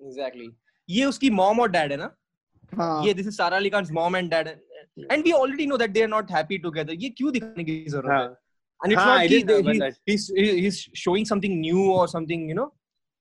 एग्जैक्टली 0.00 0.48
ये 0.88 1.04
उसकी 1.04 1.30
मॉम 1.30 1.60
और 1.60 1.70
डैड 1.70 1.92
है 1.92 1.96
ना? 1.98 2.14
हाँ। 2.72 3.04
ये 3.06 3.14
this 3.14 3.26
is 3.26 3.36
Sara 3.36 3.56
Ali 3.56 3.70
Khan's 3.70 3.90
mom 3.92 4.16
and 4.16 4.30
dad 4.30 4.48
and 5.10 5.24
we 5.24 5.32
already 5.32 5.66
know 5.66 5.76
that 5.78 5.90
they 5.90 6.02
are 6.02 6.08
not 6.08 6.30
happy 6.32 6.58
together 6.58 6.94
ये 6.94 7.10
क्यों 7.10 7.32
दिखाने 7.32 7.64
की 7.64 7.84
ज़रूरत 7.88 8.10
है? 8.10 8.16
हाँ। 8.16 8.36
And 8.80 8.92
it's 8.92 9.00
हाँ, 9.00 9.26
कि 9.28 9.38
he's 10.10 10.24
he's 10.36 10.78
showing 11.00 11.26
something 11.26 11.52
new 11.58 11.82
or 11.96 12.06
something 12.12 12.48
you 12.48 12.54
know? 12.54 12.64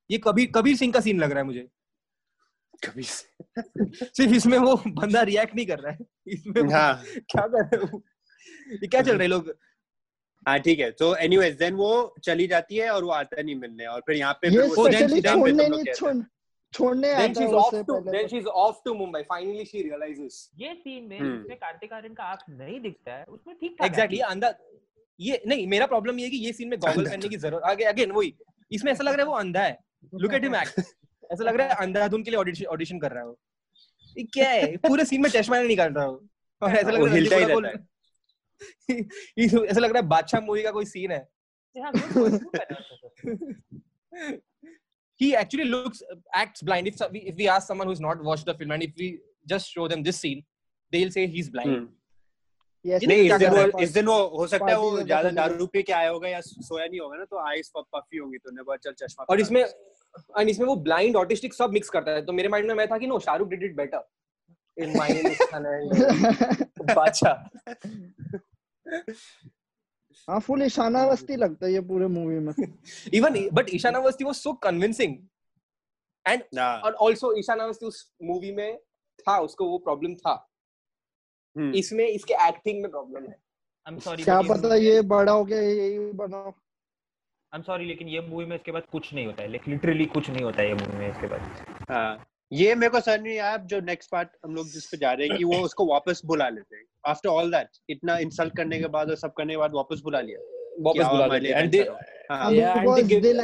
ये 0.09 0.17
कबीर 0.23 0.51
कबीर 0.55 0.77
सिंह 0.77 0.93
का 0.93 0.99
सीन 0.99 1.19
लग 1.19 1.31
रहा 1.31 1.39
है 1.39 1.45
मुझे। 1.45 1.67
कभी 2.85 3.03
सिर्फ़ 3.03 4.33
इसमें 4.35 4.57
वो 4.57 4.75
बंदा 4.87 5.21
रिएक्ट 5.29 5.55
नहीं 5.55 5.65
कर 5.65 5.79
रहा 5.79 5.91
है। 5.91 6.05
इसमें 6.27 6.71
हाँ। 6.73 7.03
क्या 7.05 7.45
कर 7.47 7.63
रहे 7.65 7.85
हो 7.85 8.01
ये 8.71 8.87
क्या 8.87 9.01
चल 9.01 9.11
रहा 9.11 9.21
है 9.21 9.27
लोग? 9.27 9.53
हाँ 10.45 10.57
ठीक 10.59 10.79
है। 10.79 10.89
तो 10.99 11.15
एनीवेज 11.23 11.55
देन 11.57 11.73
वो 11.75 11.89
चली 12.23 12.47
जाती 12.47 12.77
है 12.77 12.89
और 12.89 13.03
वो 13.03 13.11
आता 13.13 13.41
नहीं 13.41 13.55
मिलने 13.55 13.85
और 13.85 14.01
फिर 14.05 14.15
यहाँ 14.17 14.33
पे 14.41 14.49
ये 14.49 14.67
स्पेशली 14.69 15.21
छोड़ने 15.21 15.67
नहीं 15.67 15.93
छोड़ 15.93 16.13
छोड़ने 16.73 17.11
आता 17.11 17.41
है 17.41 17.47
उससे 17.47 17.81
पहले 17.83 18.11
then 18.11 18.23
तो। 18.23 18.29
she's 18.29 18.45
off 18.63 18.77
to 18.83 18.93
Mumbai. 18.97 19.21
Finally 19.29 19.65
she 19.65 19.83
realizes. 19.85 20.35
ये 20.59 20.73
सीन 20.75 21.03
में 21.03 21.19
हम्म। 21.19 21.37
जिसमें 21.37 21.57
कार्तिक 21.57 21.93
आर्यन 21.93 22.13
का 22.13 22.23
आँख 22.23 22.43
नहीं 22.49 22.79
दिखता 22.81 23.13
है 23.13 23.25
उसमें 23.29 23.55
ठीक 23.55 23.75
ठाक 23.79 23.87
एग्जैक्टली 23.87 24.19
अंधा 24.27 24.53
ये 25.19 25.41
नहीं 25.47 25.67
मेरा 25.67 25.85
प्रॉब्लम 25.87 26.19
ये 26.19 26.25
है 26.25 26.31
कि 26.31 26.37
ये 26.37 26.53
सीन 26.53 26.67
में 26.69 26.79
गॉगल 26.79 27.05
पहनने 27.05 27.29
की 27.29 27.37
ज़रूरत 27.37 27.63
आगे 27.71 27.83
अगेन 27.85 28.11
वही। 28.11 28.33
इसमें 28.71 28.91
ऐसा 28.91 29.03
लग 29.03 29.13
रहा 29.13 29.21
है 29.21 29.27
वो 29.27 29.35
अंधा 29.35 29.61
है। 29.61 29.77
लुक 30.13 30.33
एट 30.33 30.43
हिम 30.43 30.55
एक्ट 30.55 30.79
ऐसा 30.79 31.43
लग 31.43 31.55
रहा 31.55 31.67
है 31.67 31.75
अंधाधुन 31.81 32.23
के 32.23 32.31
लिए 32.31 32.39
ऑडिशन 32.39 32.65
ऑडिशन 32.75 32.99
कर 32.99 33.11
रहा 33.11 33.23
है 33.23 33.27
वो। 33.27 33.37
क्या 34.33 34.49
है? 34.49 34.75
पूरे 34.77 35.05
सीन 35.05 35.21
में 35.21 35.29
चश्मा 35.29 35.57
नहीं 35.57 35.67
निकाल 35.67 35.93
रहा 35.93 36.05
हूँ 36.05 36.29
और 36.61 36.75
ऐसा 36.77 36.91
लग 36.91 37.03
रहा 37.03 37.69
है। 37.69 37.75
ऐसा 38.61 39.79
लग 39.79 39.91
रहा 39.91 40.01
है 40.01 40.07
बादशाह 40.07 40.41
मूवी 40.41 40.63
का 40.63 40.71
कोई 40.71 40.85
सीन 40.85 41.11
है 41.11 41.27
हाँ, 41.75 41.91
he 45.21 45.27
actually 45.39 45.65
looks 45.65 45.99
acts 46.37 46.63
blind. 46.69 46.87
If 46.91 46.95
some- 47.01 47.17
if 47.31 47.35
we 47.41 47.47
ask 47.55 47.71
someone 47.71 47.89
who's 47.89 48.01
not 48.05 48.23
watched 48.29 48.47
the 48.49 48.55
film 48.61 48.71
and 48.75 48.85
if 48.85 49.01
we 49.01 49.07
just 49.51 49.75
show 49.75 49.85
them 49.91 50.03
this 50.07 50.17
scene 50.23 50.39
they'll 50.93 51.13
say 51.17 51.23
he's 51.35 51.49
blind. 51.55 51.69
Hmm. 51.69 51.87
Yes, 52.85 53.03
नहीं 53.07 53.21
इस 53.23 53.33
दिन 53.39 53.49
वो 53.51 53.57
है? 53.57 53.83
इस 53.83 53.91
दिन 53.93 54.05
वो 54.05 54.13
हो 54.37 54.45
सकता 54.47 54.65
है 54.65 54.71
पार्टी 54.71 54.81
वो 54.81 54.91
में 54.91 55.03
ज़्यादा 55.05 55.29
बदल 55.29 55.35
दारू 55.35 55.65
पी 55.73 55.83
के 55.83 55.93
आया 55.93 56.09
होगा 56.09 56.29
या 56.29 56.39
सोया 56.43 56.85
नहीं 56.85 56.99
होगा 56.99 57.17
ना 57.17 57.25
तो 57.25 57.37
आईज 57.47 57.71
पफी 57.77 58.17
होंगी 58.17 58.37
तो 58.37 58.51
ने 58.55 58.63
बोला 58.63 58.77
चल 58.83 58.93
चश्मा 59.05 59.23
और 59.23 59.27
पहना 59.27 59.41
इसमें 59.41 59.63
दो। 59.63 60.33
और 60.39 60.49
इसमें 60.49 60.65
वो 60.67 60.75
ब्लाइंड 60.87 61.15
ऑटिस्टिक 61.15 61.53
सब 61.53 61.73
मिक्स 61.73 61.89
करता 61.89 62.11
है। 62.11 62.25
तो 62.25 62.33
मेरे 62.33 62.49
माइंड 62.49 62.67
में 62.67 62.73
मैं 62.75 62.87
था 62.91 62.97
कि 62.97 63.07
no 63.07 63.19
Shahrukh 63.27 63.49
did 63.49 63.63
it 63.63 63.75
better 63.75 64.01
in 64.77 64.97
my 64.97 65.09
Badshah 66.95 67.35
हाँ 70.27 70.39
फुल 70.39 70.63
ईशाना 70.63 71.03
अवस्थी 71.03 71.35
लगता 71.35 71.65
है 71.65 71.73
ये 71.73 71.81
पूरे 71.81 72.07
मूवी 72.07 72.39
में। 72.39 72.53
Even 73.13 73.49
but 73.53 73.65
Ishaan 73.73 73.93
Awasthi 73.93 74.23
was 74.23 74.35
so 74.35 74.53
convincing 74.53 75.17
and 76.27 76.43
और 76.59 76.97
आल्सो 77.01 77.33
ईशान 77.39 77.59
अवस्थी 77.59 77.85
उस 77.85 78.13
मूवी 78.23 78.51
में 78.51 78.77
था 79.27 79.39
उसको 79.39 79.65
वो 79.69 79.77
प्रॉब्लम 79.77 80.15
था। 80.15 80.49
हम्म। 81.57 81.73
इसमें 81.73 82.07
इसके 82.07 82.33
एक्टिंग 82.33 82.81
में 82.81 82.91
प्रॉब्लम 82.91 83.29
है। 83.29 83.39
I'm 83.89 83.99
sorry, 83.99 84.23
क्या 84.23 84.41
पता 84.41 84.75
ये 84.75 85.01
बड़ा 85.01 85.31
हो 85.31 85.45
गया 85.45 85.61
यही 85.61 86.11
बना 86.11 86.53
I'm 87.55 87.65
sorry, 87.65 87.85
लेकिन 87.87 88.07
ये 88.07 88.21
मूवी 88.21 88.45
में 88.45 88.55
इसके 88.55 88.71
बाद 88.71 88.83
कुछ 88.91 89.13
नहीं 89.13 89.25
होता 89.25 89.43
है। 89.43 89.49
लाइक 89.49 89.67
लिटरली 89.67 90.05
कुछ 90.05 90.29
नहीं 90.29 90.43
होता 90.43 90.61
है 90.61 90.67
ये 90.67 90.73
मूवी 90.73 90.97
में 90.97 91.11
इसके 91.11 91.27
बाद। 91.27 91.41
हाँ। 91.89 92.30
ये 92.51 92.73
मेरे 92.75 92.89
को 92.89 92.99
समझ 92.99 93.19
नहीं 93.19 93.37
आया 93.39 93.57
जो 93.71 93.79
नेक्स्ट 93.81 94.09
पार्ट 94.11 94.29
हम 94.45 94.55
लोग 94.55 94.67
जिस 94.69 94.85
पे 94.85 94.97
जा 94.97 95.11
रहे 95.11 95.27
हैं 95.27 95.37
कि 95.37 95.43
वो 95.43 95.59
उसको 95.65 95.85
वापस 95.85 96.21
बुला 96.25 96.47
लेते 96.49 96.75
हैं। 96.75 96.83
आफ्टर 97.07 97.29
ऑल 97.29 97.51
दैट 97.51 97.67
इतना 97.89 98.17
इंसल्ट 98.17 98.55
करने 98.57 98.79
के 98.79 98.87
बाद 98.95 99.09
और 99.09 99.15
सब 99.17 99.33
करने 99.33 99.53
के 99.53 99.57
बाद 99.57 99.71
वापस 99.73 100.01
बुला 100.03 100.21
लिया। 100.21 100.39
वापस 100.81 101.05
बुला 101.05 101.25
लिया 101.27 101.37
लेते 101.37 101.59
एंड 101.59 101.71
दे 101.71 101.79
हाँ। 102.31 102.51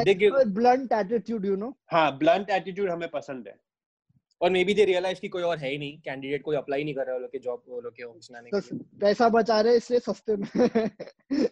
They 0.04 0.14
give 0.16 0.44
blunt 0.48 0.92
attitude 0.94 1.46
you 1.46 1.56
know 1.56 1.74
हाँ 1.92 2.18
ब्लंट 2.18 2.50
एटीट्यूड 2.50 2.90
हमें 2.90 3.10
पसंद 3.10 3.48
है। 3.48 3.56
और 4.42 4.52
मे 4.52 4.64
बी 4.64 4.74
दे 4.74 4.86
रियलाइज़ 4.86 5.20
कि 5.20 5.28
कोई 5.28 5.44
और 5.44 5.58
है 5.58 5.70
ही 5.72 5.78
नहीं 5.78 5.98
कैंडिडेट 5.98 6.44
कोई 6.44 6.56
अप्लाई 6.56 6.84
नहीं 6.84 6.94
कर 6.94 7.02
रहा 7.02 7.12
है 7.12 7.16
वो 7.16 7.22
लोग 7.22 7.32
के 7.32 7.40
जॉब 7.40 7.62
वो 7.70 7.82
लोग 7.82 7.94
के 7.94 8.04
ऑफ़िस 8.04 8.32
में 8.32 8.40
आने 8.40 8.50
के 8.50 8.58
लिए। 8.58 9.00
पैसा 9.02 9.30
बचा 9.30 9.62
रहे 9.62 9.78
इसलिए 9.78 10.00
सस्ते 10.00 10.36
में। 10.36 10.48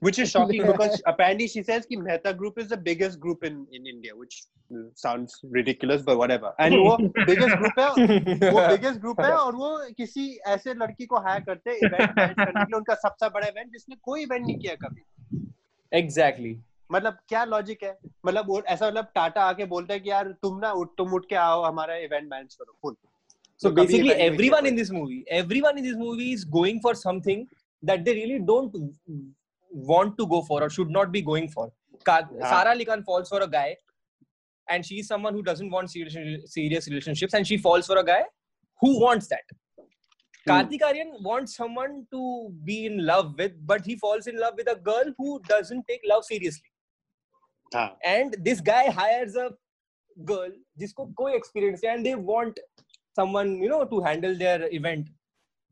Which 0.03 0.19
is 0.19 0.31
shocking 0.31 0.65
because 0.71 1.01
apparently 1.05 1.47
she 1.47 1.63
says 1.63 1.85
कि 1.85 1.97
Group 2.37 2.59
is 2.59 2.69
the 2.69 2.77
biggest 2.77 3.19
group 3.19 3.43
in 3.43 3.65
in 3.71 3.87
India, 3.87 4.15
which 4.15 4.43
uh, 4.75 4.83
sounds 4.95 5.39
ridiculous 5.51 6.03
but 6.03 6.17
whatever. 6.17 6.53
And 6.59 6.75
वो 6.75 6.97
biggest 7.25 7.55
group 7.55 7.79
है, 7.79 7.89
वो 8.51 8.67
biggest 8.77 9.01
group 9.01 9.25
है 9.25 9.31
और 9.31 9.55
वो 9.55 9.93
किसी 9.97 10.39
ऐसे 10.47 10.73
लड़की 10.73 11.05
को 11.05 11.15
हायर 11.15 11.39
करते 11.39 11.69
हैं 11.69 11.77
इवेंट 11.77 12.11
मैनेज 12.17 12.35
करने 12.39 12.51
के 12.51 12.71
लिए 12.71 12.77
उनका 12.77 12.93
सबसे 12.93 13.29
बड़ा 13.29 13.47
इवेंट 13.47 13.71
जिसने 13.71 13.95
कोई 14.03 14.23
इवेंट 14.23 14.45
नहीं 14.45 14.57
किया 14.57 14.75
कभी। 14.75 15.03
एग्जैक्टली 15.93 16.59
मतलब 16.91 17.17
क्या 17.29 17.43
लॉजिक 17.45 17.83
है 17.83 17.97
मतलब 18.25 18.63
ऐसा 18.67 18.87
मतलब 18.87 19.11
टाटा 19.15 19.41
आके 19.41 19.65
बोलता 19.65 19.93
है 19.93 19.99
कि 19.99 20.09
यार 20.09 20.31
तुम 20.41 20.59
ना 20.59 20.71
उठ 20.71 20.89
तुम 20.97 21.13
उठ 21.13 21.25
के 21.29 21.35
आओ 21.35 21.63
हमारा 21.63 21.95
इवेंट 21.95 22.29
मैनेज 22.31 22.55
करो 22.55 22.77
फुल 22.81 22.95
So 23.63 23.69
तो 23.69 23.75
basically, 23.75 24.11
everyone 24.23 24.65
in 24.65 24.75
this 24.75 24.89
movie, 24.91 25.23
everyone 25.35 25.77
in 25.77 25.85
this 25.85 25.95
movie 25.99 26.31
is 26.37 26.41
going 26.55 26.79
for 26.85 26.93
something 27.01 27.47
that 27.83 28.03
they 28.07 28.13
really 28.15 28.39
don't 28.39 28.73
want 29.91 30.17
to 30.17 30.27
go 30.27 30.41
for 30.41 30.61
or 30.63 30.69
should 30.69 30.89
not 30.89 31.13
be 31.13 31.21
going 31.21 31.47
for. 31.53 31.71
हाँ. 32.33 32.49
Sara 32.49 32.71
Ali 32.71 32.87
Khan 32.89 33.03
falls 33.03 33.29
for 33.29 33.41
a 33.45 33.47
guy, 33.47 33.77
and 34.67 34.85
she's 34.85 35.07
someone 35.07 35.33
who 35.33 35.43
doesn't 35.51 35.71
want 35.77 35.89
serious, 35.89 36.51
serious 36.57 36.89
relationships, 36.89 37.33
and 37.33 37.47
she 37.47 37.57
falls 37.57 37.87
for 37.93 37.97
a 37.97 38.03
guy 38.03 38.21
who 38.81 38.99
wants 39.05 39.27
that. 39.27 39.55
Kartik 40.47 40.83
Aryan 40.83 41.17
wants 41.21 41.55
someone 41.55 42.05
to 42.11 42.53
be 42.65 42.85
in 42.85 43.03
love 43.05 43.35
with, 43.37 43.53
but 43.65 43.85
he 43.85 43.95
falls 43.95 44.27
in 44.27 44.37
love 44.37 44.55
with 44.57 44.69
a 44.69 44.75
girl 44.75 45.13
who 45.17 45.41
doesn't 45.47 45.87
take 45.87 46.01
love 46.05 46.25
seriously. 46.25 46.74
हाँ। 47.73 47.97
And 48.05 48.35
this 48.45 48.61
guy 48.61 48.83
hires 48.91 49.35
a 49.35 49.49
girl 50.17 50.51
जिसको 50.77 51.05
कोई 51.17 51.33
experience 51.33 51.83
है 51.85 51.95
and 51.95 52.05
they 52.05 52.15
want 52.31 52.59
someone 53.19 53.53
you 53.63 53.69
know 53.69 53.83
to 53.85 54.01
handle 54.07 54.37
their 54.37 54.69
event 54.71 55.09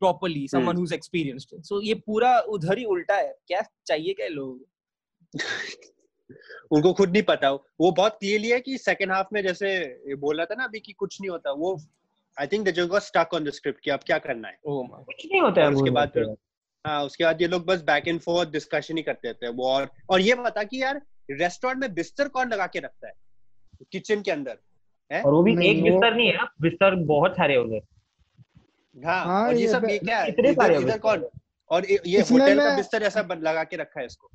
properly 0.02 0.48
someone 0.48 0.76
who's 0.76 0.92
experienced. 0.92 1.56
So 1.64 1.82
ये 1.84 1.94
पूरा 2.06 2.38
उधर 2.56 2.78
ही 2.78 2.86
उल्टा 2.86 3.16
है। 3.16 3.34
क्या 3.48 3.62
चाहिए 3.88 4.14
क्या 4.14 4.28
लोग 4.28 4.66
उनको 6.72 6.94
खुद 6.94 7.12
नहीं 7.12 7.24
पता 7.24 7.52
वो 7.52 7.92
बहुत 7.92 8.18
क्लियरली 8.20 8.50
है 8.50 8.60
कि 8.62 8.78
सेकंड 8.78 9.12
हाफ़ 9.12 9.28
में 9.34 9.42
जैसे 9.44 9.74
ये 10.08 10.16
बोल 10.16 10.38
रहा 10.38 10.46
था 10.46 10.56
ना 10.56 10.64
अभी 10.64 10.80
कि 10.80 10.94
कुछ 10.94 11.20
नहीं 11.22 11.30
होता 11.30 11.52
वो 11.52 11.78
I 12.40 12.48
think 12.48 12.66
they 12.66 12.86
got 12.88 13.02
stuck 13.02 13.34
on 13.34 13.44
the 13.44 13.50
script 13.50 13.80
कि 13.84 13.92
अब 13.92 14.00
क्या 14.06 14.18
करना 14.18 14.48
है। 14.48 14.58
Oh 14.70 14.88
कुछ 14.90 15.26
नहीं 15.32 15.42
होता 15.42 15.62
है 15.62 15.68
और 15.68 15.74
उसके 15.74 15.90
बाद 15.90 16.36
हाँ 16.88 17.04
उसके 17.06 17.24
बाद 17.24 17.42
ये 17.42 17.48
लोग 17.48 17.66
बस 17.66 17.82
बैक 17.82 18.08
एंड 18.08 18.20
फोर्थ 18.22 18.50
डिस्कशन 18.50 18.98
ही 18.98 19.04
करते 19.04 19.28
रहते 19.28 19.46
हैं 19.46 19.54
वो 19.54 19.68
और 19.70 19.90
और 20.10 20.22
ये 20.22 20.36
बता 20.36 20.64
कि 20.64 20.82
यार 20.82 21.02
रेस्टोरेंट 21.32 21.80
में 21.82 21.94
बिस्तर 21.94 22.28
कौन 22.28 22.50
लगा 22.50 22.68
के 22.68 22.80
रखता 22.80 23.08
है? 23.08 23.14
किचन 23.92 24.22
के 24.22 24.32
अंदर 24.32 24.58
और 25.22 25.34
वो 25.34 25.44
भी 25.44 25.68
एक 25.68 25.84
बिस्तर 25.84 26.16
नहीं 26.16 26.32
है 26.32 26.38
बिस्तर 26.62 26.96
बहुत 26.96 27.34
सारे 27.34 27.56
हो 27.56 27.66
गए। 27.66 27.82
हाँ 29.06 29.26
हाँ, 29.26 29.48
और 29.48 29.54
ये 29.54 29.62
ये 29.62 29.68
सब 29.68 29.86
ये 29.90 30.00
क्या 30.00 30.26
इतने 30.26 30.54
सारे 30.54 30.78
इधर 30.78 31.00
कौन? 31.00 31.30
और 31.70 31.86
ये 31.86 32.22
होटल 32.22 32.60
का 32.60 32.76
बिस्तर 32.76 33.04
ऐसा 33.04 33.28
लगा 33.32 33.64
के 33.64 33.76
रखा 33.76 34.00
है 34.00 34.06
इसको। 34.06 34.30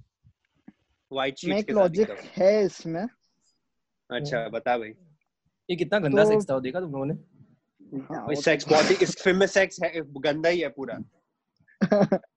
व्हाइट 1.13 1.35
एक 1.49 1.67
के 1.67 1.73
लॉजिक 1.73 2.11
है 2.11 2.65
इसमें। 2.65 3.09
अच्छा 4.11 4.49
बता 4.49 4.79
भाई। 4.79 4.93
ये 5.71 5.77
कितना 5.77 5.99
गंदा 5.99 6.25
तो- 6.25 6.33
सेक्स 6.33 6.51
था 6.51 6.59
देखा 6.59 6.81
तुम 6.81 6.93
लोगों 6.93 7.07
ने 7.07 7.15
हाँ, 7.99 8.35
सेक्स 8.35 8.69
बहुत 8.69 8.91
ही 8.91 8.97
इस 9.03 9.23
फ़िल्म 9.23 9.39
में 9.39 9.47
सेक्स 9.47 9.79
है 9.85 9.93
गंदा 9.97 10.49
ही 10.49 10.61
है 10.61 10.69
पूरा। 10.69 10.99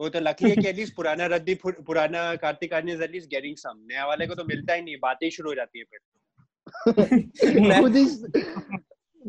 वो 0.00 0.08
तो 0.08 0.20
लकी 0.20 0.50
है 0.50 0.56
कि 0.56 0.68
एटलीस्ट 0.68 0.94
पुराना 0.96 1.26
रद्दी 1.26 1.54
पुराना 1.66 2.34
Kartik 2.34 2.72
Aaryan 2.72 2.88
is 2.88 3.02
at least 3.02 3.30
getting 3.30 3.56
some 3.56 3.86
नया 3.92 4.06
वाले 4.06 4.26
को 4.26 4.34
तो 4.34 4.44
मिलता 4.44 4.74
ही 4.74 4.82
नहीं 4.82 4.96
बातें 4.96 5.30
शुरू 5.30 5.50
हो 5.50 5.54
जाती 5.54 5.78
है 5.78 5.84
फिर। 5.84 6.00
खुद 7.80 7.96
ही 7.96 8.06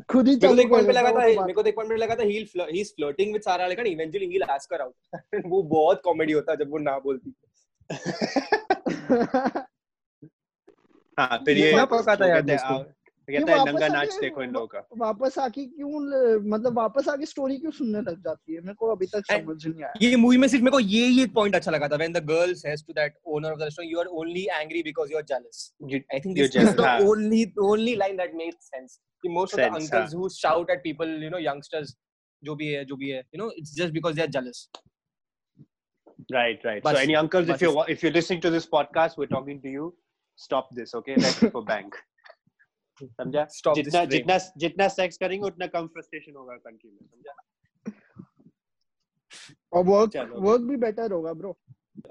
खुद 0.09 0.27
ही 0.27 0.35
मेरे 0.35 0.47
को 0.47 0.55
तो 0.55 0.61
एक 0.61 0.69
पॉइंट 0.69 0.87
पे 0.87 0.93
लगा 0.93 1.09
था 1.09 1.33
तो 1.33 1.41
मेरे 1.41 1.53
को 1.53 1.63
तो 1.63 1.69
एक 1.69 1.75
पॉइंट 1.75 1.91
पे 1.91 1.97
लगा 1.97 2.15
था 2.15 2.23
he 2.23 2.47
he 2.59 2.81
is 2.81 2.89
flirting 2.89 3.33
with 3.33 3.41
Sara 3.41 3.67
लेकिन 3.67 3.85
eventually 3.85 4.27
he 4.27 4.39
ask 4.39 4.73
her 4.73 4.81
out 4.81 4.95
वो 5.45 5.63
बहुत 5.63 6.01
कॉमेडी 6.03 6.33
होता 6.33 6.55
जब 6.55 6.71
वो 6.71 6.77
ना 6.77 6.99
बोलती। 6.99 7.33
हाँ 11.19 11.37
फिर 11.45 11.57
ये 11.57 11.85
पका 11.85 12.15
था 12.15 12.27
यार 12.27 12.41
कहते 13.29 13.51
हैं 13.51 13.59
है 13.59 13.65
नंगा 13.65 13.87
नाच 13.87 14.17
देखो 14.21 14.43
इन 14.43 14.51
लोगों 14.51 14.67
का 14.67 14.83
वापस 14.97 15.37
आके 15.39 15.65
क्यों 15.65 15.99
मतलब 16.49 16.77
वापस 16.77 17.07
आके 17.09 17.25
स्टोरी 17.25 17.57
क्यों 17.57 17.71
सुनने 17.71 18.01
लग 18.01 18.23
जाती 18.23 18.55
है 18.55 18.61
मेरे 18.61 18.73
को 18.73 18.91
अभी 18.95 19.05
तक 19.13 19.31
समझ 19.31 19.65
नहीं 19.65 19.83
आया 19.83 19.93
ये 20.01 20.15
मूवी 20.15 20.37
में 20.37 20.47
सिर्फ़ 20.47 20.63
मेरे 20.63 20.71
को 20.71 20.79
ये 20.79 21.05
ही 21.05 21.21
एक 21.23 21.33
पॉइंट 21.33 21.55
अच्छा 21.55 21.71
लगा 21.71 21.87
था 21.87 21.95
when 21.95 22.13
the 22.13 22.23
girl 22.31 22.53
says 22.63 22.85
to 22.87 22.93
that 22.93 23.17
owner 23.35 23.51
of 23.51 23.59
the 23.59 23.63
restaurant 23.63 23.91
you 23.93 23.99
are 23.99 24.05
only 24.23 24.47
angry 24.51 24.83
because 24.83 25.11
you 25.11 25.17
are 25.17 25.23
jealous 25.33 25.71
this 26.35 26.47
is 26.47 26.53
jealous, 26.53 26.75
the 26.75 26.83
हाँ. 26.83 26.99
only 27.01 27.41
only 27.69 27.95
line 27.95 28.17
that 28.17 28.37
made 28.43 28.55
sense. 28.67 28.99
कि 29.23 29.29
most 29.33 29.53
of 29.53 29.59
the 29.59 29.65
Sense, 29.65 29.91
uncles 29.91 30.13
who 30.13 30.29
shout 30.29 30.71
at 30.75 30.83
people, 30.83 31.11
you 31.25 31.29
know, 31.29 31.41
जो 32.43 32.55
भी 32.55 32.67
है, 32.67 32.85
जो 32.85 32.95
भी 32.95 33.09
है, 33.09 33.23
you 33.33 33.41
know, 33.41 33.51
it's 33.61 33.73
just 33.75 33.93
because 33.93 34.15
they 34.15 34.23
are 34.23 34.31
jealous. 34.35 34.67
Right, 36.33 36.63
right. 36.65 36.83
Bas- 36.83 36.95
so 36.95 37.01
any 37.01 37.15
uncles, 37.15 37.49
if 37.49 37.61
you're 37.61 37.85
if 37.89 38.03
you're 38.03 38.13
listening 38.13 38.41
to 38.41 38.49
this 38.49 38.67
podcast, 38.77 39.17
we're 39.17 39.33
talking 39.33 39.61
to 39.61 39.69
you. 39.69 39.89
Stop 40.35 40.71
this, 40.71 40.95
okay? 40.95 41.15
Let's 41.17 41.43
go 41.43 41.61
bank. 41.61 41.99
समझा? 43.07 43.45
जितना. 43.75 44.05
जितना 44.05 44.37
जितना 44.57 44.87
sex 44.87 45.17
करेंगे 45.17 45.47
उतना 45.47 45.67
कम 45.67 45.87
frustration 45.87 46.35
होगा 46.35 46.55
country 46.55 46.89
में 46.91 47.07
समझा? 47.07 47.33
और 49.73 49.83
वर्क 49.85 50.15
वर्क 50.37 50.61
भी 50.61 50.75
बेटर 50.75 51.11
होगा 51.11 51.33
ब्रो 51.33 51.57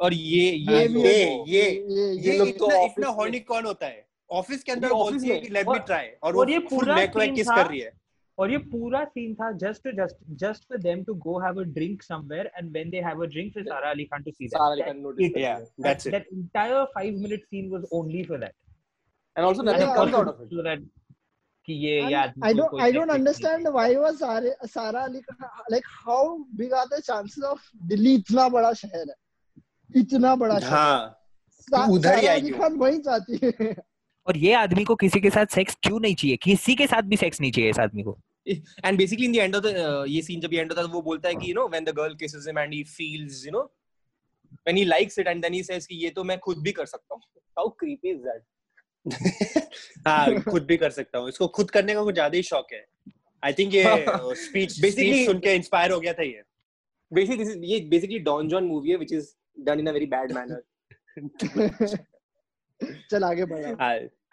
और 0.01 0.15
ये 0.15 0.51
ये 0.51 0.87
ये 0.87 0.89
ये 0.89 1.45
ये 1.47 1.71
ये 1.89 2.13
ये 2.27 2.39
लोग 2.39 2.49
तो 2.59 2.87
इतना 2.87 3.09
हॉर्नी 3.09 3.41
कौन 3.41 3.65
होता 3.65 3.87
है? 3.87 4.07
ऑफ़िस 4.31 4.63
के 4.65 4.73
अंदर 4.73 4.93
बोलती 4.93 5.29
है 5.29 5.39
कि 5.41 5.49
लेट 5.49 5.69
मी 5.69 5.79
ट्राई 5.79 6.07
और 6.23 6.35
वो 6.35 6.45
ये 6.49 6.59
पूरा 6.59 7.07
किस 7.07 7.49
कर 7.49 7.67
रही 7.67 7.81
है? 7.81 7.93
और 8.39 8.51
ये 8.51 8.59
पूरा 8.59 9.05
सीन 9.05 9.35
था 9.35 9.51
just 9.53 9.89
just 9.97 10.17
just 10.43 10.63
for 10.69 10.79
them 10.79 11.03
to 11.05 11.15
go 11.15 11.39
have 11.39 11.61
a 11.61 11.63
drink 11.63 12.03
somewhere 12.03 12.51
and 12.57 12.71
when 12.73 12.91
they 12.91 13.01
have 13.01 13.23
a 13.23 13.27
drink 13.27 13.53
for 13.55 13.63
Sara 13.63 13.91
Ali 13.95 14.07
Khan 14.13 14.23
to 14.27 14.33
see 14.33 14.47
that. 14.47 14.53
सारा 14.53 14.75
it- 14.75 14.85
कर 14.85 15.23
Yeah, 15.23 15.37
लिया. 15.37 15.59
that's 15.81 16.07
it. 16.07 16.13
That 16.13 16.25
entire 16.33 16.87
five 16.99 17.19
minute 17.25 17.45
scene 17.51 17.69
was 17.75 17.85
only 18.01 18.23
for 18.31 18.39
that. 18.45 18.55
And 19.37 19.47
also 19.47 19.63
nothing 19.63 19.89
Yeah, 19.89 19.95
comes 19.95 20.15
out 20.15 20.29
of 20.29 20.41
it. 20.41 20.51
So 20.51 20.63
that 20.63 20.81
कि 21.69 21.75
ये 21.85 22.03
And 22.03 22.11
यार 22.13 22.35
I 22.43 22.53
don't 22.53 22.81
I 22.81 22.91
don't 22.91 23.11
understand 23.11 23.69
why 23.73 23.89
was 23.97 24.19
Sara 24.19 24.55
Sara 24.67 25.03
Ali 25.03 25.23
Khan 25.23 25.49
like 25.71 25.85
how 26.07 26.45
big 26.57 26.73
are 26.73 26.87
the 26.89 27.03
chances 27.03 27.45
of 27.45 27.59
Delhi 27.93 28.15
इतना 28.15 28.49
बड़ा 28.49 28.73
शहर 28.73 29.11
है 29.11 30.01
इतना 30.01 30.35
बड़ा 30.37 30.59
शहर 30.61 30.71
हाँ 30.71 31.17
तो 31.73 31.93
उधर 31.95 32.19
ही 32.19 32.27
सारा 32.27 32.35
अली 32.35 32.51
वो। 32.53 32.59
खान 32.59 32.77
वहीं 32.79 33.01
जाती 33.09 33.41
है 33.45 33.75
और 34.27 34.37
ये 34.37 34.53
आदमी 34.55 34.85
को 34.85 34.95
किसी 35.03 35.21
के 35.21 35.31
साथ 35.31 35.55
सेक्स 35.55 35.77
क्यों 35.83 36.01
नहीं 36.01 36.15
चाहिए 36.15 36.37
किसी 36.43 36.75
के 36.77 36.87
साथ 36.87 37.03
भी 37.13 37.17
सेक्स 37.17 37.41
नहीं 37.41 37.53
चाहिए 37.53 37.71
इस 37.71 37.79
आदमी 37.87 38.03
को 38.03 38.19
And 38.85 38.99
basically 38.99 39.27
in 39.27 39.33
the 39.33 39.41
end 39.41 39.55
of 39.55 39.63
the 39.65 39.73
uh, 39.87 40.05
ये 40.09 40.23
scene 40.23 40.41
जब 40.43 40.53
ये 40.55 40.61
end 40.63 40.71
होता 40.73 40.81
है 40.83 40.87
तो 40.87 40.93
वो 40.93 41.03
बोलता 41.03 41.29
है 41.29 41.35
कि 41.35 41.47
you 41.47 41.55
know 41.59 41.67
when 41.75 41.85
the 41.89 41.93
girl 41.93 42.15
kisses 42.23 42.47
him 42.51 42.61
and 42.63 42.73
he 42.73 42.83
feels 42.93 43.45
you 43.49 43.53
know 43.57 43.65
when 44.69 44.81
he 44.81 44.85
likes 44.85 45.19
it 45.19 45.29
and 45.33 45.45
then 45.45 45.53
he 45.53 45.63
says 45.63 45.87
कि 45.87 45.97
ये 46.05 46.11
तो 46.17 46.25
मैं 46.25 46.39
खुद 46.47 46.63
भी 46.63 46.73
कर 46.73 46.87
सकता 46.87 47.15
हूँ. 47.15 47.23
How 47.59 47.67
creepy 47.83 48.15
is 48.17 48.23
that? 48.29 48.43
हाँ 50.07 50.41
खुद 50.43 50.65
भी 50.65 50.77
कर 50.77 50.91
सकता 50.91 51.19
हूँ। 51.19 51.29
इसको 51.29 51.47
खुद 51.49 51.71
करने 51.71 51.95
का 51.95 52.03
मुझे 52.05 52.15
ज़्यादा 52.15 52.37
ही 52.37 52.43
शौक 52.43 52.73
है। 52.73 52.85
आई 53.43 53.53
थिंक 53.59 53.75
ये 53.75 53.83
स्पीच 54.45 54.81
बेसिकली 54.81 55.25
सुन 55.27 55.39
के 55.39 55.55
इंस्पायर 55.55 55.93
हो 55.93 56.01
गया 56.01 56.13
था 56.13 56.23
ये। 56.23 56.43
बेसिकली 57.13 57.73
ये 57.73 57.81
बेसिकली 57.91 58.19
डॉन 58.29 58.49
जॉन 58.49 58.65
मूवी 58.65 58.91
है 58.91 58.97
which 58.97 59.13
is 59.13 59.29
done 59.59 59.81
in 59.81 59.87
a 59.87 59.93
very 59.93 60.07
bad 60.07 60.33
manner 60.33 60.63
चल 63.11 63.25
आगे 63.25 63.45
बढ़ा। 63.45 63.77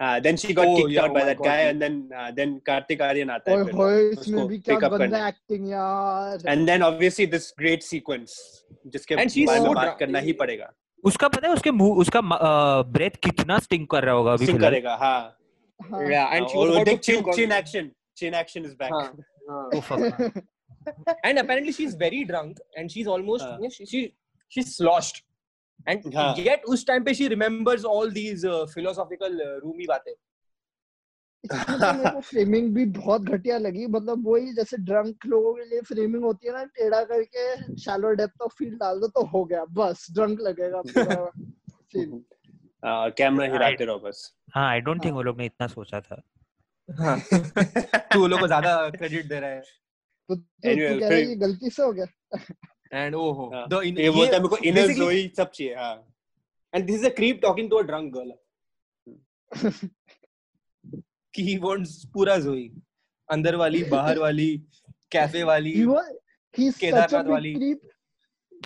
हाँ 0.00 0.20
then 0.20 0.36
she 0.36 0.52
got 0.54 0.66
kicked 0.76 0.98
out 0.98 1.10
by 1.12 1.24
that 1.24 1.38
guy 1.40 1.64
and 1.64 1.80
then 1.80 2.00
then 2.34 2.56
Kartik 2.66 3.02
Aaryan 3.02 3.30
आता 3.30 3.52
है 3.52 3.56
ओए 3.84 4.10
इसमें 4.10 4.46
भी 4.48 4.58
क्या 4.58 4.88
बंदा 4.88 5.26
एक्टिंग 5.28 5.68
यार। 5.70 6.48
And 6.48 6.66
then 6.66 6.82
obviously 6.82 7.26
this 7.26 7.52
great 7.58 7.82
sequence 7.82 8.36
जिसके 8.86 9.16
बारे 9.16 9.60
में 9.60 9.72
बात 9.74 9.96
करना 10.00 10.18
ही 10.18 10.32
पड़ेगा। 10.42 10.72
उसका 11.04 11.28
पता 11.28 11.46
है 11.46 11.52
उसके 11.54 11.70
मुँह 11.70 11.98
उसका 12.00 12.20
ब्रेथ 12.92 13.16
कितना 13.24 13.58
स्टिंग 13.58 13.86
कर 13.86 14.04
रहा 14.04 14.14
होगा 14.14 14.32
अभी 14.32 14.46
करेगा 14.58 14.94
हाँ। 14.96 15.20
या 16.10 16.24
and 16.26 16.46
she 16.48 16.96
chin 16.96 17.32
chin 17.32 17.52
action 17.52 17.90
chin 18.16 18.34
action 18.34 18.64
is 18.64 18.74
back 18.82 18.92
oh 19.74 19.80
fuck 19.80 20.42
and 21.24 21.38
apparently 21.38 21.72
she 21.72 21.84
is 21.84 21.96
very 21.96 22.24
drunk 22.24 22.60
and 22.78 22.90
she 22.90 23.00
is 23.00 23.08
almost 23.08 23.72
she 23.72 23.86
she 23.86 24.60
is 24.60 24.76
lost 24.82 25.24
and 25.88 26.02
get 26.40 26.64
उस 26.68 26.86
टाइम 26.86 27.04
पे 27.04 27.14
she 27.14 27.28
remembers 27.28 27.84
all 27.84 28.10
these 28.12 28.44
philosophical 28.74 29.40
Rumi 29.64 29.86
बातें। 29.88 30.12
तो 31.46 32.20
framing 32.20 32.74
भी 32.74 32.84
बहुत 32.84 33.22
घटिया 33.22 33.58
लगी। 33.58 33.86
मतलब 33.86 34.28
वही 34.28 34.52
जैसे 34.52 34.76
ड्रंक 34.76 35.26
लोगों 35.26 35.54
के 35.54 35.64
लिए 35.64 35.80
फ्रेमिंग 35.80 36.24
होती 36.24 36.46
है 36.46 36.52
ना 36.52 36.64
टेढ़ा 36.64 37.02
करके 37.04 37.76
शैलो 37.76 38.10
डेप्थ 38.10 38.42
ऑफ़ 38.42 38.54
फ़ील्ड 38.58 38.78
डाल 38.78 39.00
दो 39.00 39.06
तो 39.08 39.24
हो 39.24 39.44
गया 39.44 39.64
बस 39.64 40.06
ड्रंक 40.12 40.40
लगेगा। 40.40 40.82
कैमरा 43.08 43.46
हिलाते 43.52 43.84
रहो 43.84 43.98
बस। 43.98 44.34
हाँ 44.54 44.68
आई 44.70 44.80
डोंट 44.80 44.96
थिंक 44.96 45.12
हाँ। 45.12 45.16
वो 45.16 45.22
लोग 45.22 45.38
ने 45.38 45.46
इतना 45.46 45.66
सोचा 45.66 46.00
था। 46.00 46.22
हाँ। 46.88 47.18
तू 47.96 48.20
वो 48.20 48.26
लोग 48.26 48.40
को 48.40 48.46
ज़्यादा 48.46 48.90
क्रेडिट 48.90 49.26
दे 49.26 49.40
रहा 49.40 49.50
है। 49.50 49.60
तो 49.60 50.34
तू 50.34 50.42
तू 50.42 50.68
Anyway, 50.68 51.00
कह 51.00 51.08
रहा 51.08 51.18
है 51.18 51.28
ये 51.28 51.36
गलती 51.36 51.70
से 51.70 51.82
हो 51.82 51.92
गया? 51.92 52.06
And 52.92 53.14
oh 53.14 53.32
ho 53.34 53.50
हाँ. 53.54 53.68
the 53.68 53.82
in, 53.82 53.98
ये 53.98 54.10
बोलता 54.10 54.36
है 54.36 54.42
मेरे 54.42 54.48
को 54.48 54.56
इनर 54.56 54.94
जोई 54.94 55.32
सब 55.36 55.50
चाहिए 55.50 55.74
हाँ। 55.74 56.14
And 56.74 56.86
this 56.88 57.00
is 57.00 57.06
a 57.06 57.10
creep 57.10 57.42
talking 57.42 57.68
to 57.70 57.78
a 57.78 57.84
drunk 57.84 58.14
girl 58.14 58.32
कि 61.38 61.44
he 61.48 61.58
wants 61.64 61.94
पूरा 62.14 62.36
जोई। 62.46 62.70
अंदर 63.28 63.56
वाली 63.56 63.82
बाहर 63.94 64.18
वाली 64.18 64.50
कैफ़े 65.12 65.42
वाली 65.52 65.72
he 65.74 65.86
was 65.86 66.10
he's 66.54 66.74
such 66.74 66.82
a 66.82 66.86
Kedarnath 66.86 67.24
big 67.24 67.32
वाली। 67.32 67.54
creep. 67.54 67.78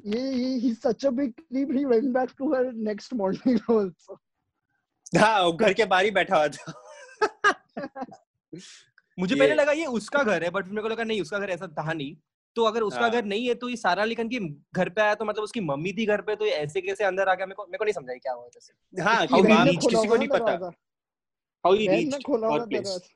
ये 0.07 0.21
ये 0.33 0.51
he's 0.61 0.79
such 0.83 1.05
a 1.09 1.11
big 1.17 1.33
creep 1.41 1.73
he 1.79 1.85
went 1.87 2.13
back 2.13 2.31
to 2.37 2.51
her 2.53 2.65
next 2.91 3.15
morning 3.23 3.59
also. 3.77 4.19
हाँ 5.19 5.43
वो 5.45 5.53
घर 5.53 5.73
के 5.73 5.85
बाहर 5.85 6.05
ही 6.05 6.11
बैठा 6.11 6.37
हुआ 6.37 6.49
था। 6.49 6.73
मुझे 9.19 9.35
पहले 9.35 9.55
लगा 9.55 9.73
ये 9.73 9.87
उसका 9.99 10.23
घर 10.23 10.45
है 10.45 10.51
बट 10.51 10.69
मेरे 10.69 10.83
को 10.83 10.89
लगा 10.89 11.05
नहीं 11.05 11.21
उसका 11.23 11.39
घर 11.39 11.51
ऐसा 11.51 11.67
था 11.79 11.93
नहीं। 11.93 12.15
तो 12.57 12.65
अगर 12.65 12.83
उसका 12.83 13.01
हाँ। 13.01 13.11
घर 13.11 13.25
नहीं 13.25 13.47
है 13.49 13.55
तो 13.55 13.69
ये 13.69 13.77
सारा 13.77 14.03
अली 14.03 14.15
खान 14.15 14.29
की 14.29 14.39
घर 14.75 14.89
पे 14.89 15.01
आया 15.03 15.15
तो 15.15 15.25
मतलब 15.25 15.45
उसकी 15.45 15.61
मम्मी 15.61 15.93
थी 15.99 16.07
घर 16.07 16.21
पे 16.21 16.37
तो 16.37 16.47
ये 16.47 16.53
ऐसे 16.53 16.81
कैसे 16.81 17.05
अंदर 17.05 17.29
आ 17.29 17.35
गया 17.35 17.47
मेरे 17.47 17.55
को 17.55 17.67
मेरे 17.67 17.79
को 17.79 17.85
नहीं 17.85 17.95
समझा 17.95 18.15
क्या 18.15 18.33
हुआ 18.33 18.49
जैसे 18.55 19.03
हाँ 19.03 19.27
he 19.27 19.77
किसी 19.87 20.09
को 20.09 20.17
नहीं 20.17 20.29
पता। 20.29 20.71
How 21.65 21.73
he 21.73 21.89
reached 21.89 22.29
our 22.29 22.67
place. 22.67 22.89
दरवाज़ा। 22.89 23.11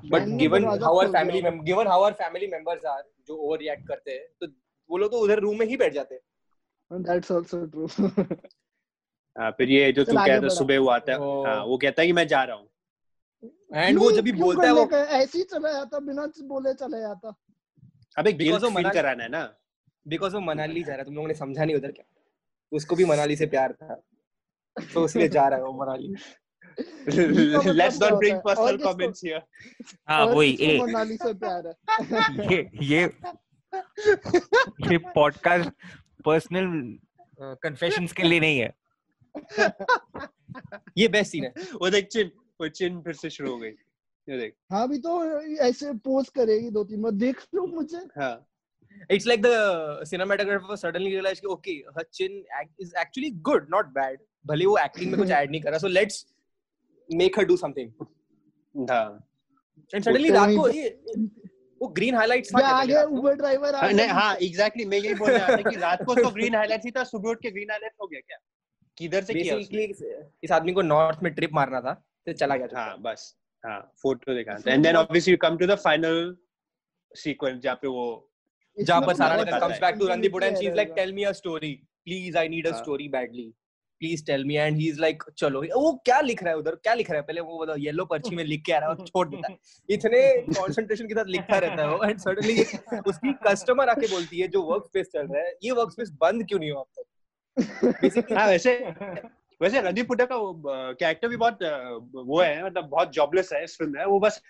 But 0.00 0.10
बहन 0.10 0.30
ने 0.30 0.36
given 0.36 0.62
दरवाज़ा 0.62 0.86
how 0.86 0.94
our 0.94 1.04
खोल 1.04 1.12
दिया 1.12 1.22
family 1.22 1.44
होगा। 1.44 1.64
given 1.70 1.86
how 1.86 2.00
our 2.06 2.14
family 2.22 2.48
members 2.54 2.84
are 2.94 3.02
जो 3.28 3.36
ओवर 3.36 3.58
रिएक्ट 3.58 3.86
करते 3.88 4.10
हैं 4.10 4.26
तो 4.40 4.46
वो 4.90 4.98
लोग 4.98 5.10
तो 5.10 5.18
उधर 5.18 5.38
रूम 5.38 5.58
में 5.58 5.66
ही 5.66 5.76
बैठ 5.76 5.92
जाते 5.92 6.14
हैं। 6.14 6.22
That's 7.04 7.30
also 7.30 7.66
true. 7.74 7.90
हाँ 9.38 9.50
फिर 9.50 9.70
ये 9.70 9.92
जो 9.92 10.04
तू 10.04 10.12
कहता 10.12 10.40
बढ़ा। 10.40 10.54
सुबह 10.54 10.78
वो 10.78 10.88
आता 10.88 11.12
है 11.12 11.18
हाँ 11.18 11.64
वो 11.64 11.76
कहता 11.78 12.02
है 12.02 12.06
कि 12.06 12.12
मैं 12.12 12.26
जा 12.26 12.42
रहा 12.44 12.56
हूँ। 12.56 12.68
एंड 13.74 13.98
वो 13.98 14.10
जब 14.12 14.24
भी 14.24 14.32
बोलता 14.32 14.66
है 14.66 14.72
वो 14.72 14.90
ऐसे 14.90 15.38
ही 15.38 15.44
चला 15.44 15.72
जाता 15.72 15.98
बिना 15.98 16.26
बोले 16.42 16.74
चला 16.74 16.98
जाता। 16.98 17.34
अबे 18.18 18.32
Because 18.32 18.62
वो 18.62 18.68
फील 18.68 18.74
मना- 18.74 18.94
कराना 18.94 19.22
है 19.22 19.28
ना। 19.28 19.54
बिकॉज़ 20.08 20.34
वो 20.34 20.40
मनाली 20.40 20.82
जा 20.82 20.88
रहा 20.88 20.98
है 20.98 21.04
तुम 21.04 21.14
लोगों 21.14 21.28
ने 21.28 21.34
समझा 21.34 21.64
नहीं 21.64 21.76
उधर 21.76 21.92
क्या? 21.92 22.04
उसको 22.72 22.96
भी 22.96 23.04
मनाली 23.04 23.36
से 23.36 23.46
प्यार 23.46 23.72
था। 23.72 23.94
तो 24.94 25.04
इसलिए 25.04 25.28
जा 25.28 25.48
रहा 25.48 25.58
है 25.58 25.64
वो 25.64 25.72
Manali. 25.72 26.14
Let's 27.08 28.00
not 28.02 28.12
bring? 28.12 28.38
Personal 28.44 28.76
comments 28.84 29.24
here 29.24 29.42
हाँ 30.08 30.24
वही 30.26 30.56
ए 30.60 30.78
मनाली 30.82 31.16
से 31.16 31.32
प्यार 31.44 31.66
है 31.66 31.74
ये 32.52 32.68
ये 32.82 33.02
ये 34.90 34.98
पॉडकास्ट 35.14 35.70
पर्सनल 36.24 36.66
कन्फेशंस 37.62 38.12
के 38.12 38.22
लिए 38.28 38.40
नहीं 38.40 38.58
है. 38.58 38.72
ये 40.98 41.08
बेस्ट 41.08 41.32
सीन 41.32 41.44
है. 41.44 41.52
वो 41.82 41.90
देख 41.90 42.06
चिन 42.12 42.30
वो 42.60 42.68
चिन 42.68 43.00
फिर 43.02 43.14
से 43.14 43.30
शुरू 43.30 43.50
हो 43.50 43.56
गई। 43.58 43.70
ये 44.28 44.38
देख। 44.38 44.54
हाँ 44.72 44.88
भी 44.88 44.98
तो 45.06 45.12
ऐसे 45.68 45.92
पोज 46.08 46.28
करेगी 46.38 46.70
दो 46.70 46.84
तीन 46.84 47.02
बार। 47.02 47.12
देख 47.12 47.40
लो 47.54 47.66
मुझे। 47.66 48.06
हाँ। 48.18 48.34
It's 49.10 49.26
like 49.26 49.40
the 49.44 49.52
cinematographer 50.08 50.76
suddenly 50.80 51.12
realized 51.12 51.40
कि 51.44 51.48
okay 51.52 51.76
her 51.96 52.04
chin 52.18 52.34
act 52.58 52.82
is 52.86 52.92
actually 53.02 53.30
good 53.48 53.70
not 53.74 53.92
bad. 53.94 54.18
भले 54.46 54.66
वो 54.66 54.76
acting 54.78 55.06
में 55.06 55.16
कुछ 55.20 55.28
add 55.38 55.50
नहीं 55.50 55.60
कर। 55.60 55.70
रहा 55.70 55.78
so 55.78 55.90
let's 55.94 56.20
make 57.08 57.36
her 57.36 57.44
do 57.44 57.56
something. 57.56 57.90
हाँ। 58.74 59.22
And 59.92 60.04
suddenly 60.04 60.30
रात 60.32 60.54
को 60.56 60.68
ये 60.68 60.88
वो 61.80 61.88
green 61.98 62.14
highlights 62.14 62.54
मैं 62.54 62.62
आ 62.64 62.84
गया 62.84 63.02
उबर 63.04 63.34
ड्राइवर 63.36 63.74
आ 63.74 63.80
हाँ, 63.80 63.92
नहीं 63.92 64.08
हाँ 64.08 64.34
एग्जैक्टली 64.42 64.84
मैं 64.84 64.98
यही 64.98 65.14
बोल 65.14 65.30
रहा 65.30 65.56
था 65.56 65.70
कि 65.70 65.76
रात 65.76 66.02
को 66.06 66.14
तो 66.14 66.30
ग्रीन 66.30 66.54
हाईलाइट 66.54 66.84
ही 66.84 66.90
था 66.96 67.04
सुबह 67.04 67.30
उठ 67.30 67.40
के 67.42 67.50
ग्रीन 67.50 67.70
हाईलाइट 67.70 67.92
हो 68.02 68.06
गया 68.06 68.20
क्या? 68.20 68.36
किधर 68.98 69.22
से 69.24 69.34
किया 69.34 69.56
उसने? 69.56 69.86
basically 69.86 70.44
इस 70.44 70.52
आदमी 70.52 70.72
को 70.72 70.82
नॉर्थ 70.82 71.22
में 71.22 71.32
ट्रिप 71.34 71.52
मारना 71.54 71.80
था 71.80 71.92
तो 72.26 72.32
चला 72.32 72.56
गया 72.56 72.80
हाँ 72.80 72.96
बस 73.02 73.34
हाँ 73.64 73.80
फ़ोटो 74.02 74.34
दिखा। 74.34 74.58
And 74.68 74.82
then 74.82 74.96
obviously 74.96 75.32
you 75.32 75.38
come 75.42 75.56
to 75.58 75.66
the 75.66 75.74
final 75.84 76.36
sequence 77.14 77.60
जहाँ 77.62 77.76
पे 77.82 77.88
वो 77.88 78.04
जहाँ 78.76 79.00
पर 79.00 79.12
तो 79.12 79.18
सारा 79.18 79.34
बहुत 79.34 79.46
निकल 79.46 79.58
ज़्यादा 79.58 79.66
comes 79.66 79.74
है। 79.74 79.80
back 79.80 79.98
to 80.00 80.06
Randeep 80.10 80.32
Huda 80.32 80.48
and 80.48 80.56
she's 80.58 80.74
like 80.80 80.90
रहेगा। 80.90 81.02
tell 81.02 81.12
me 81.12 81.24
a 81.24 81.34
story 81.34 81.72
please 82.06 82.36
I 82.36 82.48
हाँ। 84.02 84.10
badly 84.10 84.22
please 84.22 84.22
tell 84.22 84.44
me. 84.44 84.58
And 84.58 84.80
he's 84.82 85.00
like 85.06 85.32
चलो 85.38 85.60
वो 85.60 86.02
क्या 86.04 86.20
लिख 86.20 86.42
रहा 86.42 86.52
है 86.52 86.58
उधर? 86.58 86.74
क्या 86.74 86.94
लिख 86.94 87.10
रहा 87.10 87.20
है? 87.20 87.22
पहले 87.22 87.40
वो 87.40 87.58
बताओ 87.58 87.76
येलो 87.76 88.04
पर्ची 88.04 88.36
में 88.36 88.44
लिख 88.44 88.62
के 88.66 88.72
आ 88.72 88.78
रहा 88.78 88.90
है 88.90 88.96
और 88.96 89.06
छोड़ 89.06 89.28
देता 89.28 89.52
है. 89.52 89.58
इतने 89.90 90.42
कंसंट्रेशन 90.50 91.06
के 91.06 91.14
साथ 91.14 91.24
लिखता 91.24 91.58
रहता 91.58 91.82
है 91.82 91.88
वो। 91.88 92.04
एंड 92.04 92.18
सडनली 92.18 92.62
उसकी 93.08 93.32
कस्टमर 93.32 93.88
आके 93.88 94.06
बोलती 94.06 94.40
है 94.40 94.48
जो 94.48 94.62
वर्क 94.62 94.84
स्पेस 94.86 95.06
चल 95.06 95.26
रहा 95.26 95.42
है 95.42 95.54
ये 95.64 95.70
वर्क 95.70 95.90
स्पेस 95.90 96.10
बंद 96.10 96.46
क्यों 96.48 96.58
नहीं 96.58 96.70
हुआ 96.70 96.82
तक? 96.82 98.32
हाँ 98.38 98.46
वैसे 98.46 98.78
वैसे 99.62 99.80
रणदीप 99.80 100.08
हुड्डा 100.08 100.24
का 100.24 100.36
कैरेक्टर 100.92 101.28
भी 101.28 101.36
बहुत 101.36 101.58
वो 102.14 102.40
है 102.42 102.66
मतलब 102.66 102.84
बहुत 102.84 103.12
जॉबलेस 103.12 103.52
है 103.52 103.64
इस 103.64 103.76
फ़िल्म 103.78 103.92
में। 103.92 104.04
वो 104.04 104.20
बस 104.20 104.42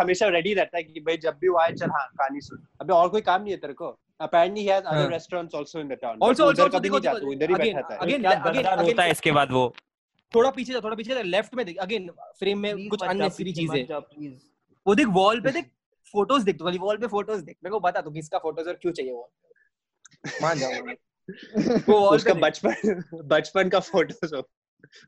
हमेशा 0.00 0.28
रेडी 0.28 0.54
रहता 0.54 0.76
है 0.76 0.82
कि 0.82 1.00
भाई 1.00 1.16
जब 1.16 1.38
भी 1.40 1.48
वो 1.48 1.58
आए 1.58 1.72
चल 1.72 1.90
हाँ 1.90 2.08
कहानी 2.08 2.40
सुन। 2.40 2.66
अबे 2.80 2.92
और 2.92 3.08
कोई 3.08 3.20
काम 3.20 3.42
नहीं 3.42 3.52
है 3.52 3.58
तेरे 3.58 3.72
को? 3.72 4.00
Apparently 4.20 4.62
he 4.62 4.68
has 4.68 4.84
other 4.84 5.02
हाँ। 5.02 5.10
restaurants 5.10 5.54
also 5.54 5.80
in 5.80 5.88
the 5.88 5.96
town 5.96 6.22
Also- 6.28 6.46
also- 6.46 6.68
कभी 6.68 6.88
देखो- 6.88 7.00
नहीं 7.02 7.02
जाता 7.02 7.32
इधर 7.32 7.50
ही 7.50 7.54
again- 7.56 7.74
बैठा 7.74 7.88
था। 7.90 7.98
again- 8.06 8.20
क्या 8.20 8.44
again- 8.44 8.86
रोता 8.86 9.02
है 9.02 9.10
इसके 9.10 9.32
बाद 9.32 9.52
वो? 9.52 9.72
थोड़ा 10.34 10.50
पीछे 10.50 10.72
जा 10.72 10.80
थोड़ा 10.80 10.96
पीछे 10.96 11.14
जा 11.14 11.22
लेफ़्ट 11.22 11.54
में 11.54 11.64
देख 11.66 11.76
अगेन 11.80 12.08
फ्रेम 12.38 12.58
में 12.58 12.88
कुछ 12.88 13.02
अननेसेसरी 13.02 13.52
चीज़ें। 13.52 13.84
वो 14.86 14.94
देख 14.94 15.06
वॉल 15.18 15.40
पे 15.40 15.50
देख 15.52 15.70
फ़ोटोज़ 16.12 16.44
देख 16.44 16.58
तो 16.58 16.64
खाली 16.64 16.78
वॉल 16.78 16.96
पे 16.96 17.06
फ़ोटोज़ 17.06 17.44
देख। 17.44 17.56
मेरे 17.64 17.72
को 17.72 17.80
बता 17.80 18.00
तू 18.00 18.10
किसका 18.10 18.38
फ़ोटोज़ 18.38 18.68
और 18.68 18.74
क्यों 18.82 18.92
चाहिए 18.92 19.12
वो 19.12 19.30
मान 20.42 20.58
जाऊँगा 20.58 20.92
वो 21.88 21.98
वॉल 22.00 22.16
उसका 22.16 22.34
बचपन 22.34 23.02
बचपन 23.32 23.68
का 23.68 23.80
फ़ोटो 23.80 24.26
सो 24.26 24.40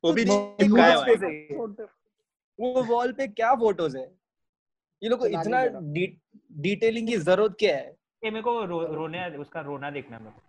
वो 0.04 0.12
भी 0.12 0.24
चिपकाया 0.24 0.94
हुआ 0.96 1.06
है। 1.06 1.86
वो 2.58 2.82
वॉल 2.84 3.12
पे 3.12 3.26
क्या 3.28 3.54
फ़ोटोज़ 3.54 3.96
है? 3.96 4.04
ये 5.02 5.08
लोग 5.08 5.18
को 5.18 5.26
इतना 5.26 5.64
डिटेलिंग 6.64 7.08
की 7.08 7.16
ज़रूरत 7.16 7.56
क्या 7.58 7.76
है? 7.76 7.96
ये 8.24 8.30
मेरे 8.30 8.42
को 8.42 8.64
रो, 8.64 8.94
रोने 8.94 9.36
उसका 9.36 9.60
रोना 9.60 9.90
देखना 9.90 10.16
है 10.16 10.22
मेरे 10.22 10.34
को। 10.36 10.42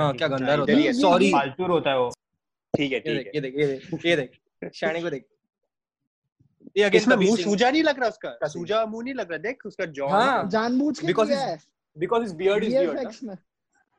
हाँ 0.00 0.12
क्या 0.14 0.28
गंदा 0.28 0.54
रोता 0.54 0.72
है। 0.72 0.92
सॉरी 0.92 1.32
फालतू 1.32 1.66
रोता 1.66 1.90
है 1.90 1.98
वो। 1.98 2.10
ठीक 2.76 2.92
है 2.92 3.00
ठीक 3.00 3.26
है 3.26 3.32
ये 3.34 3.40
देख 3.40 3.54
ये 3.56 3.66
देख 3.66 4.06
ये 4.06 4.16
देख 4.16 4.72
शाने 4.74 5.02
को 5.02 5.10
देख। 5.10 5.26
ये 6.76 6.82
अगेन 6.82 7.00
इसमें 7.00 7.16
मुँह 7.16 7.36
सूजा 7.36 7.70
नहीं 7.70 7.82
लग 7.82 8.00
रहा 8.00 8.08
उसका? 8.08 8.38
सूजा 8.48 8.86
मुँह 8.86 9.04
नहीं 9.04 9.14
लग 9.14 9.28
रहा 9.28 9.38
देख 9.38 9.66
उसका 9.66 9.84
जॉ 9.84 10.08
हाँ। 10.08 10.48
जानबूझ 10.48 10.98
के 11.00 11.06
है। 11.06 11.58
Because 11.98 12.22
his 12.22 12.34
beard 12.34 12.64
is 12.64 12.72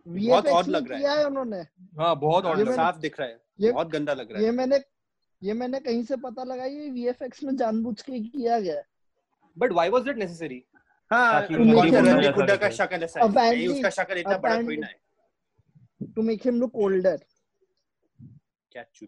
beard 0.07 0.49
बहुत 0.49 0.67
में 0.67 0.73
लग 0.75 0.87
रहा 0.87 0.97
है। 0.97 1.03
किया 1.03 1.13
है 1.13 1.25
उन्होंने। 1.25 1.57
हाँ 1.97 2.19
बहुत 2.19 2.45
ऑड 2.45 2.57
मैंने- 2.57 2.75
साफ़ 2.75 2.97
दिख 2.97 3.19
रहा 3.19 3.29
है। 3.29 3.71
बहुत 3.71 3.87
गंदा 3.87 4.13
लग 4.13 4.31
रहा 4.31 4.39
है। 4.39 4.45
ये 4.45 4.51
मैंने 4.51 4.81
ये 5.43 5.53
मैंने 5.53 5.79
कहीं 5.79 6.03
से 6.03 6.15
पता 6.15 6.43
लगा 6.43 6.65
ये 6.65 6.89
VFX 6.89 7.43
में 7.43 7.55
जानबूझ 7.55 8.01
के 8.01 8.19
किया 8.19 8.59
गया 8.59 8.81
but 9.57 9.71
why 9.71 9.89
was 9.89 10.03
that 10.03 10.17
necessary 10.17 10.63
हाँ 11.13 11.41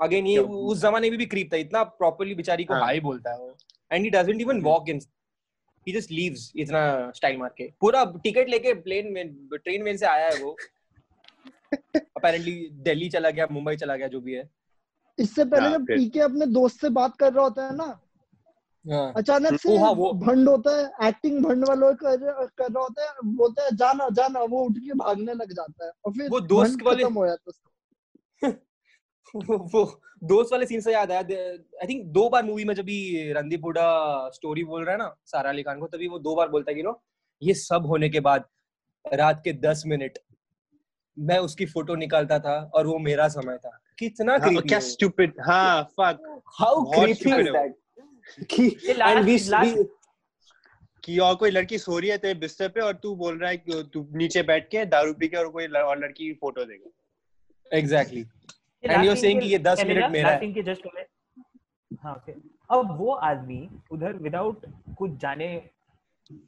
अगेन 0.02 0.28
ये 0.28 0.38
उस 0.38 0.82
जमाने 0.82 1.10
में 1.10 1.18
भी 1.20 1.26
क्रीप 1.26 1.54
था। 1.54 1.58
इतना 1.58 1.84
प्रॉपर्ली 1.84 2.36
बेचारी 2.36 2.64
को। 2.64 2.74
हाई 2.74 3.00
बोलता 3.00 3.32
है 3.32 3.38
वो। 3.38 3.58
And 3.92 4.04
he 4.04 4.10
doesn't 4.10 4.42
even 4.42 4.62
walk 4.62 4.90
in 4.90 5.00
he 5.88 5.94
just 5.94 6.12
leaves 6.12 6.52
इतना 6.56 7.12
स्टाइल 7.16 7.38
मार 7.38 7.54
के। 7.58 7.72
पूरा 7.82 8.04
टिकट 8.24 8.50
लेके 8.50 8.74
प्लेन 8.74 9.12
में 9.12 9.48
ट्रेन 9.54 9.84
में 9.84 9.98
से 9.98 10.06
आया 10.06 10.28
है 10.28 10.44
वो। 10.44 10.56
अपेरेंटली 11.96 12.70
दिल्ली 12.72 13.10
चला 13.10 13.30
गया 13.30 13.48
मुंबई 13.52 13.76
चला 13.76 13.96
गया 13.96 14.08
जो 14.08 14.22
भी 14.22 14.34
है। 14.34 14.50
इससे 15.20 15.46
पहले 15.46 15.70
जब 15.70 15.86
पीके 15.86 16.20
अपने 16.20 16.46
दोस्त 16.46 16.82
से 16.82 16.90
बात 16.90 17.18
कर 17.20 17.34
रहा 17.34 17.44
होता 17.44 17.66
है 17.66 17.76
ना 17.76 18.05
अचानक 18.92 19.60
से 19.60 19.78
हाँ, 19.78 19.92
वो- 19.92 20.14
भंड 20.16 20.50
होता 20.50 20.78
है 20.78 21.08
एक्टिंग 21.08 21.44
भंड 21.46 21.68
वालों 21.68 21.94
कर 21.96 22.18
कर 22.58 22.72
रहा 22.72 22.84
होता 22.84 23.04
है 23.04 23.10
बोलता 23.26 23.64
है 23.64 23.76
जाना 23.76 24.10
जाना। 24.10 24.40
वो 24.40 24.64
उठ 24.66 24.78
के 24.78 24.94
भागने 24.94 25.34
लग 25.34 25.52
जाता 25.54 25.86
है 25.86 25.92
और 26.06 26.12
फिर 26.12 26.30
वो 26.30 26.40
दोस्त 26.40 26.84
वाले- 26.84 27.12
हो 27.16 27.28
जाता 27.28 27.52
है 28.44 28.52
वो 29.36 30.02
दोस्त 30.24 30.52
वाले 30.52 30.66
सीन 30.66 30.82
से 30.82 30.94
याद 30.94 31.12
आया 31.12 31.20
आई 31.82 31.88
थिंक 31.88 32.06
दो 32.06 32.30
बार 32.30 32.44
मूवी 32.44 32.64
में 32.66 32.74
जब 32.74 32.84
भी 32.86 33.32
रणदीप 33.34 33.66
हुडा 33.66 34.30
स्टोरी 34.30 34.64
बोल 34.64 34.84
रहा 34.84 34.92
है 34.92 34.98
ना 34.98 35.16
सारा 35.26 35.50
अली 35.50 35.64
खान 35.64 35.80
को 35.80 35.88
तभी 35.88 36.08
वो 36.08 36.20
दो 36.20 36.36
बार 36.36 36.50
बोलता 36.50 36.72
है 36.72 36.76
कि 36.76 36.84
नो 36.84 37.02
ये 37.42 37.54
सब 37.54 37.86
होने 37.86 38.10
के 38.10 38.20
बाद 38.20 38.46
रात 39.14 39.42
के 39.44 39.54
दस 39.54 39.84
मिनट 39.86 40.18
मैं 41.20 41.38
उसकी 41.40 41.66
फ़ोटो 41.66 41.96
निकालता 41.96 42.40
था 42.40 42.72
और 42.74 42.88
वो 42.88 42.98
मेरा 42.98 43.28
समय 43.28 43.58
था। 43.58 43.80
कितना 44.00 44.32
हाँ, 44.34 44.62
क्या 44.62 44.80
स्टूपिड 44.80 45.34
हाँ 45.42 45.84
फक 45.84 46.42
हाउ 46.60 46.84
है 46.92 46.98
वो। 47.52 47.58
that? 47.58 47.85
कि 48.40 48.64
ये 48.64 49.90
कि 51.04 51.18
और 51.18 51.36
कोई 51.36 51.52
लड़की 51.52 51.78
सो 51.78 52.00
रही 52.00 52.10
है 52.10 52.18
तेरे 52.18 52.34
बिस्तर 52.34 52.70
पे 52.70 52.82
और 52.82 52.94
तू 52.94 53.16
बोल 53.16 53.40
रहा 53.40 53.50
है 53.50 53.58
कि 53.58 53.90
तू 53.94 54.08
नीचे 54.14 54.44
बैठ 54.44 54.70
के 54.70 54.86
दारू 54.86 55.14
पी 55.14 55.28
के 55.28 55.38
और 55.38 55.50
कोई 55.50 55.68
और 55.68 56.00
लड़की 56.00 56.28
की 56.28 56.34
फ़ोटो 56.34 56.64
देगा 56.66 56.90
exactly. 57.80 58.18
ये 58.18 58.88
And 58.88 58.94
last 58.94 59.06
you're 59.06 59.16
scene 59.16 59.26
saying 59.26 59.42
के 59.42 59.48
कि 59.48 59.54
ये 59.54 59.60
10 59.60 59.86
मिनट 59.86 60.12
मेरा 60.12 60.30
है। 60.30 60.54
के 60.54 60.64
just 60.64 60.80
पहले 60.80 61.02
हाँ 62.04 62.24
okay. 62.24 62.40
अब 62.72 62.98
वो 63.00 63.14
आदमी 63.14 63.70
उधर 63.92 64.14
विदाउट 64.14 64.66
कुछ 64.98 65.12
जाने 65.12 65.70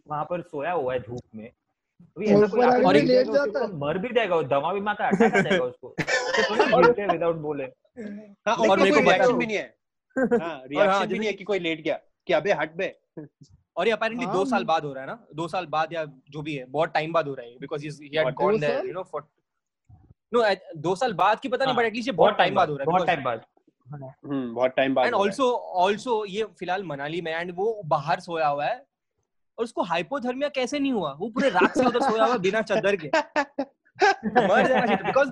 वहाँ 0.07 0.23
पर 0.23 0.41
सोया 0.41 0.71
हुआ 0.71 0.93
है 0.93 0.99
धूप 0.99 1.21
में। 1.35 1.51
अभी 2.01 2.33
और 2.33 2.43
ऐसा 2.43 2.55
कोई 2.55 3.17
उसको 3.17 3.85
मर 3.85 3.97
भी 3.97 4.09
जाएगा 4.09 4.35
वो 4.35 4.43
दमा 4.43 4.73
भी 4.73 4.81
माता 4.81 5.07
अटैक 5.07 5.35
आ 5.35 5.39
जाएगा 5.39 5.65
उसको। 5.65 5.95
तो 5.99 6.71
थोड़ा 6.77 7.05
विदाउट 7.13 7.35
बोले। 7.35 7.63
हाँ 8.47 8.55
और 8.55 8.69
और 8.69 8.79
मेरे 8.79 8.91
को 8.91 9.01
बताओ। 9.01 9.33
भी 9.33 9.45
नहीं 9.45 9.57
हाँ। 9.57 9.65
रिएक्शन 10.67 11.05
भी 11.07 11.17
नहीं 11.19 11.27
है 11.27 11.33
कि- 11.33 11.47
कोई 11.47 11.59
लेट 11.59 11.81
गया 11.83 11.99
कि 12.27 12.33
अबे 12.33 12.53
हट 12.53 12.75
बे। 12.75 12.95
और 13.77 13.87
ये 13.87 13.91
अपेरेंटली 13.93 14.25
हाँ, 14.25 14.33
दो 14.33 14.45
साल 14.45 14.63
बाद 14.63 14.85
हो 14.85 14.93
रहा 14.93 15.03
है 15.03 15.07
ना? 15.07 15.17
दो 15.35 15.47
साल 15.47 15.65
बाद 15.65 15.93
या 15.93 16.03
जो 16.29 16.41
भी 16.41 16.55
है 16.55 16.65
बहुत 16.67 16.93
टाइम 16.93 17.11
बाद 17.13 17.27
हो 17.27 17.33
रहा 17.33 17.45
है 17.45 17.57
because 17.59 17.83
he 17.83 18.09
had 18.15 18.33
gone 18.35 18.59
there 18.59 18.85
you 18.85 18.93
know 18.93 19.03
for 19.03 19.27
no 20.31 20.43
दो 20.81 20.95
साल 20.95 21.13
बाद 21.13 21.39
की 21.39 21.49
पता 21.49 21.65
नहीं 21.65 21.73
हाँ, 21.73 21.83
बट 21.83 21.87
एटलीस्ट 21.87 22.07
ये 22.07 22.13
बहुत 22.13 22.37
टाइम 22.37 22.55
बाद 22.55 22.69
हो 22.69 22.75
रहा 22.75 22.83
है 22.83 22.85
बहुत 22.85 23.07
टाइम 23.07 23.23
बाद। 23.23 23.41
हम्म 23.87 24.53
बहुत 24.55 24.71
टाइम 24.77 24.93
बाद 24.95 25.05
एंड 25.05 25.15
हो 25.15 25.21
है। 25.21 25.27
आल्सो 25.27 25.51
आल्सो 25.83 26.23
ये 26.25 26.43
फ़िलहाल 26.59 26.83
मनाली 26.83 27.21
में 27.21 27.31
एंड 27.31 27.51
वो 27.55 27.81
बाहर 27.85 28.19
सोया 28.19 28.47
हुआ 28.47 28.65
है 28.65 28.75
और 29.57 29.63
उसको 29.63 29.83
हाइपोथर्मिया 29.83 30.49
कैसे 30.49 30.79
नहीं 30.79 30.91
हुआ? 30.91 31.11
वो 31.13 31.29
पूरे 31.29 31.49
रात 31.49 31.77
से 31.77 31.85
उधर 31.85 32.01
सोया 32.01 32.25
हुआ 32.25 32.37
बिना 32.37 32.61
चादर 32.61 32.95
के। 32.95 33.07
मर 34.47 34.67
जाना 34.67 34.85
चाहिए 34.85 35.03
बिकॉज़ 35.03 35.29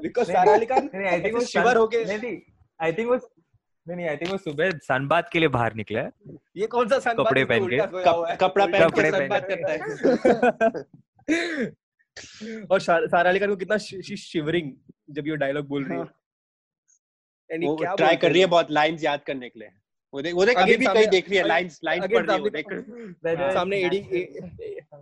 बिकॉज़ 0.00 0.32
सारा 0.32 0.56
नहीं 0.56 1.06
आई 1.06 1.20
थिंक 1.20 1.34
वो 1.34 1.40
शिवर 1.44 1.76
होके 1.76 2.04
नहीं 2.04 2.18
नहीं 2.18 2.38
आई 2.80 2.92
थिंक 2.92 3.08
वो 3.10 3.16
नहीं 3.86 3.96
नहीं 3.96 4.06
आई 4.08 4.16
थिंक 4.16 4.30
वो 4.30 4.36
सुबह 4.38 4.70
सनबाथ 4.82 5.22
के 5.32 5.38
लिए 5.38 5.48
बाहर 5.48 5.74
निकला 5.74 6.00
है। 6.00 6.10
ये 6.56 6.66
कौन 6.66 6.88
सा 6.88 6.98
सन 6.98 7.14
कपड़े 7.14 7.44
पहन 7.44 7.68
के, 7.68 7.76
कपड़ा 8.36 8.66
पहन 8.66 8.90
के 8.90 9.28
बात 9.28 9.46
करता 9.48 9.72
है। 9.72 9.78
और 12.70 12.80
सारा 12.80 13.28
अली 13.30 13.38
खान 13.40 13.48
को 13.48 13.56
कितना 13.56 13.76
शिवरिंग 13.76 14.72
जब 15.10 15.28
ये 15.28 15.36
डायलॉग 15.36 15.66
बोल 15.68 15.84
रही 15.84 15.98
है। 15.98 16.04
ये 17.50 17.66
वो 17.66 17.94
ट्राई 17.96 18.16
कर 18.16 18.32
रही 18.32 18.40
है 18.40 18.46
बहुत 18.46 18.70
लाइंस 18.70 19.04
याद 19.04 19.20
करने 19.26 19.48
के 19.48 19.58
लिए। 19.60 19.68
वो 20.14 20.22
देख 20.22 20.34
वो 20.34 20.44
देख 20.46 20.56
अभी 20.58 20.76
भी 20.76 20.86
कहीं 20.86 21.06
देख 21.06 21.28
रही 21.28 21.38
है 21.38 21.46
लाइंस 21.46 21.80
लाइंस 21.84 22.04
पढ़ 22.12 22.26
रही 22.30 22.42
है 22.42 22.50
देख 22.50 22.72
हाँ, 23.40 23.52
सामने 23.52 23.78
एडी 23.84 23.98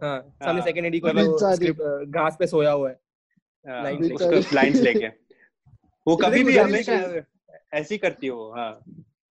हाँ 0.02 0.20
सामने 0.20 0.60
हाँ। 0.60 0.66
सेकंड 0.66 0.86
एडी 0.86 1.00
को 1.04 2.06
घास 2.06 2.36
पे 2.38 2.46
सोया 2.46 2.70
हुआ 2.70 2.90
है। 2.90 2.96
हाँ। 3.66 3.82
लाइंस 3.82 4.80
लेके। 4.80 5.06
वो 5.06 6.14
तो 6.16 6.16
कभी 6.26 6.44
भी 6.44 6.56
हमेशा 6.58 6.96
ऐसी 7.74 7.98
करती 7.98 8.26
है 8.26 8.32
वो 8.32 8.52
हाँ। 8.52 8.84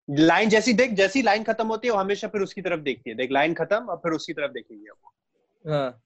लाइन 0.09 0.49
जैसी 0.49 0.73
देख 0.73 0.91
जैसी 0.91 1.21
लाइन 1.21 1.43
खत्म 1.43 1.67
होती 1.67 1.87
है 1.87 1.93
वो 1.93 1.99
हमेशा 1.99 2.27
फिर 2.27 2.41
उसकी 2.41 2.61
तरफ़ 2.61 2.79
देखती 2.79 3.09
है। 3.09 3.15
देख 3.15 3.31
लाइन 3.31 3.53
खत्म 3.53 3.77
और 3.77 3.97
फिर 3.97 4.11
उसकी 4.11 4.33
तरफ़ 4.33 4.51
देखेंगी 4.51 4.85
वो। 4.85 5.13
हाँ। 5.71 6.01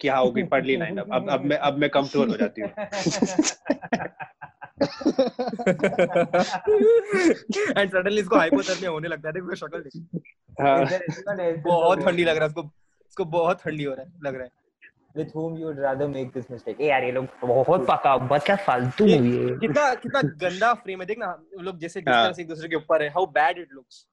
कि 0.00 0.08
हाँ 0.08 0.20
होगी 0.20 0.42
पढ़ 0.42 0.64
ली 0.64 0.76
लाइन 0.76 0.98
अब 0.98 1.14
अब 1.14 1.30
अब 1.30 1.44
मैं 1.44 1.56
अब 1.56 1.78
मैं 1.78 1.90
कंट्रोल 1.90 2.30
हो 2.30 2.36
जाती 2.36 2.60
हूँ। 2.60 2.70
एंड 7.78 7.90
सडनली 7.90 8.20
इसको 8.20 8.36
हाइपोथर्मिया 8.36 8.90
होने 8.90 9.08
लगता 9.08 9.28
है 9.28 9.34
देख 9.34 9.54
शक्ल 9.54 9.82
देख। 9.82 10.22
हाँ। 10.60 10.84
बहुत 11.62 11.98
ठंडी 11.98 12.24
लग 12.24 12.36
रहा 12.36 12.44
है 12.44 12.48
उसको 12.48 12.62
उसको 13.08 13.24
बहुत 13.24 13.62
ठंडी 13.62 13.84
हो 13.84 13.94
रहा 13.94 14.06
है 14.06 14.12
लग 14.24 14.34
रहा 14.34 14.44
है। 14.44 14.50
with 15.14 15.30
whom 15.32 15.56
you 15.56 15.66
would 15.66 15.78
rather 15.78 16.08
make 16.08 16.32
this 16.32 16.48
mistake. 16.50 16.76
hey, 16.78 16.88
यार 16.88 17.04
ये 17.04 17.12
लोग 17.12 17.26
बहुत 17.44 17.80
तो- 17.80 17.88
पका 17.88 18.16
बहुत 18.16 18.44
क्या 18.44 18.56
फालतू 18.66 19.06
मूवी 19.06 19.36
है 19.36 19.56
कितना 19.58 19.94
कितना 19.94 20.20
गंदा 20.42 20.72
फ्रेम 20.74 21.00
है 21.00 21.06
देख 21.06 21.18
ना 21.18 21.34
लोग 21.60 21.78
जैसे 21.78 22.00
जिस 22.00 22.14
हाँ। 22.14 22.24
तरह 22.24 22.32
से 22.32 22.42
एक 22.42 22.48
दूसरे 22.48 22.68
के 22.68 22.76
ऊपर 22.76 23.02
है 23.02 23.08
हाउ 23.08 23.26
बैड 23.38 23.58
इट 23.58 23.68
लुक्स 23.72 24.06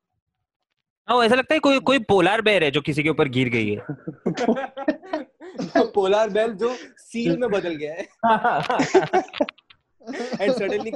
हाँ 1.07 1.23
ऐसा 1.25 1.35
लगता 1.35 1.53
है 1.53 1.59
कोई 1.59 1.79
कोई 1.89 1.99
पोलार 2.09 2.41
बेर 2.41 2.63
है 2.63 2.71
जो 2.71 2.81
किसी 2.81 3.03
के 3.03 3.09
ऊपर 3.09 3.27
गिर 3.37 3.49
गई 3.49 3.69
है। 3.69 3.77
पोलार 5.93 6.29
बेर 6.29 6.51
जो 6.63 6.73
सील 7.03 7.37
में 7.37 7.49
बदल 7.51 7.75
गया 7.75 7.93
है। 7.93 8.01
And 10.41 10.51
suddenly 10.53 10.91